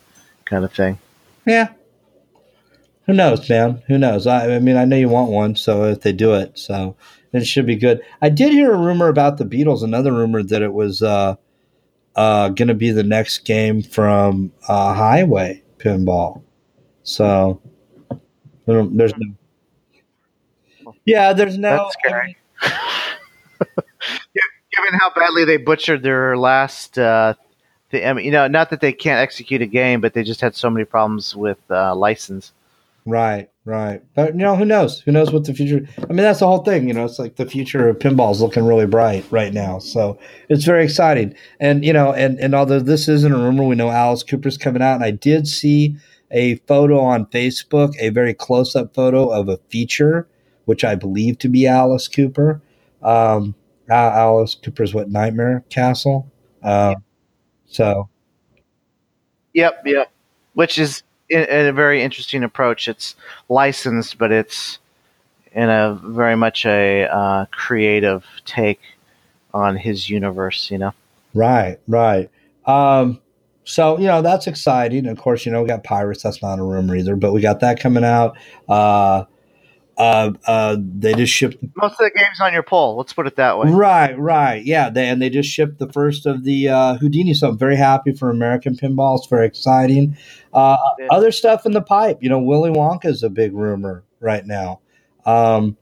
kind 0.45 0.65
of 0.65 0.73
thing. 0.73 1.01
Yeah. 1.45 1.71
Who 3.07 3.13
knows, 3.13 3.51
man? 3.51 3.83
Who 3.89 3.99
knows? 3.99 4.29
I, 4.29 4.55
I 4.55 4.59
mean, 4.61 4.77
I 4.77 4.85
know 4.85 4.95
you 4.95 5.09
want 5.09 5.33
one, 5.33 5.57
so 5.57 5.83
if 5.87 6.03
they 6.03 6.13
do 6.13 6.35
it, 6.35 6.57
so 6.57 6.95
it 7.33 7.47
should 7.47 7.67
be 7.67 7.77
good. 7.77 8.03
I 8.21 8.29
did 8.29 8.53
hear 8.53 8.73
a 8.73 8.79
rumor 8.79 9.09
about 9.09 9.39
the 9.39 9.45
Beatles. 9.45 9.83
Another 9.83 10.13
rumor 10.13 10.43
that 10.43 10.63
it 10.63 10.73
was 10.73 11.03
uh, 11.03 11.37
uh, 12.17 12.49
going 12.51 12.69
to 12.69 12.75
be 12.75 12.91
the 12.91 13.03
next 13.03 13.39
game 13.39 13.83
from 13.83 14.53
uh, 14.69 14.95
Heighway 14.95 15.63
Pinball. 15.79 16.43
So 17.03 17.61
there's 18.67 19.15
no. 19.17 19.35
Yeah, 21.05 21.33
there's 21.33 21.59
no. 21.59 21.77
That's 21.77 21.95
scary. 21.95 22.37
Given 24.75 24.99
how 24.99 25.13
badly 25.15 25.45
they 25.45 25.59
butchered 25.59 26.03
their 26.03 26.37
last, 26.37 26.99
uh, 26.99 27.35
the 27.91 28.07
I 28.07 28.13
mean, 28.15 28.25
you 28.25 28.31
know, 28.31 28.49
not 28.49 28.71
that 28.71 28.81
they 28.81 28.93
can't 28.93 29.21
execute 29.21 29.61
a 29.61 29.67
game, 29.67 30.01
but 30.01 30.15
they 30.15 30.23
just 30.23 30.41
had 30.41 30.55
so 30.55 30.71
many 30.71 30.87
problems 30.87 31.37
with 31.37 31.59
uh, 31.71 31.95
license. 31.95 32.53
Right, 33.05 33.51
right. 33.65 34.03
But 34.15 34.35
you 34.35 34.41
know, 34.41 34.57
who 34.57 34.65
knows? 34.65 35.01
Who 35.01 35.13
knows 35.13 35.33
what 35.33 35.45
the 35.45 35.55
future? 35.55 35.87
I 35.99 36.07
mean, 36.09 36.19
that's 36.19 36.41
the 36.41 36.47
whole 36.47 36.63
thing. 36.63 36.89
You 36.89 36.95
know, 36.95 37.05
it's 37.05 37.19
like 37.19 37.37
the 37.37 37.47
future 37.47 37.89
of 37.89 37.99
pinball 37.99 38.33
is 38.33 38.41
looking 38.41 38.65
really 38.67 38.87
bright 38.87 39.25
right 39.31 39.53
now. 39.53 39.79
So 39.79 40.19
it's 40.49 40.65
very 40.65 40.85
exciting. 40.85 41.35
And 41.61 41.85
you 41.85 41.93
know, 41.93 42.13
and 42.13 42.39
and 42.39 42.55
although 42.55 42.81
this 42.81 43.09
isn't 43.09 43.33
a 43.33 43.37
rumor, 43.37 43.65
we 43.65 43.75
know 43.75 43.91
Alice 43.91 44.23
Cooper's 44.23 44.59
coming 44.59 44.83
out, 44.83 44.97
and 44.97 45.05
I 45.05 45.11
did 45.11 45.47
see 45.47 45.97
a 46.31 46.57
photo 46.67 46.99
on 47.01 47.27
Facebook, 47.27 47.95
a 47.99 48.09
very 48.09 48.33
close-up 48.33 48.95
photo 48.95 49.29
of 49.29 49.49
a 49.49 49.59
feature, 49.69 50.27
which 50.65 50.83
I 50.83 50.95
believe 50.95 51.39
to 51.41 51.49
be 51.49 51.67
Alice 51.67 52.09
Cooper. 52.09 52.63
Um, 53.03 53.55
Alice 53.91 54.55
Cooper's 54.55 54.95
what 54.95 55.11
Nightmare 55.11 55.65
Castle. 55.69 56.31
Um, 56.63 57.05
so 57.67 58.09
Yep, 59.55 59.83
yep. 59.87 60.13
Which 60.55 60.79
is 60.79 61.03
in, 61.33 61.67
a 61.67 61.73
very 61.73 62.03
interesting 62.03 62.43
approach. 62.43 62.89
It's 62.89 63.17
licensed, 63.49 64.19
but 64.19 64.33
it's 64.33 64.79
in 65.53 65.69
a 65.69 65.99
very 66.03 66.37
much 66.37 66.65
a 66.67 67.05
uh, 67.05 67.47
creative 67.51 68.25
take 68.45 68.81
on 69.55 69.77
his 69.77 70.09
universe. 70.09 70.71
You 70.71 70.79
know. 70.79 70.95
Right, 71.35 71.79
right. 71.89 72.31
Um, 72.67 73.21
so 73.65 73.99
you 73.99 74.07
know 74.07 74.23
that's 74.23 74.47
exciting. 74.47 75.07
Of 75.07 75.19
course, 75.19 75.47
you 75.47 75.53
know 75.53 75.63
we 75.63 75.69
got 75.69 75.85
Pirates. 75.85 76.23
That's 76.23 76.43
not 76.43 76.59
a 76.59 76.63
rumor 76.63 76.97
either, 76.97 77.17
but 77.17 77.33
we 77.33 77.41
got 77.41 77.61
that 77.61 77.81
coming 77.81 78.05
out. 78.05 78.37
Uh, 78.69 79.25
uh, 79.99 80.33
uh, 80.47 80.77
they 80.79 81.15
just 81.15 81.33
shipped. 81.33 81.63
Most 81.77 81.93
of 81.93 81.99
the 81.99 82.13
games 82.17 82.41
on 82.41 82.53
your 82.53 82.63
poll. 82.63 82.97
Let's 82.97 83.13
put 83.13 83.27
it 83.27 83.37
that 83.37 83.59
way. 83.59 83.71
Right, 83.71 84.19
right. 84.19 84.65
Yeah, 84.65 84.91
they, 84.91 85.09
and 85.09 85.21
they 85.21 85.31
just 85.31 85.49
shipped 85.51 85.79
the 85.79 85.91
first 85.93 86.27
of 86.27 86.45
the 86.45 86.69
uh, 86.69 86.95
Houdini. 86.97 87.35
So 87.35 87.51
I'm 87.51 87.59
very 87.59 87.77
happy 87.77 88.13
for 88.13 88.31
American 88.31 88.75
pinball. 88.75 89.19
It's 89.19 89.27
very 89.27 89.47
exciting. 89.47 90.17
Uh, 90.53 90.77
Yeah. 90.99 91.07
Other 91.11 91.31
stuff 91.33 91.67
in 91.67 91.73
the 91.73 91.83
pipe. 91.83 92.19
You 92.23 92.29
know, 92.29 92.39
Willy 92.39 92.71
Wonka 92.71 93.07
is 93.07 93.23
a 93.23 93.31
big 93.31 93.53
rumor 93.55 94.05
right 94.21 94.47
now. 94.47 94.81
Um, 95.25 95.77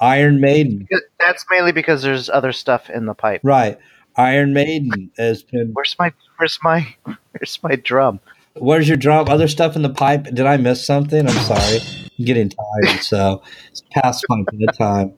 Iron 0.00 0.40
Maiden. 0.40 0.86
That's 1.18 1.44
mainly 1.50 1.72
because 1.72 2.02
there's 2.02 2.28
other 2.28 2.52
stuff 2.52 2.90
in 2.90 3.06
the 3.06 3.14
pipe. 3.14 3.40
Right. 3.42 3.78
Iron 4.16 4.52
Maiden 4.54 5.10
has 5.18 5.42
been 5.42 5.70
Where's 5.72 5.96
my 5.98 6.12
Where's 6.38 6.58
my 6.62 6.94
Where's 7.04 7.58
my 7.62 7.76
drum? 7.76 8.20
Where's 8.54 8.88
your 8.88 8.96
drum? 8.96 9.28
Other 9.28 9.48
stuff 9.48 9.76
in 9.76 9.82
the 9.82 9.90
pipe? 9.90 10.24
Did 10.24 10.46
I 10.46 10.56
miss 10.56 10.84
something? 10.84 11.28
I'm 11.28 11.34
sorry. 11.44 11.78
Getting 12.22 12.50
tired, 12.50 13.02
so 13.02 13.42
it's 13.70 13.82
past 13.90 14.24
my 14.28 14.42
bedtime. 14.50 15.12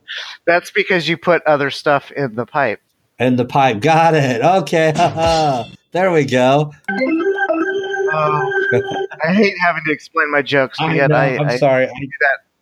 That's 0.47 0.71
because 0.71 1.09
you 1.09 1.17
put 1.17 1.43
other 1.47 1.71
stuff 1.71 2.11
in 2.11 2.35
the 2.35 2.45
pipe. 2.45 2.81
And 3.19 3.39
the 3.39 3.45
pipe. 3.45 3.81
Got 3.81 4.15
it. 4.15 4.43
Okay. 4.43 4.93
there 5.93 6.11
we 6.11 6.25
go. 6.25 6.73
Oh, 8.11 8.53
I 9.25 9.33
hate 9.33 9.55
having 9.61 9.83
to 9.87 9.93
explain 9.93 10.31
my 10.31 10.43
jokes, 10.43 10.79
but 10.79 10.91
I 10.91 10.95
yet 10.95 11.11
know, 11.11 11.17
I, 11.17 11.27
I'm 11.39 11.49
I 11.49 11.57
sorry. 11.57 11.87
I, 11.87 11.91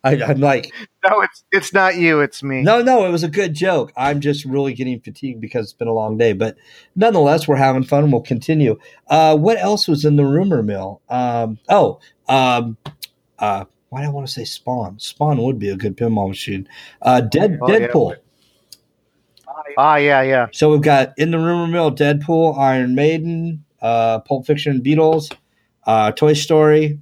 I, 0.03 0.23
I'm 0.23 0.39
like, 0.39 0.71
no, 1.07 1.21
it's 1.21 1.43
it's 1.51 1.73
not 1.73 1.95
you, 1.95 2.21
it's 2.21 2.43
me. 2.43 2.61
no, 2.61 2.81
no, 2.81 3.05
it 3.05 3.09
was 3.09 3.23
a 3.23 3.29
good 3.29 3.53
joke. 3.53 3.91
I'm 3.97 4.21
just 4.21 4.45
really 4.45 4.73
getting 4.73 4.99
fatigued 4.99 5.41
because 5.41 5.65
it's 5.65 5.73
been 5.73 5.87
a 5.87 5.93
long 5.93 6.17
day. 6.17 6.33
But 6.33 6.57
nonetheless, 6.95 7.47
we're 7.47 7.55
having 7.55 7.83
fun 7.83 8.03
and 8.03 8.13
we'll 8.13 8.21
continue. 8.21 8.77
Uh, 9.07 9.35
what 9.35 9.57
else 9.57 9.87
was 9.87 10.05
in 10.05 10.15
the 10.15 10.25
rumor 10.25 10.63
mill? 10.63 11.01
Um, 11.09 11.59
oh, 11.69 11.99
um, 12.29 12.77
uh, 13.39 13.65
why 13.89 14.01
do 14.01 14.07
I 14.07 14.11
want 14.11 14.27
to 14.27 14.33
say 14.33 14.43
Spawn? 14.43 14.99
Spawn 14.99 15.41
would 15.43 15.59
be 15.59 15.69
a 15.69 15.75
good 15.77 15.95
pinball 15.97 16.27
machine. 16.29 16.67
Uh, 17.01 17.21
Dead 17.21 17.57
Oh. 17.61 17.67
Deadpool. 17.67 18.15
Ah, 19.77 19.95
yeah, 19.97 20.21
yeah. 20.21 20.47
So 20.51 20.71
we've 20.71 20.81
got 20.81 21.13
in 21.17 21.31
the 21.31 21.37
rumor 21.37 21.67
mill 21.67 21.91
Deadpool, 21.91 22.57
Iron 22.57 22.95
Maiden, 22.95 23.63
uh, 23.81 24.19
Pulp 24.19 24.45
Fiction, 24.45 24.81
Beatles, 24.81 25.31
uh, 25.85 26.11
Toy 26.11 26.33
Story. 26.33 26.99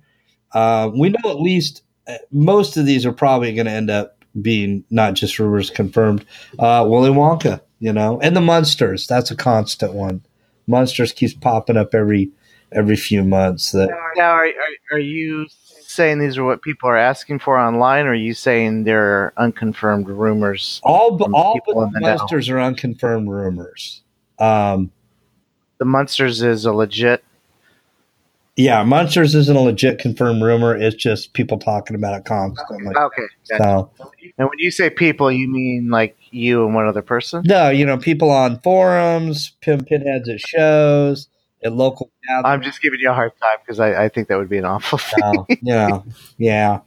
Uh, 0.52 0.90
we 0.96 1.10
know 1.10 1.30
at 1.30 1.40
least 1.40 1.84
uh, 2.08 2.16
most 2.32 2.78
of 2.78 2.86
these 2.86 3.06
are 3.06 3.12
probably 3.12 3.54
going 3.54 3.66
to 3.66 3.72
end 3.72 3.90
up 3.90 4.24
being 4.42 4.84
not 4.90 5.14
just 5.14 5.40
rumors 5.40 5.70
confirmed. 5.70 6.26
Uh, 6.60 6.86
Willy 6.88 7.10
Wonka, 7.10 7.62
you 7.80 7.94
know, 7.94 8.20
and 8.22 8.36
the 8.36 8.42
Munsters. 8.42 9.08
That's 9.08 9.32
a 9.32 9.36
constant 9.36 9.94
one. 9.94 10.24
Munsters 10.68 11.12
keeps 11.14 11.34
popping 11.34 11.78
up 11.78 11.94
every 11.94 12.32
every 12.72 12.96
few 12.96 13.24
months. 13.24 13.72
That 13.72 13.90
Now, 14.16 14.32
are, 14.32 14.46
are, 14.46 14.52
are 14.94 15.00
you 15.00 15.48
saying 15.96 16.20
these 16.20 16.38
are 16.38 16.44
what 16.44 16.62
people 16.62 16.90
are 16.90 16.98
asking 16.98 17.40
for 17.40 17.58
online, 17.58 18.06
or 18.06 18.10
are 18.12 18.14
you 18.16 18.34
saying 18.34 18.84
they're 18.84 19.34
unconfirmed 19.38 20.08
rumors? 20.08 20.80
all 20.84 21.18
but 21.18 21.30
all 21.34 21.60
but 21.66 21.74
the 21.74 21.92
the. 21.94 22.00
Munsters 22.02 22.50
are 22.50 22.60
unconfirmed 22.60 23.30
rumors. 23.30 24.02
Um, 24.40 24.92
The 25.80 25.86
Munsters 25.86 26.42
is 26.42 26.66
a 26.66 26.74
legit. 26.74 27.24
yeah, 28.58 28.84
Munsters 28.84 29.36
isn't 29.36 29.56
a 29.56 29.60
legit 29.62 30.00
confirmed 30.00 30.42
rumor. 30.42 30.76
It's 30.76 30.96
just 30.96 31.34
people 31.34 31.58
talking 31.60 31.96
about 31.96 32.18
it 32.20 32.26
constantly. 32.26 32.94
Okay. 32.96 33.22
gotcha. 33.50 33.64
So 33.64 33.92
And 34.38 34.48
when 34.50 34.60
you 34.60 34.72
say 34.72 34.90
people, 34.90 35.32
you 35.32 35.48
mean 35.50 35.90
like 35.90 36.18
you 36.32 36.66
and 36.66 36.74
one 36.76 36.88
other 36.88 37.02
person? 37.02 37.44
no, 37.46 37.70
you 37.70 37.86
know, 37.86 37.98
people 37.98 38.30
on 38.32 38.60
forums, 38.62 39.54
pin 39.62 39.84
pinheads 39.86 40.28
at 40.30 40.40
shows, 40.40 41.28
at 41.66 41.74
local 41.74 42.12
I'm 42.46 42.62
just 42.62 42.82
giving 42.82 43.00
you 43.02 43.10
a 43.10 43.14
hard 43.14 43.34
time 43.42 43.58
because 43.66 43.80
I, 43.80 44.06
I 44.06 44.10
think 44.10 44.28
that 44.28 44.38
would 44.38 44.50
be 44.50 44.58
an 44.58 44.66
awful 44.66 44.98
thing. 45.00 45.46
Know, 45.64 46.06
yeah. 46.38 46.82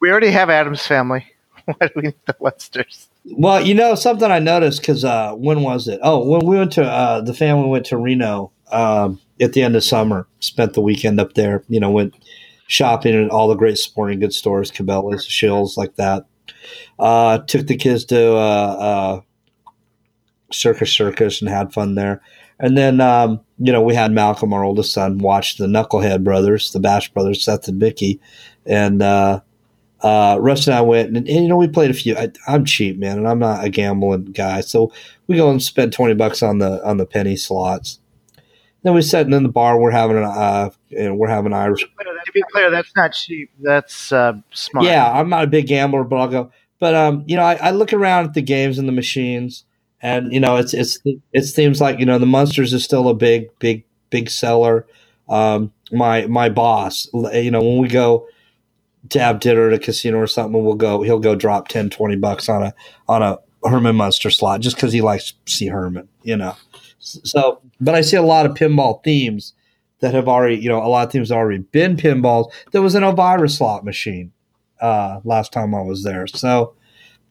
We 0.00 0.10
already 0.10 0.30
have 0.30 0.50
Addams 0.50 0.86
family. 0.86 1.26
Why 1.64 1.86
do 1.86 1.92
we 1.96 2.02
need 2.02 2.14
the 2.26 2.36
Munsters? 2.40 3.08
Well, 3.24 3.64
you 3.64 3.74
know 3.74 3.94
something 3.94 4.30
I 4.30 4.38
noticed 4.38 4.80
because 4.80 5.04
uh, 5.04 5.32
when 5.32 5.62
was 5.62 5.88
it? 5.88 5.98
Oh, 6.02 6.28
when 6.28 6.44
we 6.44 6.58
went 6.58 6.72
to 6.72 6.84
uh, 6.84 7.22
the 7.22 7.32
family 7.32 7.68
went 7.68 7.86
to 7.86 7.96
Reno 7.96 8.52
um, 8.70 9.20
at 9.40 9.54
the 9.54 9.62
end 9.62 9.76
of 9.76 9.84
summer. 9.84 10.26
Spent 10.40 10.74
the 10.74 10.82
weekend 10.82 11.20
up 11.20 11.32
there. 11.34 11.64
You 11.68 11.80
know, 11.80 11.90
went 11.90 12.14
shopping 12.66 13.14
at 13.14 13.30
all 13.30 13.48
the 13.48 13.54
great 13.54 13.78
sporting 13.78 14.20
goods 14.20 14.36
stores, 14.36 14.70
Cabela's, 14.70 15.26
Scheels, 15.26 15.78
like 15.78 15.94
that. 15.96 16.26
Uh, 16.98 17.38
took 17.38 17.66
the 17.66 17.76
kids 17.76 18.04
to 18.06 18.34
uh, 18.34 18.76
uh, 18.78 19.20
Circus 20.52 20.92
Circus 20.92 21.40
and 21.40 21.48
had 21.48 21.72
fun 21.72 21.94
there. 21.94 22.20
And 22.60 22.78
then, 22.78 23.00
um, 23.00 23.40
you 23.58 23.72
know, 23.72 23.82
we 23.82 23.94
had 23.94 24.12
Malcolm, 24.12 24.52
our 24.52 24.64
oldest 24.64 24.92
son, 24.92 25.18
watch 25.18 25.56
the 25.56 25.66
Knucklehead 25.66 26.22
brothers, 26.22 26.72
the 26.72 26.80
Bash 26.80 27.12
brothers, 27.12 27.42
Seth 27.42 27.68
and 27.68 27.78
Mickey. 27.78 28.20
And 28.64 29.02
uh, 29.02 29.40
uh, 30.00 30.38
Russ 30.40 30.66
and 30.66 30.74
I 30.74 30.80
went, 30.80 31.08
and, 31.08 31.16
and, 31.16 31.28
you 31.28 31.48
know, 31.48 31.56
we 31.56 31.66
played 31.66 31.90
a 31.90 31.94
few. 31.94 32.16
I, 32.16 32.30
I'm 32.46 32.64
cheap, 32.64 32.98
man, 32.98 33.18
and 33.18 33.28
I'm 33.28 33.38
not 33.38 33.64
a 33.64 33.70
gambling 33.70 34.26
guy. 34.26 34.60
So 34.60 34.92
we 35.26 35.36
go 35.36 35.50
and 35.50 35.62
spend 35.62 35.92
20 35.92 36.14
bucks 36.14 36.42
on 36.42 36.58
the 36.58 36.84
on 36.86 36.98
the 36.98 37.06
penny 37.06 37.36
slots. 37.36 37.98
Then 38.82 38.92
we're 38.92 39.00
sitting 39.00 39.32
in 39.32 39.42
the 39.42 39.48
bar. 39.48 39.80
We're 39.80 39.90
having 39.90 40.18
an, 40.18 40.24
uh, 40.24 40.70
know, 40.90 41.14
we're 41.14 41.28
having 41.28 41.54
Irish 41.54 41.80
To 41.80 42.32
be 42.32 42.42
clear, 42.52 42.70
that's 42.70 42.94
not 42.94 43.14
cheap. 43.14 43.50
That's 43.58 44.12
uh, 44.12 44.34
smart. 44.52 44.84
yeah, 44.84 45.10
I'm 45.10 45.30
not 45.30 45.44
a 45.44 45.46
big 45.46 45.66
gambler, 45.66 46.04
but 46.04 46.16
I'll 46.16 46.28
go. 46.28 46.52
but 46.78 46.94
um, 46.94 47.24
you 47.26 47.36
know, 47.36 47.42
I, 47.42 47.54
I 47.54 47.70
look 47.70 47.94
around 47.94 48.26
at 48.26 48.34
the 48.34 48.42
games 48.42 48.78
and 48.78 48.86
the 48.86 48.92
machines, 48.92 49.64
and 50.04 50.30
you 50.34 50.38
know, 50.38 50.56
it's 50.56 50.74
it's 50.74 50.98
it 51.32 51.42
seems 51.42 51.80
like 51.80 51.98
you 51.98 52.04
know 52.04 52.18
the 52.18 52.26
Munsters 52.26 52.74
is 52.74 52.84
still 52.84 53.08
a 53.08 53.14
big 53.14 53.48
big 53.58 53.84
big 54.10 54.28
seller. 54.28 54.86
Um, 55.30 55.72
my 55.90 56.26
my 56.26 56.50
boss, 56.50 57.08
you 57.32 57.50
know, 57.50 57.62
when 57.62 57.78
we 57.78 57.88
go 57.88 58.28
to 59.08 59.18
have 59.18 59.40
dinner 59.40 59.68
at 59.68 59.72
a 59.72 59.78
casino 59.78 60.18
or 60.18 60.26
something, 60.26 60.62
we'll 60.62 60.74
go. 60.74 61.00
He'll 61.00 61.18
go 61.18 61.34
drop 61.34 61.68
10, 61.68 61.88
20 61.88 62.16
bucks 62.16 62.50
on 62.50 62.62
a 62.62 62.74
on 63.08 63.22
a 63.22 63.38
Herman 63.66 63.96
Munster 63.96 64.30
slot 64.30 64.60
just 64.60 64.76
because 64.76 64.92
he 64.92 65.00
likes 65.00 65.32
to 65.32 65.52
see 65.52 65.68
Herman. 65.68 66.06
You 66.22 66.36
know, 66.36 66.54
so 66.98 67.62
but 67.80 67.94
I 67.94 68.02
see 68.02 68.18
a 68.18 68.22
lot 68.22 68.44
of 68.44 68.52
pinball 68.52 69.02
themes 69.02 69.54
that 70.00 70.12
have 70.12 70.28
already, 70.28 70.56
you 70.56 70.68
know, 70.68 70.84
a 70.84 70.86
lot 70.86 71.06
of 71.06 71.12
themes 71.12 71.30
have 71.30 71.38
already 71.38 71.60
been 71.60 71.96
pinballs. 71.96 72.52
There 72.72 72.82
was 72.82 72.94
an 72.94 73.04
Elvira 73.04 73.48
slot 73.48 73.86
machine 73.86 74.32
uh, 74.82 75.20
last 75.24 75.50
time 75.50 75.74
I 75.74 75.80
was 75.80 76.02
there, 76.02 76.26
so 76.26 76.74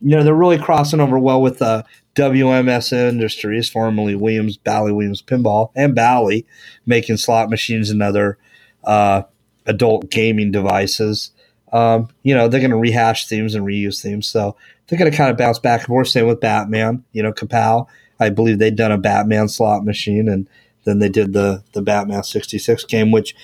you 0.03 0.15
know 0.15 0.23
they're 0.23 0.35
really 0.35 0.59
crossing 0.59 0.99
over 0.99 1.17
well 1.17 1.41
with 1.41 1.59
the 1.59 1.85
WMS 2.15 2.93
Industries, 2.93 3.69
formerly 3.69 4.15
Williams 4.15 4.57
Bally 4.57 4.91
Williams 4.91 5.21
Pinball, 5.21 5.71
and 5.75 5.95
Bally 5.95 6.45
making 6.85 7.17
slot 7.17 7.49
machines 7.49 7.89
and 7.89 8.03
other 8.03 8.37
uh, 8.83 9.23
adult 9.65 10.09
gaming 10.11 10.51
devices 10.51 11.31
um, 11.73 12.09
you 12.21 12.35
know, 12.35 12.47
they're 12.47 12.61
going 12.61 12.71
to 12.71 12.77
rehash 12.77 13.27
themes 13.27 13.55
and 13.55 13.65
reuse 13.65 14.01
themes. 14.01 14.27
So 14.27 14.55
they're 14.87 14.99
going 14.99 15.11
to 15.11 15.17
kind 15.17 15.31
of 15.31 15.37
bounce 15.37 15.57
back 15.57 15.81
and 15.81 15.87
forth. 15.87 16.07
Same 16.07 16.27
with 16.27 16.39
Batman. 16.39 17.03
You 17.11 17.23
know, 17.23 17.33
Kapow, 17.33 17.87
I 18.19 18.29
believe 18.29 18.59
they'd 18.59 18.75
done 18.75 18.91
a 18.91 18.97
Batman 18.97 19.49
slot 19.49 19.83
machine, 19.83 20.29
and 20.29 20.47
then 20.85 20.99
they 20.99 21.09
did 21.09 21.33
the 21.33 21.63
the 21.73 21.81
Batman 21.81 22.23
sixty 22.23 22.59
six 22.59 22.85
game, 22.85 23.11
which 23.11 23.35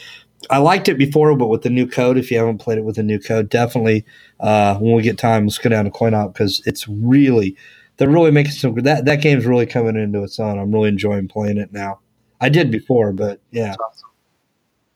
I 0.49 0.59
liked 0.59 0.87
it 0.87 0.97
before, 0.97 1.35
but 1.35 1.47
with 1.47 1.63
the 1.63 1.69
new 1.69 1.87
code, 1.87 2.17
if 2.17 2.31
you 2.31 2.37
haven't 2.37 2.59
played 2.59 2.77
it 2.77 2.83
with 2.83 2.95
the 2.95 3.03
new 3.03 3.19
code, 3.19 3.49
definitely 3.49 4.05
uh, 4.39 4.77
when 4.77 4.95
we 4.95 5.01
get 5.01 5.17
time, 5.17 5.45
let's 5.45 5.57
go 5.57 5.69
down 5.69 5.85
to 5.85 5.91
Coin 5.91 6.13
Op 6.13 6.33
because 6.33 6.61
it's 6.65 6.87
really 6.87 7.57
they're 7.97 8.09
really 8.09 8.31
making 8.31 8.53
some 8.53 8.75
that 8.75 9.05
that 9.05 9.21
game's 9.21 9.45
really 9.45 9.65
coming 9.65 9.95
into 9.95 10.23
its 10.23 10.39
own. 10.39 10.57
I'm 10.57 10.71
really 10.71 10.89
enjoying 10.89 11.27
playing 11.27 11.57
it 11.57 11.73
now. 11.73 11.99
I 12.41 12.49
did 12.49 12.71
before, 12.71 13.11
but 13.11 13.41
yeah, 13.51 13.75
awesome. 13.85 14.09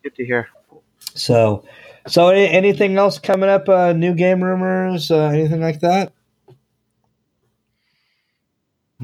good 0.02 0.16
to 0.16 0.26
hear. 0.26 0.48
So 1.16 1.66
so, 2.08 2.30
anything 2.30 2.98
else 2.98 3.18
coming 3.18 3.50
up? 3.50 3.70
Uh, 3.70 3.94
new 3.94 4.14
game 4.14 4.44
rumors? 4.44 5.10
Uh, 5.10 5.28
anything 5.28 5.62
like 5.62 5.80
that? 5.80 6.12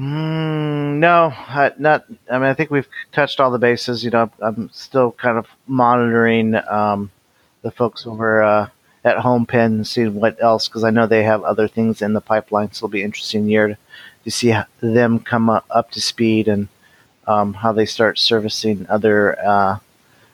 Mm, 0.00 0.96
no, 0.98 1.30
I, 1.34 1.72
not. 1.76 2.06
I 2.30 2.38
mean, 2.38 2.48
I 2.48 2.54
think 2.54 2.70
we've 2.70 2.88
touched 3.12 3.38
all 3.38 3.50
the 3.50 3.58
bases. 3.58 4.02
You 4.02 4.10
know, 4.10 4.30
I'm 4.40 4.70
still 4.72 5.12
kind 5.12 5.36
of 5.36 5.46
monitoring 5.66 6.54
um, 6.54 7.10
the 7.60 7.70
folks 7.70 8.06
over 8.06 8.42
uh, 8.42 8.68
at 9.04 9.18
Home 9.18 9.44
Pin 9.44 9.60
and 9.60 9.86
seeing 9.86 10.14
what 10.14 10.42
else 10.42 10.68
because 10.68 10.84
I 10.84 10.90
know 10.90 11.06
they 11.06 11.24
have 11.24 11.42
other 11.42 11.68
things 11.68 12.00
in 12.00 12.14
the 12.14 12.22
pipeline. 12.22 12.72
So 12.72 12.86
it'll 12.86 12.92
be 12.92 13.02
interesting 13.02 13.46
year 13.50 13.68
to, 13.68 13.78
to 14.24 14.30
see 14.30 14.54
them 14.80 15.18
come 15.18 15.50
up, 15.50 15.66
up 15.68 15.90
to 15.90 16.00
speed 16.00 16.48
and 16.48 16.68
um, 17.26 17.52
how 17.52 17.72
they 17.72 17.84
start 17.84 18.18
servicing 18.18 18.86
other 18.88 19.38
uh, 19.38 19.80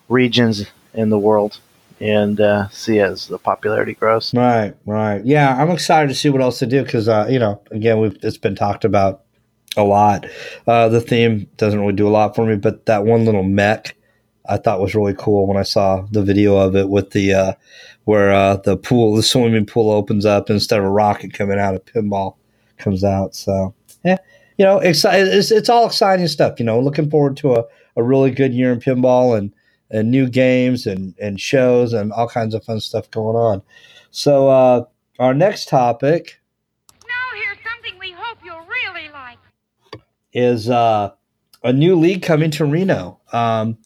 regions 0.09 0.67
in 0.95 1.11
the 1.11 1.19
world 1.19 1.59
and 1.99 2.41
uh, 2.41 2.69
see 2.69 3.01
as 3.01 3.27
the 3.27 3.39
popularity 3.39 3.95
grows. 3.95 4.33
Right, 4.33 4.75
right. 4.87 5.25
Yeah, 5.25 5.61
I'm 5.61 5.71
excited 5.71 6.09
to 6.09 6.15
see 6.15 6.29
what 6.29 6.41
else 6.41 6.61
to 6.61 6.67
do 6.67 6.85
because 6.85 7.09
uh, 7.09 7.27
you 7.29 7.41
know, 7.41 7.61
again, 7.73 7.99
we've 7.99 8.17
it's 8.23 8.39
been 8.39 8.55
talked 8.55 8.85
about 8.85 9.26
a 9.77 9.85
lot. 9.85 10.27
Uh, 10.67 10.89
the 10.89 11.01
theme 11.01 11.49
doesn't 11.57 11.81
really 11.81 11.93
do 11.93 12.09
a 12.09 12.11
lot 12.11 12.35
for 12.35 12.47
me, 12.47 12.57
but 12.57 12.87
that 12.87 13.05
one 13.05 13.25
little 13.25 13.43
mech 13.43 13.97
I 14.49 14.57
thought 14.57 14.81
was 14.81 14.95
really 14.95 15.15
cool 15.15 15.47
when 15.47 15.57
I 15.57 15.63
saw 15.63 16.07
the 16.11 16.23
video 16.23 16.57
of 16.57 16.77
it 16.77 16.89
with 16.89 17.11
the 17.11 17.35
uh, 17.35 17.53
where 18.05 18.33
uh, 18.33 18.57
the 18.57 18.77
pool, 18.77 19.17
the 19.17 19.23
swimming 19.23 19.67
pool 19.67 19.91
opens 19.91 20.25
up 20.25 20.51
instead 20.51 20.79
of 20.79 20.85
a 20.85 20.91
rocket 20.91 21.33
coming 21.33 21.59
out, 21.59 21.75
a 21.75 21.81
pinball 21.81 22.37
comes 22.79 23.03
out. 23.03 23.35
So 23.35 23.75
yeah, 24.05 24.19
you 24.57 24.65
know, 24.65 24.79
it's, 24.79 25.05
it's, 25.05 25.51
it's 25.51 25.69
all 25.69 25.87
exciting 25.87 26.29
stuff. 26.29 26.59
You 26.59 26.67
know, 26.67 26.81
looking 26.81 27.11
forward 27.11 27.37
to 27.39 27.55
a, 27.55 27.65
a 27.97 28.03
really 28.03 28.31
good 28.31 28.55
year 28.55 28.73
in 28.73 28.81
pinball 28.81 29.37
and 29.37 29.53
and 29.91 30.11
new 30.11 30.29
games 30.29 30.87
and, 30.87 31.15
and 31.21 31.41
shows 31.41 31.93
and 31.93 32.13
all 32.13 32.29
kinds 32.29 32.55
of 32.55 32.65
fun 32.65 32.81
stuff 32.81 33.09
going 33.11 33.37
on. 33.37 33.63
So, 34.11 34.49
uh, 34.49 34.85
our 35.19 35.33
next 35.33 35.69
topic. 35.69 36.41
Now, 37.07 37.41
here's 37.41 37.59
something 37.63 37.99
we 38.01 38.11
hope 38.11 38.39
you'll 38.45 38.67
really 38.67 39.09
like. 39.13 39.39
Is 40.39 40.69
uh, 40.69 41.13
a 41.63 41.73
new 41.73 41.97
league 41.97 42.23
coming 42.23 42.51
to 42.53 42.67
Reno. 42.67 43.19
Um, 43.33 43.79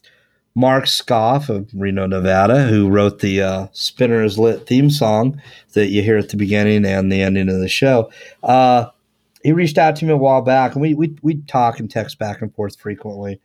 Mark 0.53 0.85
Scoff 0.85 1.47
of 1.47 1.69
Reno, 1.73 2.05
Nevada, 2.07 2.63
who 2.63 2.89
wrote 2.89 3.19
the 3.19 3.41
uh, 3.41 3.67
Spinners 3.71 4.37
Lit 4.37 4.67
theme 4.67 4.89
song 4.89 5.41
that 5.73 5.87
you 5.87 6.01
hear 6.01 6.17
at 6.17 6.27
the 6.27 6.35
beginning 6.35 6.85
and 6.85 7.09
the 7.09 7.21
ending 7.21 7.47
of 7.47 7.59
the 7.59 7.69
show. 7.69 8.11
Uh, 8.43 8.87
he 9.43 9.53
reached 9.53 9.77
out 9.77 9.95
to 9.95 10.05
me 10.05 10.11
a 10.11 10.17
while 10.17 10.41
back, 10.41 10.73
and 10.73 10.81
we 10.81 10.93
we 10.93 11.15
we 11.21 11.35
talk 11.43 11.79
and 11.79 11.89
text 11.89 12.19
back 12.19 12.41
and 12.41 12.53
forth 12.53 12.77
frequently. 12.77 13.39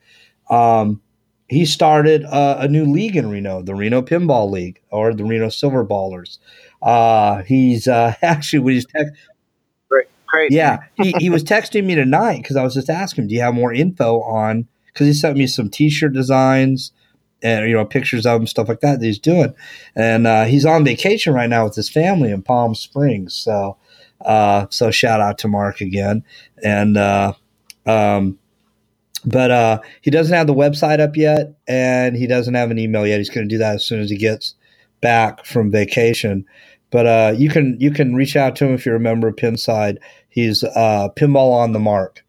Um, 0.51 1.01
he 1.49 1.65
started 1.65 2.25
a, 2.25 2.63
a, 2.63 2.69
new 2.69 2.85
league 2.85 3.17
in 3.17 3.31
Reno, 3.31 3.63
the 3.63 3.75
Reno 3.75 4.03
Pinball 4.03 4.51
League 4.51 4.81
or 4.91 5.15
the 5.15 5.25
Reno 5.25 5.49
Silver 5.49 5.85
Ballers. 5.85 6.39
Uh, 6.83 7.43
he's 7.43 7.87
uh, 7.87 8.15
actually 8.23 8.59
when 8.61 8.75
he's 8.75 8.87
text- 8.87 9.15
great. 10.37 10.53
Yeah, 10.53 10.79
he, 10.95 11.13
he 11.19 11.31
was 11.31 11.43
texting 11.43 11.85
me 11.85 11.95
tonight 11.95 12.43
because 12.43 12.57
I 12.57 12.63
was 12.63 12.75
just 12.75 12.91
asking 12.91 13.25
him, 13.25 13.29
"Do 13.29 13.35
you 13.35 13.41
have 13.43 13.55
more 13.55 13.73
info 13.73 14.21
on?" 14.23 14.69
Because 14.87 15.07
he 15.07 15.13
sent 15.13 15.37
me 15.37 15.47
some 15.47 15.69
T-shirt 15.69 16.13
designs 16.13 16.93
and 17.43 17.69
you 17.69 17.75
know 17.75 17.85
pictures 17.85 18.27
of 18.27 18.41
him, 18.41 18.47
stuff 18.47 18.69
like 18.69 18.81
that, 18.81 19.01
that 19.01 19.07
he's 19.07 19.19
doing. 19.19 19.55
And 19.95 20.27
uh, 20.27 20.45
he's 20.45 20.67
on 20.67 20.85
vacation 20.85 21.35
right 21.35 21.51
now 21.51 21.65
with 21.65 21.75
his 21.75 21.89
family 21.89 22.31
in 22.31 22.43
Palm 22.43 22.75
Springs. 22.75 23.35
So, 23.35 23.77
uh, 24.25 24.67
so 24.71 24.91
shout 24.91 25.21
out 25.21 25.39
to 25.39 25.49
Mark 25.49 25.81
again. 25.81 26.25
And 26.63 26.97
uh, 26.97 27.35
um, 27.85 28.39
but 29.25 29.51
uh, 29.51 29.81
he 30.03 30.11
doesn't 30.11 30.35
have 30.35 30.47
the 30.47 30.55
website 30.55 31.01
up 31.01 31.17
yet, 31.17 31.55
and 31.67 32.17
he 32.17 32.27
doesn't 32.27 32.55
have 32.55 32.71
an 32.71 32.79
email 32.79 33.07
yet. 33.07 33.19
He's 33.19 33.31
going 33.31 33.49
to 33.49 33.55
do 33.55 33.59
that 33.59 33.77
as 33.77 33.85
soon 33.85 34.01
as 34.01 34.11
he 34.11 34.17
gets 34.17 34.55
back 35.01 35.45
from 35.45 35.71
vacation. 35.71 36.47
But 36.91 37.07
uh, 37.07 37.35
you 37.37 37.51
can 37.51 37.77
you 37.81 37.91
can 37.91 38.15
reach 38.15 38.37
out 38.37 38.57
to 38.57 38.67
him 38.67 38.75
if 38.75 38.87
you're 38.87 38.97
a 38.97 39.01
member 39.01 39.29
of 39.29 39.37
Pinside. 39.37 39.99
He's 40.37 40.63
uh, 40.63 41.09
Pinball 41.17 41.55
on 41.55 41.73
the 41.73 41.79
Mark. 41.79 42.23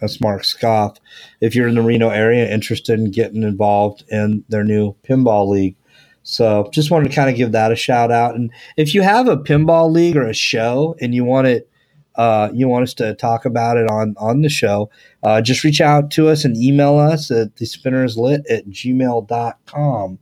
That's 0.00 0.20
Mark 0.20 0.42
Scoff. 0.42 0.98
If 1.40 1.54
you're 1.54 1.68
in 1.68 1.76
the 1.76 1.82
Reno 1.82 2.08
area, 2.08 2.52
interested 2.52 2.98
in 2.98 3.12
getting 3.12 3.44
involved 3.44 4.02
in 4.08 4.44
their 4.48 4.64
new 4.64 4.96
pinball 5.08 5.48
league. 5.48 5.76
So 6.24 6.68
just 6.72 6.90
wanted 6.90 7.10
to 7.10 7.14
kind 7.14 7.30
of 7.30 7.36
give 7.36 7.52
that 7.52 7.70
a 7.70 7.76
shout 7.76 8.10
out. 8.10 8.34
And 8.34 8.50
if 8.76 8.94
you 8.94 9.02
have 9.02 9.28
a 9.28 9.36
pinball 9.36 9.92
league 9.92 10.16
or 10.16 10.26
a 10.26 10.34
show 10.34 10.96
and 11.00 11.14
you 11.14 11.24
want 11.24 11.46
it 11.46 11.68
uh, 12.16 12.50
you 12.52 12.68
want 12.68 12.82
us 12.82 12.94
to 12.94 13.14
talk 13.14 13.44
about 13.44 13.76
it 13.76 13.88
on 13.88 14.14
on 14.18 14.42
the 14.42 14.48
show, 14.48 14.90
uh, 15.22 15.40
just 15.40 15.62
reach 15.62 15.80
out 15.80 16.10
to 16.10 16.28
us 16.28 16.44
and 16.44 16.56
email 16.56 16.98
us 16.98 17.30
at 17.30 17.56
the 17.56 17.64
spinnerslit 17.64 18.42
at 18.50 18.66
gmail.com. 18.66 20.18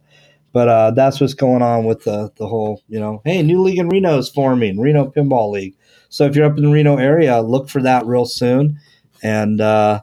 But 0.53 0.69
uh, 0.69 0.91
that's 0.93 1.21
what's 1.21 1.35
going 1.35 1.63
on 1.63 1.85
with 1.85 2.05
the, 2.05 2.33
the 2.37 2.47
whole, 2.47 2.83
you 2.89 2.99
know, 2.99 3.23
hey, 3.25 3.43
new 3.43 3.63
league 3.63 3.79
in 3.79 3.89
Reno 3.89 4.19
is 4.19 4.29
forming, 4.29 4.81
Reno 4.81 5.07
Pinball 5.07 5.53
League. 5.53 5.77
So 6.09 6.25
if 6.27 6.35
you're 6.35 6.47
up 6.47 6.57
in 6.57 6.65
the 6.65 6.71
Reno 6.71 6.97
area, 6.97 7.41
look 7.41 7.69
for 7.69 7.83
that 7.83 8.05
real 8.05 8.27
soon. 8.27 8.81
And 9.23 9.61
uh, 9.61 10.03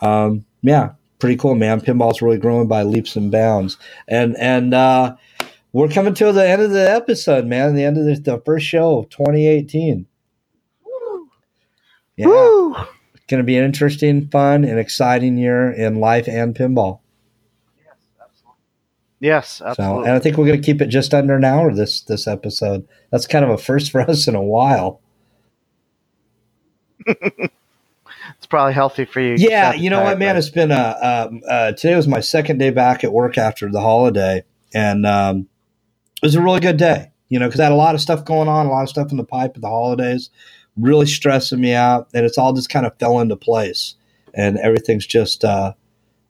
um, 0.00 0.44
yeah, 0.62 0.92
pretty 1.18 1.36
cool, 1.36 1.56
man. 1.56 1.80
Pinball's 1.80 2.22
really 2.22 2.38
growing 2.38 2.68
by 2.68 2.82
leaps 2.84 3.16
and 3.16 3.30
bounds. 3.30 3.76
And 4.06 4.36
and 4.36 4.72
uh, 4.72 5.16
we're 5.72 5.88
coming 5.88 6.14
to 6.14 6.32
the 6.32 6.46
end 6.46 6.62
of 6.62 6.70
the 6.70 6.90
episode, 6.90 7.46
man. 7.46 7.74
The 7.74 7.84
end 7.84 7.98
of 7.98 8.04
the, 8.04 8.14
the 8.14 8.42
first 8.44 8.66
show 8.66 8.98
of 8.98 9.08
2018. 9.08 10.06
Yeah. 12.16 12.26
Woo! 12.26 12.76
It's 13.14 13.24
going 13.26 13.38
to 13.38 13.46
be 13.46 13.56
an 13.56 13.64
interesting, 13.64 14.28
fun, 14.28 14.64
and 14.64 14.78
exciting 14.78 15.38
year 15.38 15.70
in 15.72 16.00
life 16.00 16.28
and 16.28 16.54
pinball. 16.54 17.00
Yes, 19.22 19.62
absolutely. 19.64 20.02
So, 20.02 20.08
and 20.08 20.12
I 20.16 20.18
think 20.18 20.36
we're 20.36 20.46
going 20.46 20.60
to 20.60 20.66
keep 20.66 20.82
it 20.82 20.88
just 20.88 21.14
under 21.14 21.36
an 21.36 21.44
hour 21.44 21.72
this 21.72 22.00
this 22.02 22.26
episode. 22.26 22.86
That's 23.10 23.26
kind 23.26 23.44
of 23.44 23.50
a 23.52 23.56
first 23.56 23.90
for 23.92 24.00
us 24.02 24.26
in 24.26 24.34
a 24.34 24.42
while. 24.42 25.00
it's 27.06 28.46
probably 28.48 28.74
healthy 28.74 29.04
for 29.04 29.20
you. 29.20 29.36
Yeah, 29.38 29.74
you 29.74 29.90
know 29.90 30.02
what, 30.02 30.18
man? 30.18 30.36
It's 30.36 30.50
been 30.50 30.72
a 30.72 30.74
uh, 30.74 31.30
uh, 31.48 31.72
today 31.72 31.94
was 31.94 32.08
my 32.08 32.20
second 32.20 32.58
day 32.58 32.70
back 32.70 33.04
at 33.04 33.12
work 33.12 33.38
after 33.38 33.70
the 33.70 33.80
holiday, 33.80 34.44
and 34.74 35.06
um, 35.06 35.48
it 36.20 36.26
was 36.26 36.34
a 36.34 36.42
really 36.42 36.60
good 36.60 36.76
day. 36.76 37.12
You 37.28 37.38
know, 37.38 37.46
because 37.46 37.60
I 37.60 37.64
had 37.64 37.72
a 37.72 37.76
lot 37.76 37.94
of 37.94 38.00
stuff 38.00 38.24
going 38.24 38.48
on, 38.48 38.66
a 38.66 38.70
lot 38.70 38.82
of 38.82 38.88
stuff 38.88 39.10
in 39.10 39.16
the 39.16 39.24
pipe 39.24 39.52
at 39.54 39.62
the 39.62 39.68
holidays 39.68 40.30
really 40.76 41.06
stressing 41.06 41.60
me 41.60 41.74
out, 41.74 42.08
and 42.14 42.24
it's 42.24 42.38
all 42.38 42.52
just 42.52 42.70
kind 42.70 42.86
of 42.86 42.98
fell 42.98 43.20
into 43.20 43.36
place, 43.36 43.94
and 44.34 44.58
everything's 44.58 45.06
just 45.06 45.44
uh, 45.44 45.74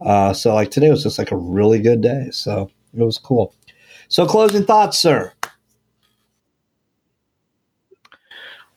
uh, 0.01 0.33
so 0.33 0.55
like 0.55 0.71
today 0.71 0.91
was 0.91 1.03
just 1.03 1.19
like 1.19 1.31
a 1.31 1.37
really 1.37 1.81
good 1.81 2.01
day, 2.01 2.29
so 2.31 2.71
it 2.95 3.03
was 3.03 3.19
cool. 3.19 3.55
So 4.09 4.27
closing 4.27 4.65
thoughts, 4.65 4.99
sir. 4.99 5.33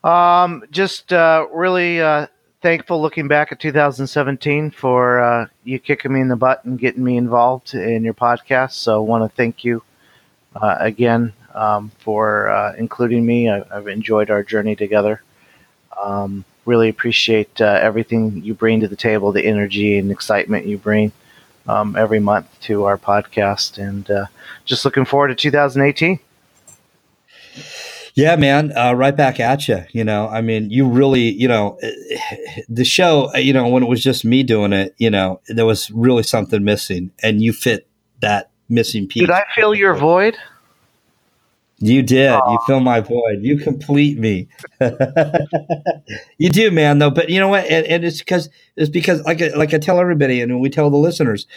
Um, 0.03 0.63
just 0.69 1.11
uh, 1.11 1.47
really 1.51 1.99
uh, 1.99 2.27
thankful 2.61 3.01
looking 3.01 3.27
back 3.27 3.51
at 3.51 3.59
2017 3.59 4.71
for 4.71 5.19
uh, 5.19 5.47
you 5.63 5.79
kicking 5.79 6.13
me 6.13 6.21
in 6.21 6.27
the 6.27 6.35
butt 6.35 6.63
and 6.63 6.79
getting 6.79 7.03
me 7.03 7.17
involved 7.17 7.73
in 7.73 8.03
your 8.03 8.13
podcast. 8.13 8.73
So 8.73 9.01
want 9.01 9.29
to 9.29 9.35
thank 9.35 9.63
you 9.63 9.83
uh, 10.55 10.77
again 10.79 11.33
um, 11.55 11.91
for 11.99 12.49
uh, 12.49 12.75
including 12.77 13.25
me. 13.25 13.49
I, 13.49 13.63
have 13.73 13.87
enjoyed 13.87 14.29
our 14.29 14.43
journey 14.43 14.75
together. 14.75 15.21
Um, 16.01 16.45
really 16.65 16.89
appreciate 16.89 17.59
uh, 17.59 17.79
everything 17.81 18.43
you 18.43 18.53
bring 18.53 18.81
to 18.81 18.87
the 18.87 18.95
table, 18.95 19.31
the 19.31 19.45
energy 19.45 19.97
and 19.97 20.11
excitement 20.11 20.65
you 20.65 20.77
bring 20.77 21.11
um, 21.67 21.95
every 21.95 22.19
month 22.19 22.47
to 22.61 22.85
our 22.85 22.97
podcast, 22.97 23.77
and 23.77 24.09
uh, 24.09 24.25
just 24.65 24.85
looking 24.85 25.05
forward 25.05 25.29
to 25.29 25.35
2018. 25.35 26.19
Yeah, 28.15 28.37
man, 28.37 28.75
uh, 28.77 28.93
right 28.93 29.15
back 29.15 29.41
at 29.41 29.67
you. 29.67 29.83
You 29.91 30.05
know, 30.05 30.29
I 30.29 30.39
mean, 30.39 30.69
you 30.69 30.87
really, 30.87 31.31
you 31.31 31.49
know, 31.49 31.77
the 32.69 32.85
show, 32.85 33.33
you 33.35 33.51
know, 33.51 33.67
when 33.67 33.83
it 33.83 33.89
was 33.89 34.01
just 34.01 34.23
me 34.23 34.41
doing 34.41 34.71
it, 34.71 34.95
you 34.97 35.09
know, 35.09 35.41
there 35.49 35.65
was 35.65 35.91
really 35.91 36.23
something 36.23 36.63
missing, 36.63 37.11
and 37.21 37.41
you 37.41 37.51
fit 37.51 37.87
that 38.21 38.51
missing 38.69 39.07
piece. 39.07 39.21
Did 39.21 39.31
I 39.31 39.43
fill 39.53 39.75
your 39.75 39.95
void? 39.95 40.37
You 41.79 42.03
did. 42.03 42.31
Aww. 42.31 42.51
You 42.51 42.57
fill 42.65 42.79
my 42.79 43.01
void. 43.01 43.39
You 43.41 43.57
complete 43.57 44.17
me. 44.17 44.47
you 46.37 46.49
do, 46.49 46.71
man. 46.71 46.99
Though, 46.99 47.09
but 47.09 47.29
you 47.29 47.39
know 47.39 47.49
what? 47.49 47.65
And, 47.65 47.85
and 47.85 48.05
it's 48.05 48.19
because 48.19 48.49
it's 48.77 48.89
because 48.89 49.21
like 49.23 49.41
like 49.55 49.73
I 49.73 49.77
tell 49.77 49.99
everybody, 49.99 50.39
and 50.41 50.61
we 50.61 50.69
tell 50.69 50.89
the 50.89 50.97
listeners, 50.97 51.47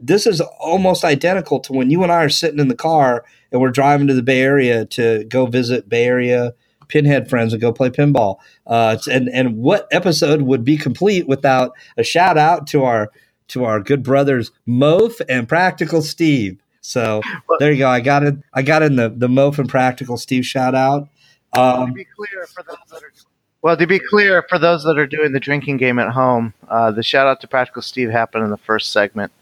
this 0.00 0.26
is 0.26 0.40
almost 0.40 1.04
identical 1.04 1.60
to 1.60 1.74
when 1.74 1.90
you 1.90 2.02
and 2.02 2.10
I 2.10 2.24
are 2.24 2.30
sitting 2.30 2.58
in 2.58 2.68
the 2.68 2.74
car 2.74 3.24
and 3.52 3.60
we're 3.60 3.70
driving 3.70 4.06
to 4.06 4.14
the 4.14 4.22
Bay 4.22 4.40
Area 4.40 4.86
to 4.86 5.24
go 5.24 5.46
visit 5.46 5.88
Bay 5.88 6.04
Area 6.04 6.54
pinhead 6.88 7.28
friends 7.28 7.52
and 7.52 7.60
go 7.60 7.72
play 7.72 7.90
pinball. 7.90 8.36
Uh, 8.66 8.96
and 9.10 9.28
and 9.28 9.56
what 9.56 9.88
episode 9.90 10.42
would 10.42 10.64
be 10.64 10.76
complete 10.76 11.26
without 11.26 11.72
a 11.96 12.02
shout 12.02 12.38
out 12.38 12.66
to 12.68 12.84
our 12.84 13.10
to 13.48 13.64
our 13.64 13.80
good 13.80 14.02
brothers 14.02 14.50
Mof 14.66 15.20
and 15.28 15.48
Practical 15.48 16.02
Steve. 16.02 16.60
So 16.86 17.20
well, 17.48 17.58
there 17.58 17.72
you 17.72 17.78
go. 17.78 17.88
I 17.88 18.00
got 18.00 18.22
it. 18.22 18.36
I 18.54 18.62
got 18.62 18.82
in 18.82 18.94
the 18.94 19.08
the 19.08 19.26
Mof 19.26 19.58
and 19.58 19.68
Practical 19.68 20.16
Steve 20.16 20.46
shout 20.46 20.76
out. 20.76 21.08
Um, 21.52 21.88
to 21.88 21.92
be 21.92 22.04
clear 22.04 22.46
for 22.46 22.62
those 22.62 22.76
that 22.90 23.02
are 23.02 23.12
well, 23.60 23.76
to 23.76 23.86
be 23.88 23.98
clear 23.98 24.44
for 24.48 24.60
those 24.60 24.84
that 24.84 24.96
are 24.96 25.06
doing 25.06 25.32
the 25.32 25.40
drinking 25.40 25.78
game 25.78 25.98
at 25.98 26.10
home, 26.10 26.54
uh, 26.68 26.92
the 26.92 27.02
shout 27.02 27.26
out 27.26 27.40
to 27.40 27.48
Practical 27.48 27.82
Steve 27.82 28.10
happened 28.10 28.44
in 28.44 28.50
the 28.50 28.56
first 28.56 28.92
segment. 28.92 29.32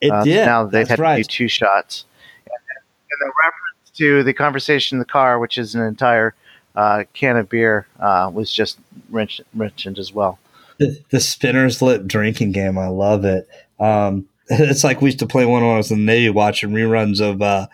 It 0.00 0.10
uh, 0.10 0.24
did. 0.24 0.38
So 0.38 0.46
now 0.46 0.64
they've 0.64 0.88
That's 0.88 0.90
had 0.90 0.98
right. 0.98 1.16
to 1.16 1.22
do 1.22 1.28
two 1.28 1.48
shots. 1.48 2.06
And 2.46 3.20
the 3.20 3.32
reference 3.44 3.98
to 3.98 4.22
the 4.22 4.32
conversation 4.32 4.96
in 4.96 4.98
the 4.98 5.04
car, 5.04 5.38
which 5.38 5.58
is 5.58 5.74
an 5.74 5.82
entire 5.82 6.34
uh, 6.74 7.04
can 7.12 7.36
of 7.36 7.50
beer, 7.50 7.86
uh, 8.00 8.30
was 8.32 8.50
just 8.50 8.78
mentioned 9.52 9.98
as 9.98 10.14
well. 10.14 10.38
The, 10.78 10.98
the 11.10 11.20
spinner's 11.20 11.82
lit 11.82 12.08
drinking 12.08 12.52
game. 12.52 12.78
I 12.78 12.88
love 12.88 13.26
it. 13.26 13.48
Um, 13.78 14.28
it's 14.50 14.84
like 14.84 15.00
we 15.00 15.08
used 15.08 15.18
to 15.18 15.26
play 15.26 15.44
one 15.44 15.62
when 15.62 15.74
I 15.74 15.76
was 15.76 15.90
in 15.90 15.98
the 15.98 16.04
Navy 16.04 16.30
watching 16.30 16.70
reruns 16.70 17.20
of 17.20 17.42
uh, 17.42 17.66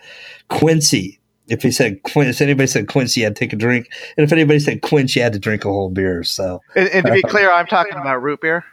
Quincy. 0.48 1.18
If 1.48 1.62
he 1.62 1.70
said 1.70 2.02
Quincy, 2.02 2.30
if 2.30 2.40
anybody 2.40 2.66
said 2.66 2.88
Quincy, 2.88 3.26
I'd 3.26 3.36
take 3.36 3.52
a 3.52 3.56
drink, 3.56 3.90
and 4.16 4.24
if 4.24 4.32
anybody 4.32 4.58
said 4.58 4.80
Quincy, 4.80 5.20
you 5.20 5.24
had 5.24 5.34
to 5.34 5.38
drink 5.38 5.64
a 5.64 5.68
whole 5.68 5.90
beer. 5.90 6.22
So, 6.22 6.62
and, 6.74 6.88
and 6.88 7.06
to 7.06 7.12
be 7.12 7.22
clear, 7.28 7.52
I'm 7.52 7.66
talking 7.66 7.94
about 7.94 8.22
root 8.22 8.40
beer. 8.40 8.64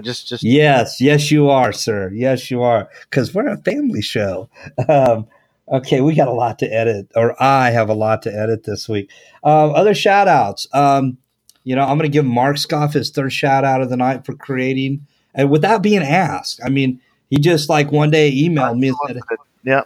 Just, 0.00 0.28
just 0.28 0.42
yes, 0.42 1.00
yes, 1.00 1.30
you 1.30 1.50
are, 1.50 1.72
sir. 1.72 2.10
Yes, 2.14 2.50
you 2.50 2.62
are, 2.62 2.88
because 3.10 3.34
we're 3.34 3.48
a 3.48 3.56
family 3.58 4.00
show. 4.00 4.48
Um, 4.88 5.26
okay, 5.70 6.00
we 6.00 6.14
got 6.14 6.28
a 6.28 6.32
lot 6.32 6.58
to 6.60 6.66
edit, 6.66 7.10
or 7.16 7.40
I 7.42 7.70
have 7.70 7.88
a 7.88 7.94
lot 7.94 8.22
to 8.22 8.34
edit 8.34 8.64
this 8.64 8.88
week. 8.88 9.10
Um, 9.44 9.74
other 9.74 9.94
shout 9.94 10.28
outs. 10.28 10.66
Um, 10.72 11.18
you 11.64 11.76
know, 11.76 11.82
I'm 11.82 11.98
going 11.98 12.00
to 12.00 12.08
give 12.08 12.24
Mark 12.24 12.58
Scoff 12.58 12.94
his 12.94 13.10
third 13.10 13.32
shout 13.32 13.64
out 13.64 13.82
of 13.82 13.90
the 13.90 13.96
night 13.96 14.24
for 14.24 14.34
creating, 14.34 15.06
and 15.34 15.50
without 15.50 15.82
being 15.82 16.02
asked. 16.02 16.60
I 16.64 16.70
mean, 16.70 17.00
he 17.30 17.38
just 17.38 17.68
like 17.68 17.90
one 17.90 18.10
day 18.10 18.30
emailed 18.32 18.78
me 18.78 18.88
and 18.88 18.96
said, 19.08 19.38
"Yeah, 19.64 19.82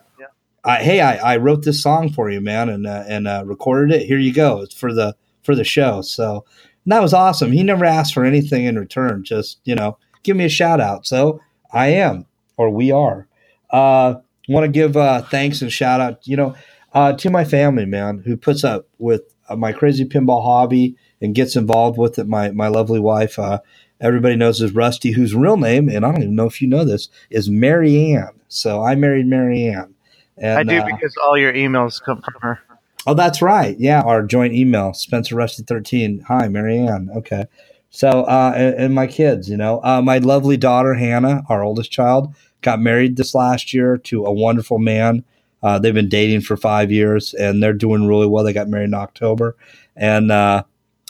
I, 0.65 0.83
hey, 0.83 1.01
I, 1.01 1.35
I 1.35 1.37
wrote 1.37 1.63
this 1.65 1.83
song 1.83 2.11
for 2.11 2.31
you, 2.31 2.41
man, 2.41 2.69
and 2.69 2.87
uh, 2.87 3.05
and 3.07 3.29
uh, 3.29 3.45
recorded 3.47 3.95
it. 3.95 4.07
Here 4.07 4.19
you 4.19 4.33
go. 4.33 4.63
It's 4.63 4.75
for 4.75 4.93
the 4.93 5.15
for 5.43 5.55
the 5.55 5.65
show." 5.65 6.03
So 6.03 6.45
that 6.87 7.01
was 7.01 7.15
awesome. 7.15 7.53
He 7.53 7.63
never 7.63 7.85
asked 7.85 8.15
for 8.15 8.25
anything 8.25 8.65
in 8.65 8.79
return. 8.79 9.23
Just 9.23 9.61
you 9.65 9.75
know, 9.75 9.99
give 10.25 10.37
me 10.37 10.47
a 10.47 10.49
shout 10.49 10.81
out. 10.81 11.07
So 11.07 11.41
I 11.73 11.89
am, 11.89 12.27
or 12.57 12.71
we 12.71 12.91
are. 12.91 13.29
Uh, 13.71 14.17
Want 14.47 14.65
to 14.65 14.69
give 14.69 14.95
uh, 14.95 15.23
thanks 15.23 15.63
and 15.63 15.73
shout 15.73 16.03
out, 16.03 16.27
you 16.27 16.37
know, 16.37 16.55
uh, 16.93 17.15
to 17.15 17.31
my 17.31 17.47
family, 17.47 17.87
man, 17.87 18.19
who 18.27 18.37
puts 18.37 18.63
up 18.63 18.87
with 18.99 19.23
my 19.57 19.73
crazy 19.73 20.05
pinball 20.05 20.45
hobby 20.45 20.97
and 21.23 21.35
gets 21.35 21.57
involved 21.57 21.99
with 21.99 22.19
it. 22.19 22.29
My 22.29 22.51
my 22.51 22.69
lovely 22.69 23.01
wife. 23.01 23.39
Uh, 23.39 23.61
everybody 24.05 24.37
knows 24.37 24.61
as 24.63 24.73
Rusty, 24.73 25.13
whose 25.13 25.35
real 25.35 25.57
name, 25.57 25.89
and 25.89 26.05
I 26.05 26.13
don't 26.13 26.23
even 26.23 26.37
know 26.37 26.47
if 26.47 26.61
you 26.61 26.69
know 26.69 26.85
this, 26.85 27.09
is 27.31 27.49
Marianne. 27.49 28.39
So 28.49 28.83
I 28.83 28.95
married 28.95 29.27
Marianne. 29.27 29.95
And, 30.37 30.59
I 30.59 30.63
do 30.63 30.79
uh, 30.79 30.87
because 30.87 31.15
all 31.25 31.39
your 31.39 31.53
emails 31.53 32.03
come 32.03 32.21
from 32.21 32.35
her. 32.43 32.61
Oh, 33.07 33.15
that's 33.15 33.43
right. 33.43 33.79
Yeah, 33.79 34.03
our 34.03 34.23
joint 34.23 34.55
email, 34.55 34.95
Spencer 34.95 35.35
Rusty 35.37 35.63
thirteen. 35.63 36.21
Hi, 36.29 36.49
Marianne. 36.49 37.11
Okay. 37.17 37.47
So, 37.91 38.09
uh, 38.09 38.53
and, 38.57 38.75
and 38.75 38.95
my 38.95 39.07
kids, 39.07 39.49
you 39.49 39.57
know, 39.57 39.81
uh, 39.85 40.03
my 40.03 40.19
lovely 40.19 40.57
daughter 40.57 40.95
Hannah, 40.95 41.43
our 41.49 41.63
oldest 41.63 41.93
child, 41.93 42.35
got 42.61 42.81
married 42.81 43.17
this 43.17 43.35
last 43.35 43.73
year 43.73 43.97
to 43.99 44.27
a 44.27 44.33
wonderful 44.33 44.79
man. 44.79 45.23
Uh, 45.63 45.79
they've 45.79 45.95
been 45.95 46.09
dating 46.09 46.41
for 46.41 46.57
five 46.57 46.91
years, 46.91 47.35
and 47.35 47.63
they're 47.63 47.73
doing 47.73 48.07
really 48.07 48.27
well. 48.27 48.43
They 48.43 48.53
got 48.53 48.69
married 48.69 48.85
in 48.85 48.95
October, 48.95 49.57
and 49.97 50.31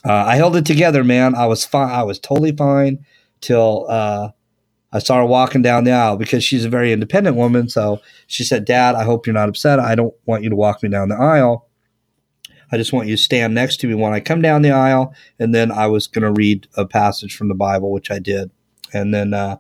uh, 0.05 0.09
uh, 0.09 0.25
I 0.27 0.37
held 0.37 0.57
it 0.57 0.67
together, 0.67 1.05
man. 1.05 1.35
I 1.35 1.47
was 1.47 1.65
fine. 1.65 1.91
I 1.91 2.03
was 2.03 2.19
totally 2.19 2.53
fine 2.53 3.05
till 3.41 3.87
uh, 3.89 4.31
I 4.93 4.99
saw 4.99 5.19
her 5.19 5.27
walking 5.27 5.63
down 5.63 5.85
the 5.85 5.93
aisle 5.93 6.17
because 6.17 6.45
she's 6.45 6.65
a 6.65 6.69
very 6.69 6.93
independent 6.93 7.37
woman. 7.37 7.69
So 7.69 8.01
she 8.27 8.45
said, 8.45 8.65
"Dad, 8.65 8.95
I 8.95 9.05
hope 9.05 9.27
you're 9.27 9.35
not 9.35 9.49
upset. 9.49 9.81
I 9.81 9.95
don't 9.95 10.15
want 10.27 10.43
you 10.43 10.51
to 10.51 10.57
walk 10.57 10.83
me 10.83 10.89
down 10.89 11.09
the 11.09 11.17
aisle. 11.17 11.69
I 12.73 12.77
just 12.77 12.93
want 12.93 13.09
you 13.09 13.17
to 13.17 13.23
stand 13.23 13.55
next 13.55 13.79
to 13.81 13.87
me 13.87 13.95
when 13.95 14.13
I 14.13 14.21
come 14.21 14.43
down 14.43 14.63
the 14.63 14.71
aisle." 14.73 15.15
And 15.39 15.55
then 15.55 15.71
I 15.71 15.87
was 15.87 16.07
going 16.07 16.23
to 16.23 16.33
read 16.33 16.69
a 16.77 16.87
passage 16.87 17.37
from 17.37 17.49
the 17.49 17.55
Bible, 17.55 17.93
which 17.93 18.11
I 18.11 18.19
did, 18.19 18.51
and 18.93 19.15
then. 19.15 19.35
Uh, 19.35 19.57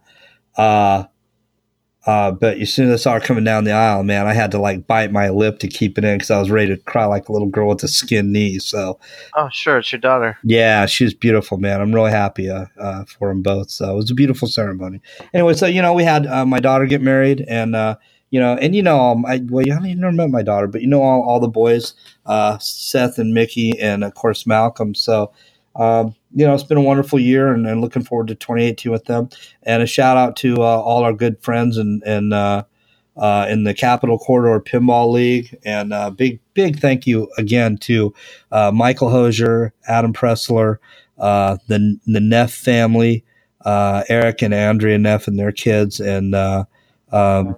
uh, 2.06 2.30
but 2.30 2.58
as 2.58 2.72
soon 2.72 2.90
as 2.90 3.00
I 3.00 3.02
saw 3.02 3.14
her 3.14 3.20
coming 3.20 3.44
down 3.44 3.64
the 3.64 3.72
aisle, 3.72 4.02
man, 4.02 4.26
I 4.26 4.34
had 4.34 4.50
to 4.50 4.58
like 4.58 4.86
bite 4.86 5.10
my 5.10 5.30
lip 5.30 5.58
to 5.60 5.68
keep 5.68 5.96
it 5.96 6.04
in 6.04 6.16
because 6.16 6.30
I 6.30 6.38
was 6.38 6.50
ready 6.50 6.76
to 6.76 6.82
cry 6.82 7.06
like 7.06 7.28
a 7.28 7.32
little 7.32 7.48
girl 7.48 7.68
with 7.68 7.82
a 7.82 7.88
skin 7.88 8.30
knee. 8.30 8.58
So, 8.58 8.98
oh, 9.34 9.48
sure, 9.50 9.78
it's 9.78 9.90
your 9.90 10.00
daughter. 10.00 10.36
Yeah, 10.44 10.84
she's 10.84 11.14
beautiful, 11.14 11.56
man. 11.56 11.80
I'm 11.80 11.94
really 11.94 12.10
happy 12.10 12.50
uh, 12.50 12.66
uh, 12.78 13.04
for 13.04 13.28
them 13.28 13.42
both. 13.42 13.70
So 13.70 13.92
it 13.92 13.96
was 13.96 14.10
a 14.10 14.14
beautiful 14.14 14.48
ceremony. 14.48 15.00
Anyway, 15.32 15.54
so 15.54 15.66
you 15.66 15.80
know, 15.80 15.94
we 15.94 16.04
had 16.04 16.26
uh, 16.26 16.44
my 16.44 16.60
daughter 16.60 16.84
get 16.84 17.00
married, 17.00 17.42
and 17.48 17.74
uh, 17.74 17.96
you 18.30 18.38
know, 18.38 18.54
and 18.54 18.74
you 18.74 18.82
know, 18.82 19.00
um, 19.00 19.24
I, 19.24 19.40
well, 19.48 19.64
you 19.64 19.72
haven't 19.72 19.90
even 19.90 20.16
met 20.16 20.28
my 20.28 20.42
daughter, 20.42 20.66
but 20.66 20.82
you 20.82 20.88
know, 20.88 21.02
all, 21.02 21.22
all 21.22 21.40
the 21.40 21.48
boys, 21.48 21.94
uh, 22.26 22.58
Seth 22.58 23.18
and 23.18 23.32
Mickey, 23.32 23.78
and 23.80 24.04
of 24.04 24.12
course 24.14 24.46
Malcolm. 24.46 24.94
So 24.94 25.32
um, 25.76 26.14
you 26.34 26.44
know, 26.44 26.52
it's 26.52 26.64
been 26.64 26.78
a 26.78 26.82
wonderful 26.82 27.18
year 27.18 27.52
and, 27.52 27.66
and, 27.66 27.80
looking 27.80 28.02
forward 28.02 28.26
to 28.26 28.34
2018 28.34 28.90
with 28.90 29.04
them. 29.04 29.28
And 29.62 29.82
a 29.82 29.86
shout 29.86 30.16
out 30.16 30.36
to 30.36 30.56
uh, 30.56 30.80
all 30.80 31.04
our 31.04 31.12
good 31.12 31.40
friends 31.40 31.78
and, 31.78 32.02
and 32.02 32.34
uh, 32.34 32.64
uh, 33.16 33.46
in 33.48 33.62
the 33.62 33.72
Capital 33.72 34.18
Corridor 34.18 34.60
Pinball 34.60 35.12
League. 35.12 35.56
And 35.64 35.92
uh, 35.92 36.10
big, 36.10 36.40
big 36.54 36.80
thank 36.80 37.06
you 37.06 37.30
again 37.38 37.78
to 37.78 38.12
uh, 38.50 38.72
Michael 38.72 39.10
Hosier, 39.10 39.72
Adam 39.86 40.12
Pressler, 40.12 40.78
uh, 41.18 41.56
the, 41.68 41.98
the 42.06 42.20
Neff 42.20 42.52
family, 42.52 43.24
Eric 43.64 44.42
and 44.42 44.52
Andrea 44.52 44.98
Neff 44.98 45.28
and 45.28 45.38
their 45.38 45.52
kids, 45.52 46.00
and 46.00 46.34
um, 46.34 46.66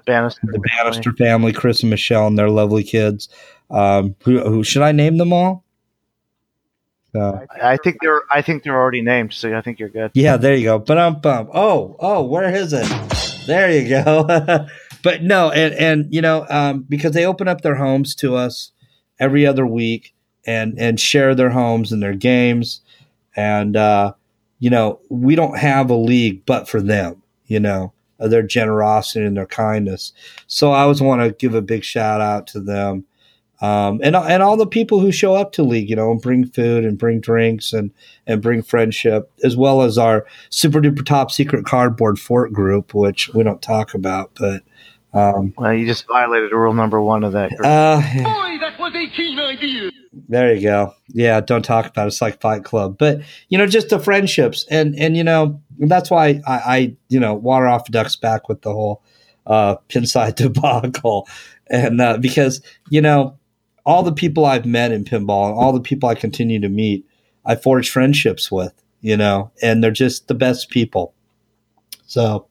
Bannister 0.04 0.46
the 0.52 0.58
Bannister 0.58 1.12
family. 1.12 1.26
family, 1.26 1.52
Chris 1.52 1.80
and 1.80 1.88
Michelle 1.88 2.26
and 2.26 2.38
their 2.38 2.50
lovely 2.50 2.84
kids. 2.84 3.30
Um, 3.70 4.14
who, 4.22 4.38
who 4.40 4.62
should 4.62 4.82
I 4.82 4.92
name 4.92 5.16
them 5.16 5.32
all? 5.32 5.64
So 7.16 7.46
I 7.62 7.78
think 7.78 7.96
they're 8.02 8.22
I 8.30 8.42
think 8.42 8.62
they're 8.62 8.76
already 8.76 9.00
named, 9.00 9.32
so 9.32 9.56
I 9.56 9.62
think 9.62 9.78
you're 9.78 9.88
good. 9.88 10.10
Yeah, 10.12 10.36
there 10.36 10.54
you 10.54 10.64
go. 10.64 10.78
But 10.78 10.98
um 10.98 11.20
bum. 11.20 11.48
Oh, 11.54 11.96
oh, 11.98 12.22
where 12.24 12.54
is 12.54 12.74
it? 12.74 12.86
There 13.46 13.70
you 13.70 13.88
go. 13.88 14.66
but 15.02 15.22
no, 15.22 15.50
and 15.50 15.72
and 15.74 16.12
you 16.14 16.20
know, 16.20 16.46
um, 16.50 16.84
because 16.86 17.12
they 17.12 17.24
open 17.24 17.48
up 17.48 17.62
their 17.62 17.76
homes 17.76 18.14
to 18.16 18.36
us 18.36 18.72
every 19.18 19.46
other 19.46 19.66
week 19.66 20.14
and 20.46 20.78
and 20.78 21.00
share 21.00 21.34
their 21.34 21.48
homes 21.48 21.90
and 21.90 22.02
their 22.02 22.14
games. 22.14 22.82
And 23.34 23.78
uh, 23.78 24.12
you 24.58 24.68
know, 24.68 25.00
we 25.08 25.36
don't 25.36 25.58
have 25.58 25.88
a 25.88 25.96
league 25.96 26.44
but 26.44 26.68
for 26.68 26.82
them, 26.82 27.22
you 27.46 27.60
know, 27.60 27.94
their 28.18 28.42
generosity 28.42 29.24
and 29.24 29.38
their 29.38 29.46
kindness. 29.46 30.12
So 30.48 30.72
I 30.72 30.82
always 30.82 31.00
want 31.00 31.22
to 31.22 31.30
give 31.30 31.54
a 31.54 31.62
big 31.62 31.82
shout 31.82 32.20
out 32.20 32.46
to 32.48 32.60
them 32.60 33.06
um, 33.60 34.00
and 34.02 34.14
and 34.14 34.42
all 34.42 34.56
the 34.56 34.66
people 34.66 35.00
who 35.00 35.10
show 35.10 35.34
up 35.34 35.52
to 35.52 35.62
league, 35.62 35.88
you 35.88 35.96
know, 35.96 36.10
and 36.10 36.20
bring 36.20 36.46
food 36.46 36.84
and 36.84 36.98
bring 36.98 37.20
drinks 37.20 37.72
and 37.72 37.90
and 38.26 38.42
bring 38.42 38.62
friendship, 38.62 39.30
as 39.42 39.56
well 39.56 39.82
as 39.82 39.96
our 39.96 40.26
super 40.50 40.80
duper 40.80 41.04
top 41.04 41.30
secret 41.30 41.64
cardboard 41.64 42.18
fort 42.18 42.52
group, 42.52 42.94
which 42.94 43.32
we 43.34 43.42
don't 43.42 43.62
talk 43.62 43.94
about, 43.94 44.32
but. 44.38 44.62
Um, 45.14 45.54
well, 45.56 45.72
you 45.72 45.86
just 45.86 46.06
violated 46.06 46.52
rule 46.52 46.74
number 46.74 47.00
one 47.00 47.24
of 47.24 47.32
that. 47.32 47.48
Group. 47.48 47.64
Uh, 47.64 48.00
Boy, 48.00 48.58
that 48.60 48.74
was 48.78 48.92
a 48.94 49.06
keen 49.16 49.38
idea. 49.38 49.90
There 50.28 50.54
you 50.54 50.60
go. 50.60 50.92
Yeah, 51.08 51.40
don't 51.40 51.64
talk 51.64 51.86
about 51.86 52.04
it. 52.04 52.08
It's 52.08 52.20
like 52.20 52.40
Fight 52.40 52.64
Club, 52.64 52.98
but 52.98 53.22
you 53.48 53.56
know, 53.56 53.66
just 53.66 53.88
the 53.88 53.98
friendships, 53.98 54.66
and 54.70 54.94
and 54.98 55.16
you 55.16 55.24
know, 55.24 55.60
that's 55.78 56.10
why 56.10 56.40
I, 56.46 56.58
I 56.58 56.96
you 57.08 57.18
know 57.18 57.32
water 57.32 57.66
off 57.66 57.90
ducks 57.90 58.16
back 58.16 58.48
with 58.48 58.60
the 58.60 58.72
whole 58.72 59.02
uh, 59.46 59.76
pinside 59.88 60.34
debacle, 60.36 61.26
and 61.68 61.98
uh, 62.00 62.18
because 62.18 62.60
you 62.90 63.00
know 63.00 63.38
all 63.86 64.02
the 64.02 64.12
people 64.12 64.44
I've 64.44 64.66
met 64.66 64.92
in 64.92 65.04
pinball 65.04 65.48
and 65.48 65.58
all 65.58 65.72
the 65.72 65.80
people 65.80 66.08
I 66.08 66.14
continue 66.16 66.60
to 66.60 66.68
meet, 66.68 67.06
I 67.46 67.54
forge 67.54 67.88
friendships 67.90 68.50
with. 68.52 68.74
you 69.00 69.16
know, 69.16 69.52
and 69.62 69.84
they're 69.84 69.92
just 69.92 70.26
the 70.26 70.34
best 70.34 70.68
people. 70.68 71.14
So 72.06 72.48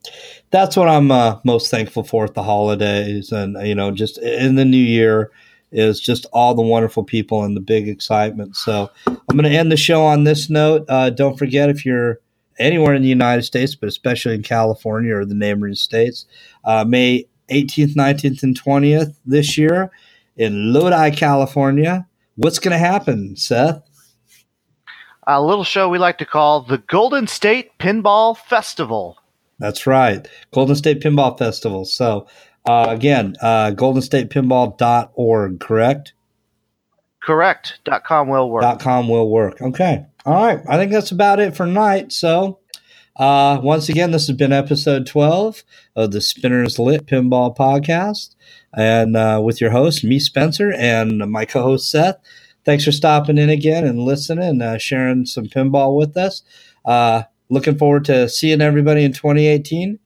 that's 0.52 0.78
what 0.78 0.88
I'm 0.88 1.12
uh, 1.12 1.40
most 1.44 1.70
thankful 1.70 2.04
for 2.04 2.24
at 2.24 2.34
the 2.34 2.44
holidays, 2.44 3.32
and 3.32 3.58
you 3.68 3.76
know, 3.76 3.92
just 3.92 4.18
in 4.20 4.56
the 4.56 4.64
new 4.64 4.78
year 4.78 5.32
is 5.72 6.00
just 6.00 6.26
all 6.32 6.54
the 6.56 6.62
wonderful 6.62 7.04
people 7.04 7.44
and 7.44 7.58
the 7.58 7.62
big 7.62 7.90
excitement. 7.90 8.56
So 8.56 8.90
I'm 9.08 9.38
going 9.38 9.44
to 9.44 9.50
end 9.50 9.70
the 9.70 9.78
show 9.78 10.06
on 10.06 10.24
this 10.24 10.50
note. 10.50 10.86
Uh, 10.88 11.10
don't 11.10 11.38
forget 11.38 11.70
if 11.70 11.86
you're 11.86 12.20
anywhere 12.58 12.94
in 12.94 13.02
the 13.02 13.10
United 13.10 13.44
States, 13.44 13.76
but 13.76 13.90
especially 13.90 14.36
in 14.36 14.44
California 14.44 15.14
or 15.14 15.26
the 15.26 15.36
neighboring 15.36 15.76
states, 15.76 16.26
uh, 16.64 16.86
May 16.88 17.26
18th, 17.50 17.96
19th, 17.96 18.44
and 18.44 18.62
20th 18.62 19.18
this 19.26 19.58
year 19.58 19.92
in 20.38 20.74
Lodi, 20.74 21.12
California. 21.12 22.08
What's 22.36 22.60
going 22.60 22.74
to 22.74 22.78
happen, 22.78 23.36
Seth? 23.36 23.82
A 25.28 25.42
little 25.42 25.64
show 25.64 25.90
we 25.90 25.98
like 25.98 26.20
to 26.20 26.26
call 26.26 26.62
the 26.62 26.78
Golden 26.78 27.28
State 27.28 27.78
Pinball 27.80 28.38
Festival. 28.38 29.18
That's 29.58 29.88
right, 29.88 30.28
Golden 30.54 30.76
State 30.76 31.02
Pinball 31.02 31.38
Festival. 31.38 31.86
So, 31.86 32.28
uh, 32.68 32.88
again, 32.90 33.36
uh, 33.42 33.72
goldenstatepinball.org, 33.72 35.60
correct? 35.60 36.14
Correct. 37.24 37.80
Dot 37.86 38.04
.com 38.04 38.28
will 38.28 38.52
work. 38.52 38.62
Dot 38.62 38.80
.com 38.80 39.08
will 39.08 39.30
work. 39.30 39.62
Okay. 39.62 40.06
All 40.26 40.46
right. 40.46 40.60
I 40.68 40.78
think 40.78 40.92
that's 40.92 41.12
about 41.12 41.40
it 41.40 41.56
for 41.56 41.66
night. 41.66 42.12
So, 42.12 42.60
uh, 43.16 43.60
once 43.64 43.90
again, 43.90 44.12
this 44.12 44.28
has 44.28 44.36
been 44.36 44.52
episode 44.52 45.08
12 45.08 45.64
of 45.96 46.12
the 46.12 46.22
Spinner's 46.22 46.78
Lit 46.78 47.08
Pinball 47.08 47.56
Podcast. 47.56 48.36
And 48.76 49.16
uh, 49.16 49.42
with 49.44 49.62
your 49.62 49.72
host, 49.72 50.04
me, 50.04 50.20
Spencer, 50.20 50.74
and 50.74 51.20
my 51.32 51.46
co 51.46 51.64
host, 51.64 51.90
Seth. 51.90 52.18
Thanks 52.66 52.84
for 52.84 52.92
stopping 52.92 53.38
in 53.38 53.50
again 53.50 53.86
and 53.86 54.00
listening 54.00 54.44
and 54.44 54.62
uh, 54.62 54.78
sharing 54.78 55.26
some 55.26 55.46
pinball 55.46 55.96
with 55.96 56.18
us. 56.18 56.42
Uh, 56.84 57.24
looking 57.50 57.78
forward 57.78 58.06
to 58.06 58.28
seeing 58.28 58.62
everybody 58.62 59.04
in 59.04 59.14
2018. 59.14 60.00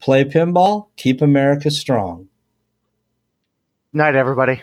Play 0.00 0.24
pinball, 0.24 0.86
keep 0.96 1.20
America 1.20 1.70
strong. 1.70 2.28
Night, 3.92 4.14
everybody. 4.14 4.62